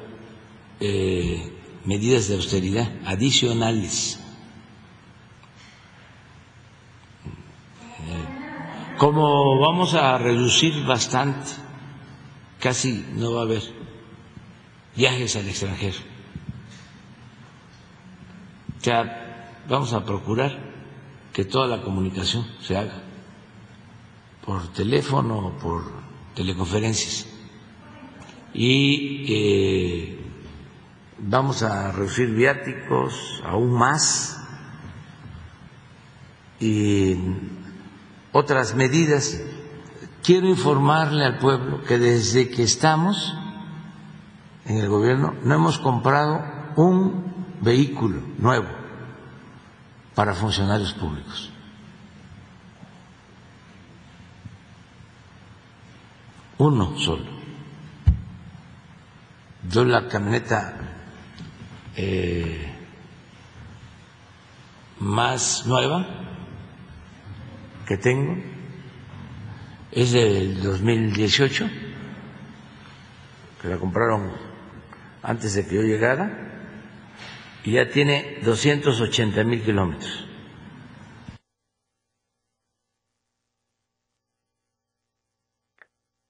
eh, 0.80 1.52
medidas 1.84 2.28
de 2.28 2.36
austeridad 2.36 2.90
adicionales. 3.04 4.18
Eh, 8.00 8.96
como 8.96 9.60
vamos 9.60 9.94
a 9.94 10.16
reducir 10.16 10.86
bastante, 10.86 11.50
casi 12.58 13.04
no 13.14 13.34
va 13.34 13.40
a 13.40 13.44
haber 13.44 13.62
viajes 14.96 15.36
al 15.36 15.48
extranjero. 15.48 15.98
Ya 18.82 19.52
vamos 19.68 19.92
a 19.92 20.04
procurar 20.04 20.71
que 21.32 21.44
toda 21.44 21.66
la 21.66 21.82
comunicación 21.82 22.46
se 22.60 22.76
haga 22.76 23.02
por 24.44 24.72
teléfono 24.72 25.38
o 25.38 25.52
por 25.52 25.84
teleconferencias. 26.34 27.26
Y 28.52 29.24
eh, 29.28 30.20
vamos 31.18 31.62
a 31.62 31.92
reducir 31.92 32.28
viáticos 32.30 33.42
aún 33.44 33.72
más. 33.72 34.38
Y 36.60 37.16
otras 38.32 38.74
medidas. 38.74 39.40
Quiero 40.22 40.46
informarle 40.46 41.24
al 41.24 41.38
pueblo 41.38 41.82
que 41.82 41.98
desde 41.98 42.48
que 42.48 42.62
estamos 42.62 43.34
en 44.66 44.78
el 44.78 44.88
gobierno 44.88 45.34
no 45.42 45.54
hemos 45.54 45.78
comprado 45.80 46.44
un 46.76 47.56
vehículo 47.60 48.22
nuevo 48.38 48.81
para 50.22 50.34
funcionarios 50.34 50.92
públicos. 50.92 51.50
Uno 56.58 56.96
solo 56.96 57.24
yo 59.68 59.84
la 59.84 60.06
camioneta 60.06 60.76
eh, 61.96 62.72
más 65.00 65.66
nueva 65.66 66.06
que 67.84 67.96
tengo 67.96 68.36
es 69.90 70.12
del 70.12 70.62
2018, 70.62 71.68
que 73.60 73.66
la 73.66 73.76
compraron 73.76 74.30
antes 75.24 75.54
de 75.54 75.66
que 75.66 75.74
yo 75.74 75.82
llegara, 75.82 76.51
y 77.64 77.72
ya 77.72 77.88
tiene 77.88 78.38
280 78.44 79.44
mil 79.44 79.62
kilómetros. 79.62 80.28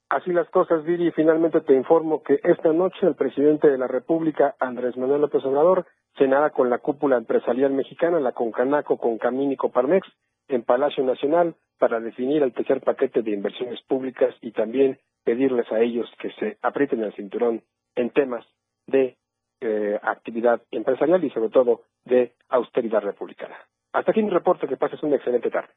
Así 0.08 0.30
las 0.30 0.48
cosas, 0.50 0.84
Viri, 0.84 1.10
finalmente 1.12 1.62
te 1.62 1.74
informo 1.74 2.22
que 2.22 2.38
esta 2.44 2.70
noche 2.74 2.98
el 3.06 3.14
presidente 3.14 3.70
de 3.70 3.78
la 3.78 3.86
República, 3.86 4.54
Andrés 4.60 4.94
Manuel 4.98 5.22
López 5.22 5.42
Obrador, 5.42 5.86
cenará 6.18 6.50
con 6.50 6.68
la 6.68 6.78
cúpula 6.78 7.16
empresarial 7.16 7.72
mexicana, 7.72 8.20
la 8.20 8.32
Concanaco, 8.32 8.98
Concamín 8.98 9.52
y 9.52 9.56
Coparmex, 9.56 10.06
en 10.48 10.64
Palacio 10.64 11.02
Nacional 11.02 11.54
para 11.78 11.98
definir 11.98 12.42
el 12.42 12.52
tercer 12.52 12.82
paquete 12.82 13.22
de 13.22 13.30
inversiones 13.30 13.80
públicas 13.88 14.34
y 14.42 14.52
también 14.52 14.98
pedirles 15.24 15.70
a 15.72 15.80
ellos 15.80 16.06
que 16.20 16.30
se 16.32 16.58
aprieten 16.60 17.02
el 17.02 17.14
cinturón 17.14 17.62
en 17.94 18.10
temas 18.10 18.44
de 18.86 19.16
eh, 19.62 19.98
actividad 20.02 20.60
empresarial 20.70 21.22
y 21.24 21.30
sobre 21.30 21.50
todo 21.50 21.82
de 22.04 22.34
austeridad 22.48 23.00
republicana. 23.00 23.56
Hasta 23.92 24.10
aquí 24.10 24.22
mi 24.22 24.30
reporte, 24.30 24.66
que 24.66 24.76
pases 24.76 25.02
una 25.02 25.16
excelente 25.16 25.50
tarde. 25.50 25.72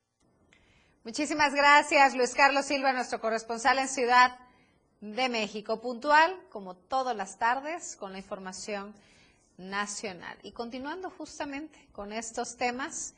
Muchísimas 1.03 1.53
gracias, 1.53 2.15
Luis 2.15 2.33
Carlos 2.33 2.65
Silva, 2.65 2.93
nuestro 2.93 3.19
corresponsal 3.19 3.77
en 3.77 3.87
Ciudad 3.87 4.39
de 5.01 5.29
México, 5.29 5.81
puntual 5.81 6.35
como 6.49 6.75
todas 6.75 7.15
las 7.15 7.37
tardes 7.37 7.95
con 7.95 8.11
la 8.11 8.17
información 8.17 8.93
nacional. 9.57 10.37
Y 10.41 10.51
continuando 10.51 11.09
justamente 11.09 11.77
con 11.91 12.11
estos 12.11 12.57
temas, 12.57 13.15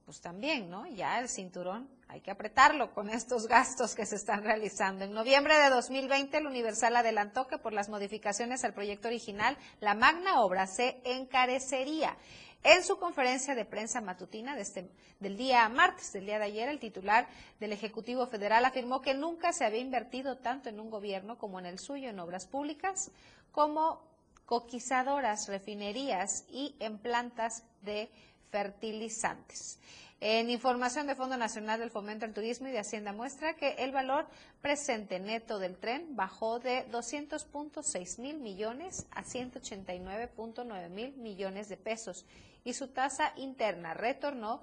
pues 0.07 0.23
también, 0.23 0.71
¿no? 0.71 0.87
Ya 0.87 1.21
el 1.21 1.29
cinturón 1.29 1.91
hay 2.09 2.23
que 2.23 2.31
apretarlo 2.31 2.95
con 2.95 3.11
estos 3.11 3.47
gastos 3.47 3.95
que 3.95 4.07
se 4.07 4.17
están 4.17 4.43
realizando. 4.43 5.05
En 5.05 5.13
noviembre 5.13 5.59
de 5.59 5.69
2020, 5.69 6.39
el 6.39 6.47
Universal 6.47 6.97
adelantó 6.97 7.47
que 7.47 7.59
por 7.59 7.75
las 7.75 7.91
modificaciones 7.91 8.65
al 8.65 8.73
proyecto 8.73 9.09
original, 9.09 9.59
la 9.81 9.93
magna 9.93 10.41
obra 10.41 10.67
se 10.67 10.99
encarecería. 11.05 12.17
En 12.65 12.85
su 12.85 12.97
conferencia 12.97 13.57
de 13.57 13.65
prensa 13.65 14.01
matutina 14.01 14.57
este, 14.57 14.89
del 15.19 15.37
día 15.37 15.69
martes, 15.69 16.13
del 16.13 16.27
día 16.27 16.39
de 16.39 16.45
ayer, 16.45 16.69
el 16.69 16.79
titular 16.79 17.27
del 17.59 17.73
Ejecutivo 17.73 18.27
Federal 18.29 18.65
afirmó 18.65 19.01
que 19.01 19.15
nunca 19.15 19.53
se 19.53 19.65
había 19.65 19.81
invertido 19.81 20.39
tanto 20.39 20.69
en 20.69 20.79
un 20.79 20.89
gobierno 20.89 21.39
como 21.39 21.59
en 21.59 21.67
el 21.67 21.81
suyo 21.81 22.09
en 22.09 22.21
obras 22.21 22.47
públicas, 22.47 23.11
como 23.51 24.01
coquizadoras, 24.47 25.49
refinerías 25.49 26.45
y 26.51 26.77
en 26.79 26.99
plantas 26.99 27.65
de 27.83 28.09
fertilizantes. 28.51 29.81
En 30.21 30.49
información 30.49 31.09
de 31.09 31.17
Fondo 31.17 31.37
Nacional 31.37 31.81
del 31.81 31.91
Fomento 31.91 32.25
al 32.25 32.33
Turismo 32.33 32.69
y 32.69 32.71
de 32.71 32.79
Hacienda 32.79 33.13
muestra 33.13 33.55
que 33.55 33.71
el 33.79 33.91
valor 33.91 34.29
presente 34.61 35.19
neto 35.19 35.59
del 35.59 35.77
tren 35.77 36.15
bajó 36.15 36.61
de 36.61 36.89
200.6 36.93 38.21
mil 38.21 38.39
millones 38.39 39.07
a 39.11 39.25
189.9 39.25 40.89
mil 40.91 41.13
millones 41.17 41.69
de 41.69 41.77
pesos 41.77 42.25
y 42.65 42.73
su 42.75 42.89
tasa 42.89 43.33
interna 43.37 43.95
retornó 43.95 44.61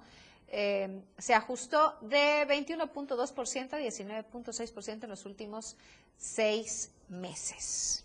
eh, 0.52 1.02
se 1.16 1.32
ajustó 1.32 1.96
de 2.00 2.44
21.2% 2.48 3.72
a 3.72 3.78
19.6% 3.78 5.04
en 5.04 5.10
los 5.10 5.24
últimos 5.24 5.76
seis 6.18 6.90
meses. 7.08 8.04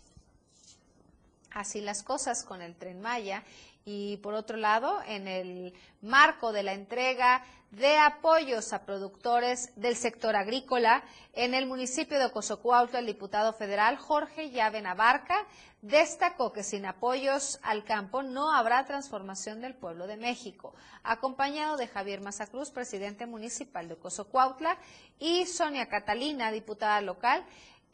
Así 1.50 1.80
las 1.80 2.04
cosas 2.04 2.44
con 2.44 2.62
el 2.62 2.76
tren 2.76 3.00
Maya 3.00 3.42
y 3.88 4.16
por 4.16 4.34
otro 4.34 4.56
lado, 4.56 5.00
en 5.06 5.28
el 5.28 5.72
marco 6.02 6.52
de 6.52 6.64
la 6.64 6.72
entrega 6.72 7.44
de 7.70 7.96
apoyos 7.96 8.72
a 8.72 8.84
productores 8.84 9.70
del 9.76 9.94
sector 9.94 10.34
agrícola, 10.34 11.04
en 11.32 11.54
el 11.54 11.66
municipio 11.66 12.18
de 12.18 12.26
Ocosocuautla, 12.26 12.98
el 12.98 13.06
diputado 13.06 13.52
federal 13.52 13.96
Jorge 13.96 14.50
Llave 14.50 14.82
Navarca 14.82 15.46
destacó 15.82 16.52
que 16.52 16.64
sin 16.64 16.84
apoyos 16.84 17.60
al 17.62 17.84
campo 17.84 18.24
no 18.24 18.52
habrá 18.52 18.84
transformación 18.86 19.60
del 19.60 19.74
pueblo 19.74 20.08
de 20.08 20.16
México, 20.16 20.74
acompañado 21.04 21.76
de 21.76 21.86
Javier 21.86 22.20
Mazacruz, 22.20 22.70
presidente 22.70 23.24
municipal 23.24 23.86
de 23.86 23.94
Ocosocuautla, 23.94 24.78
y 25.20 25.46
Sonia 25.46 25.86
Catalina, 25.88 26.50
diputada 26.50 27.00
local, 27.02 27.44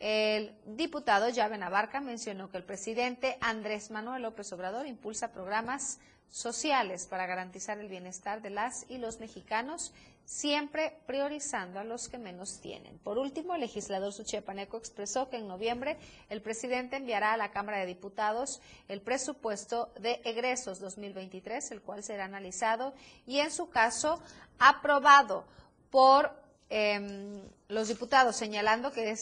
el 0.04 0.52
diputado 0.66 1.28
Llave 1.28 1.58
Navarca 1.58 2.00
mencionó 2.00 2.50
que 2.50 2.56
el 2.56 2.64
presidente 2.64 3.38
Andrés 3.40 3.92
Manuel 3.92 4.22
López 4.22 4.52
Obrador 4.52 4.88
impulsa 4.88 5.30
programas 5.30 6.00
sociales 6.28 7.06
para 7.06 7.26
garantizar 7.26 7.78
el 7.78 7.88
bienestar 7.88 8.42
de 8.42 8.50
las 8.50 8.84
y 8.90 8.98
los 8.98 9.20
mexicanos 9.20 9.92
siempre 10.24 10.98
priorizando 11.06 11.78
a 11.78 11.84
los 11.84 12.08
que 12.08 12.18
menos 12.18 12.60
tienen. 12.60 12.98
Por 12.98 13.16
último, 13.16 13.54
el 13.54 13.60
legislador 13.60 14.12
Suchiapaneco 14.12 14.76
expresó 14.76 15.28
que 15.28 15.36
en 15.36 15.46
noviembre 15.46 15.96
el 16.30 16.42
presidente 16.42 16.96
enviará 16.96 17.34
a 17.34 17.36
la 17.36 17.52
Cámara 17.52 17.78
de 17.78 17.86
Diputados 17.86 18.60
el 18.88 19.02
presupuesto 19.02 19.92
de 20.00 20.20
egresos 20.24 20.80
2023, 20.80 21.70
el 21.70 21.80
cual 21.80 22.02
será 22.02 22.24
analizado 22.24 22.92
y 23.24 23.38
en 23.38 23.52
su 23.52 23.70
caso 23.70 24.20
aprobado 24.58 25.44
por 25.90 26.32
em, 26.70 27.40
los 27.72 27.88
diputados, 27.88 28.36
señalando 28.36 28.92
que, 28.92 29.16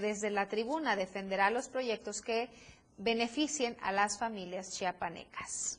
desde 0.00 0.30
la 0.30 0.48
tribuna 0.48 0.96
defenderá 0.96 1.50
los 1.50 1.68
proyectos 1.68 2.20
que 2.20 2.50
beneficien 2.98 3.76
a 3.80 3.92
las 3.92 4.18
familias 4.18 4.72
chiapanecas. 4.72 5.78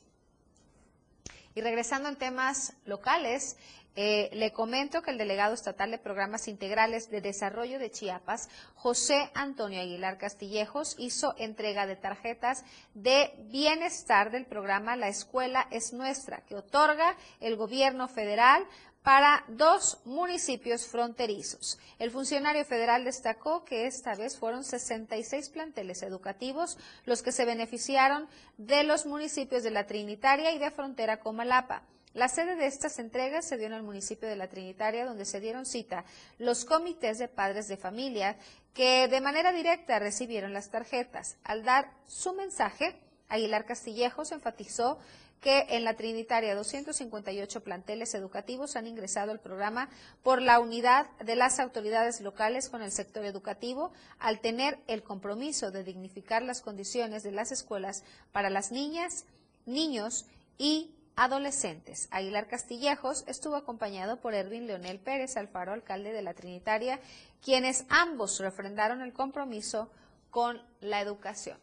Y 1.54 1.60
regresando 1.60 2.08
en 2.08 2.16
temas 2.16 2.72
locales, 2.86 3.56
eh, 3.94 4.30
le 4.32 4.52
comento 4.52 5.02
que 5.02 5.12
el 5.12 5.18
delegado 5.18 5.54
estatal 5.54 5.90
de 5.90 5.98
programas 5.98 6.48
integrales 6.48 7.10
de 7.10 7.20
desarrollo 7.20 7.78
de 7.78 7.92
Chiapas, 7.92 8.48
José 8.74 9.30
Antonio 9.34 9.80
Aguilar 9.80 10.18
Castillejos, 10.18 10.96
hizo 10.98 11.34
entrega 11.38 11.86
de 11.86 11.94
tarjetas 11.94 12.64
de 12.94 13.32
bienestar 13.50 14.32
del 14.32 14.46
programa 14.46 14.96
La 14.96 15.08
Escuela 15.08 15.68
es 15.70 15.92
Nuestra, 15.92 16.40
que 16.40 16.56
otorga 16.56 17.16
el 17.38 17.54
gobierno 17.54 18.08
federal 18.08 18.66
para 19.04 19.44
dos 19.48 19.98
municipios 20.06 20.86
fronterizos. 20.86 21.78
El 21.98 22.10
funcionario 22.10 22.64
federal 22.64 23.04
destacó 23.04 23.62
que 23.62 23.86
esta 23.86 24.14
vez 24.14 24.38
fueron 24.38 24.64
66 24.64 25.50
planteles 25.50 26.02
educativos 26.02 26.78
los 27.04 27.22
que 27.22 27.30
se 27.30 27.44
beneficiaron 27.44 28.26
de 28.56 28.82
los 28.82 29.04
municipios 29.04 29.62
de 29.62 29.72
la 29.72 29.86
Trinitaria 29.86 30.52
y 30.52 30.58
de 30.58 30.70
frontera 30.70 31.20
con 31.20 31.36
Malapa. 31.36 31.82
La 32.14 32.28
sede 32.28 32.56
de 32.56 32.64
estas 32.64 32.98
entregas 32.98 33.44
se 33.44 33.58
dio 33.58 33.66
en 33.66 33.74
el 33.74 33.82
municipio 33.82 34.26
de 34.26 34.36
La 34.36 34.48
Trinitaria, 34.48 35.04
donde 35.04 35.26
se 35.26 35.40
dieron 35.40 35.66
cita 35.66 36.06
los 36.38 36.64
comités 36.64 37.18
de 37.18 37.28
padres 37.28 37.68
de 37.68 37.76
familia 37.76 38.38
que 38.72 39.06
de 39.08 39.20
manera 39.20 39.52
directa 39.52 39.98
recibieron 39.98 40.54
las 40.54 40.70
tarjetas. 40.70 41.36
Al 41.44 41.62
dar 41.62 41.92
su 42.06 42.32
mensaje, 42.32 42.98
Aguilar 43.28 43.66
Castillejos 43.66 44.32
enfatizó 44.32 44.98
que 45.44 45.66
en 45.68 45.84
la 45.84 45.92
Trinitaria 45.92 46.54
258 46.54 47.62
planteles 47.62 48.14
educativos 48.14 48.76
han 48.76 48.86
ingresado 48.86 49.30
al 49.30 49.40
programa 49.40 49.90
por 50.22 50.40
la 50.40 50.58
unidad 50.58 51.06
de 51.18 51.36
las 51.36 51.60
autoridades 51.60 52.22
locales 52.22 52.70
con 52.70 52.80
el 52.80 52.90
sector 52.90 53.26
educativo 53.26 53.92
al 54.18 54.40
tener 54.40 54.78
el 54.86 55.02
compromiso 55.02 55.70
de 55.70 55.84
dignificar 55.84 56.40
las 56.40 56.62
condiciones 56.62 57.22
de 57.24 57.32
las 57.32 57.52
escuelas 57.52 58.04
para 58.32 58.48
las 58.48 58.72
niñas, 58.72 59.26
niños 59.66 60.24
y 60.56 60.94
adolescentes. 61.14 62.08
Aguilar 62.10 62.48
Castillejos 62.48 63.24
estuvo 63.26 63.56
acompañado 63.56 64.22
por 64.22 64.32
Erwin 64.32 64.66
Leonel 64.66 64.98
Pérez 64.98 65.36
Alfaro, 65.36 65.74
alcalde 65.74 66.14
de 66.14 66.22
la 66.22 66.32
Trinitaria, 66.32 67.00
quienes 67.42 67.84
ambos 67.90 68.38
refrendaron 68.40 69.02
el 69.02 69.12
compromiso 69.12 69.90
con 70.30 70.62
la 70.80 71.02
educación. 71.02 71.58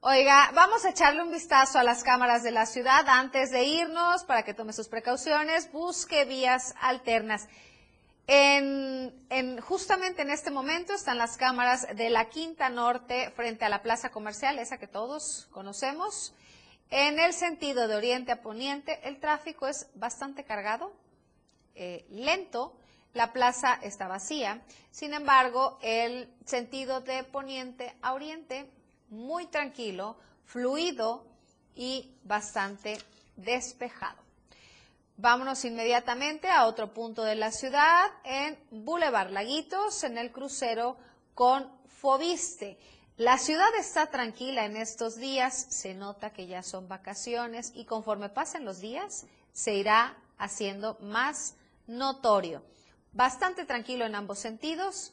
Oiga, 0.00 0.52
vamos 0.54 0.84
a 0.84 0.90
echarle 0.90 1.22
un 1.22 1.32
vistazo 1.32 1.76
a 1.76 1.82
las 1.82 2.04
cámaras 2.04 2.44
de 2.44 2.52
la 2.52 2.66
ciudad 2.66 3.08
antes 3.08 3.50
de 3.50 3.64
irnos 3.64 4.22
para 4.22 4.44
que 4.44 4.54
tome 4.54 4.72
sus 4.72 4.86
precauciones, 4.86 5.72
busque 5.72 6.24
vías 6.24 6.72
alternas. 6.80 7.48
En, 8.28 9.60
justamente 9.60 10.22
en 10.22 10.30
este 10.30 10.52
momento 10.52 10.92
están 10.92 11.18
las 11.18 11.36
cámaras 11.36 11.88
de 11.96 12.10
la 12.10 12.28
Quinta 12.28 12.68
Norte 12.68 13.32
frente 13.32 13.64
a 13.64 13.68
la 13.68 13.82
plaza 13.82 14.10
comercial, 14.10 14.60
esa 14.60 14.78
que 14.78 14.86
todos 14.86 15.48
conocemos. 15.50 16.32
En 16.90 17.18
el 17.18 17.32
sentido 17.32 17.88
de 17.88 17.96
oriente 17.96 18.30
a 18.30 18.40
poniente, 18.40 19.00
el 19.02 19.18
tráfico 19.18 19.66
es 19.66 19.88
bastante 19.96 20.44
cargado, 20.44 20.92
eh, 21.74 22.06
lento, 22.10 22.72
la 23.14 23.32
plaza 23.32 23.80
está 23.82 24.06
vacía. 24.06 24.62
Sin 24.92 25.12
embargo, 25.12 25.76
el 25.82 26.32
sentido 26.44 27.00
de 27.00 27.24
poniente 27.24 27.96
a 28.00 28.12
oriente 28.12 28.70
muy 29.10 29.46
tranquilo, 29.46 30.16
fluido 30.44 31.24
y 31.74 32.10
bastante 32.24 32.98
despejado. 33.36 34.18
Vámonos 35.16 35.64
inmediatamente 35.64 36.48
a 36.48 36.66
otro 36.66 36.94
punto 36.94 37.24
de 37.24 37.34
la 37.34 37.50
ciudad, 37.50 38.10
en 38.24 38.58
Boulevard 38.70 39.30
Laguitos, 39.30 40.04
en 40.04 40.16
el 40.16 40.30
crucero 40.30 40.96
con 41.34 41.70
Fobiste. 41.88 42.78
La 43.16 43.36
ciudad 43.36 43.74
está 43.76 44.06
tranquila 44.06 44.64
en 44.64 44.76
estos 44.76 45.16
días, 45.16 45.66
se 45.70 45.94
nota 45.94 46.32
que 46.32 46.46
ya 46.46 46.62
son 46.62 46.86
vacaciones 46.86 47.72
y 47.74 47.84
conforme 47.84 48.28
pasen 48.28 48.64
los 48.64 48.78
días 48.78 49.26
se 49.52 49.74
irá 49.74 50.16
haciendo 50.38 50.96
más 51.00 51.56
notorio. 51.88 52.62
Bastante 53.12 53.64
tranquilo 53.64 54.04
en 54.06 54.14
ambos 54.14 54.38
sentidos, 54.38 55.12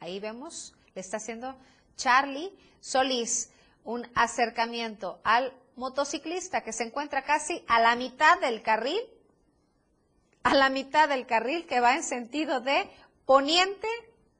ahí 0.00 0.18
vemos, 0.18 0.74
le 0.96 1.00
está 1.00 1.18
haciendo 1.18 1.54
Charlie 1.96 2.52
Solís 2.80 3.50
un 3.84 4.08
acercamiento 4.14 5.20
al 5.24 5.52
motociclista 5.76 6.62
que 6.62 6.72
se 6.72 6.84
encuentra 6.84 7.22
casi 7.22 7.64
a 7.68 7.80
la 7.80 7.94
mitad 7.94 8.40
del 8.40 8.62
carril, 8.62 9.00
a 10.42 10.54
la 10.54 10.70
mitad 10.70 11.08
del 11.08 11.26
carril 11.26 11.66
que 11.66 11.80
va 11.80 11.94
en 11.94 12.02
sentido 12.02 12.60
de 12.60 12.88
poniente 13.24 13.88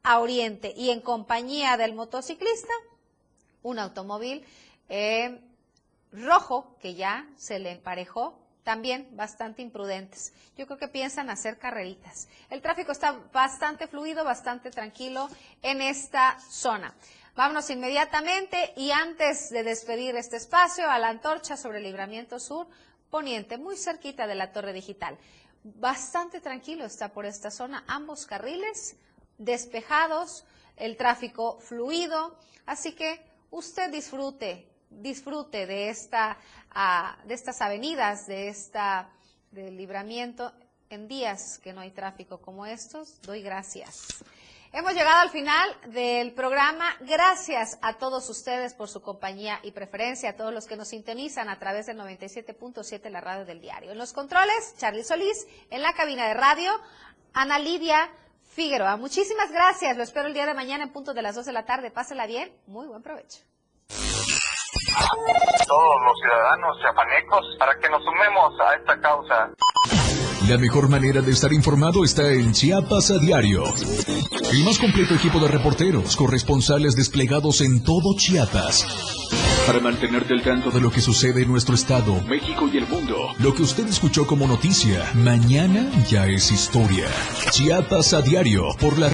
a 0.02 0.20
oriente 0.20 0.72
y 0.76 0.90
en 0.90 1.00
compañía 1.00 1.76
del 1.76 1.94
motociclista, 1.94 2.72
un 3.62 3.78
automóvil 3.78 4.44
eh, 4.88 5.40
rojo 6.12 6.76
que 6.80 6.94
ya 6.94 7.28
se 7.36 7.58
le 7.58 7.72
emparejó 7.72 8.38
también 8.62 9.08
bastante 9.12 9.62
imprudentes. 9.62 10.32
Yo 10.56 10.66
creo 10.66 10.78
que 10.78 10.88
piensan 10.88 11.30
hacer 11.30 11.56
carreritas. 11.56 12.28
El 12.50 12.62
tráfico 12.62 12.90
está 12.90 13.12
bastante 13.32 13.86
fluido, 13.86 14.24
bastante 14.24 14.70
tranquilo 14.70 15.28
en 15.62 15.80
esta 15.80 16.38
zona. 16.40 16.92
Vámonos 17.36 17.68
inmediatamente 17.68 18.72
y 18.78 18.92
antes 18.92 19.50
de 19.50 19.62
despedir 19.62 20.16
este 20.16 20.38
espacio 20.38 20.88
a 20.88 20.98
la 20.98 21.08
antorcha 21.08 21.58
sobre 21.58 21.78
el 21.78 21.84
libramiento 21.84 22.40
sur 22.40 22.66
poniente, 23.10 23.58
muy 23.58 23.76
cerquita 23.76 24.26
de 24.26 24.34
la 24.34 24.52
torre 24.52 24.72
digital. 24.72 25.18
Bastante 25.62 26.40
tranquilo 26.40 26.86
está 26.86 27.12
por 27.12 27.26
esta 27.26 27.50
zona, 27.50 27.84
ambos 27.88 28.24
carriles 28.24 28.96
despejados, 29.36 30.46
el 30.76 30.96
tráfico 30.96 31.60
fluido, 31.60 32.38
así 32.64 32.92
que 32.92 33.22
usted 33.50 33.92
disfrute, 33.92 34.66
disfrute 34.88 35.66
de, 35.66 35.90
esta, 35.90 36.38
ah, 36.70 37.18
de 37.26 37.34
estas 37.34 37.60
avenidas, 37.60 38.26
de 38.26 38.48
esta 38.48 39.10
del 39.50 39.76
libramiento 39.76 40.54
en 40.88 41.06
días 41.06 41.58
que 41.58 41.74
no 41.74 41.82
hay 41.82 41.90
tráfico 41.90 42.40
como 42.40 42.64
estos. 42.64 43.20
Doy 43.20 43.42
gracias. 43.42 44.24
Hemos 44.72 44.94
llegado 44.94 45.20
al 45.20 45.30
final 45.30 45.76
del 45.86 46.32
programa. 46.32 46.84
Gracias 47.00 47.78
a 47.82 47.94
todos 47.94 48.28
ustedes 48.28 48.74
por 48.74 48.88
su 48.88 49.00
compañía 49.00 49.58
y 49.62 49.72
preferencia, 49.72 50.30
a 50.30 50.36
todos 50.36 50.52
los 50.52 50.66
que 50.66 50.76
nos 50.76 50.88
sintonizan 50.88 51.48
a 51.48 51.58
través 51.58 51.86
del 51.86 51.98
97.7, 51.98 53.08
la 53.10 53.20
radio 53.20 53.44
del 53.44 53.60
diario. 53.60 53.92
En 53.92 53.98
los 53.98 54.12
controles, 54.12 54.74
Charlie 54.78 55.04
Solís, 55.04 55.46
en 55.70 55.82
la 55.82 55.92
cabina 55.94 56.28
de 56.28 56.34
radio, 56.34 56.72
Ana 57.32 57.58
Lidia 57.58 58.10
Figueroa. 58.54 58.96
Muchísimas 58.96 59.50
gracias. 59.50 59.96
Lo 59.96 60.02
espero 60.02 60.26
el 60.26 60.34
día 60.34 60.46
de 60.46 60.54
mañana 60.54 60.84
en 60.84 60.92
punto 60.92 61.14
de 61.14 61.22
las 61.22 61.34
2 61.34 61.46
de 61.46 61.52
la 61.52 61.64
tarde. 61.64 61.90
Pásela 61.90 62.26
bien. 62.26 62.52
Muy 62.66 62.86
buen 62.86 63.02
provecho. 63.02 63.40
Todos 65.66 66.02
los 66.02 66.18
ciudadanos 66.20 66.76
chapanecos 66.82 67.44
para 67.58 67.78
que 67.78 67.88
nos 67.88 68.02
sumemos 68.02 68.60
a 68.60 68.74
esta 68.74 69.00
causa. 69.00 69.50
La 70.48 70.58
mejor 70.58 70.88
manera 70.88 71.22
de 71.22 71.32
estar 71.32 71.52
informado 71.52 72.04
está 72.04 72.32
en 72.32 72.52
Chiapas 72.52 73.10
a 73.10 73.18
diario. 73.18 73.64
El 74.52 74.62
más 74.62 74.78
completo 74.78 75.16
equipo 75.16 75.40
de 75.40 75.48
reporteros, 75.48 76.14
corresponsales 76.14 76.94
desplegados 76.94 77.60
en 77.62 77.82
todo 77.82 78.14
Chiapas. 78.16 78.86
Para 79.66 79.80
mantenerte 79.80 80.32
al 80.32 80.42
tanto 80.42 80.70
de 80.70 80.80
lo 80.80 80.92
que 80.92 81.00
sucede 81.00 81.42
en 81.42 81.48
nuestro 81.48 81.74
estado, 81.74 82.22
México 82.28 82.70
y 82.72 82.76
el 82.76 82.86
mundo. 82.86 83.16
Lo 83.40 83.52
que 83.52 83.62
usted 83.62 83.88
escuchó 83.88 84.24
como 84.24 84.46
noticia, 84.46 85.04
mañana 85.14 85.90
ya 86.08 86.28
es 86.28 86.52
historia. 86.52 87.08
Chiapas 87.50 88.14
a 88.14 88.22
diario 88.22 88.62
por 88.78 88.96
la 88.96 89.04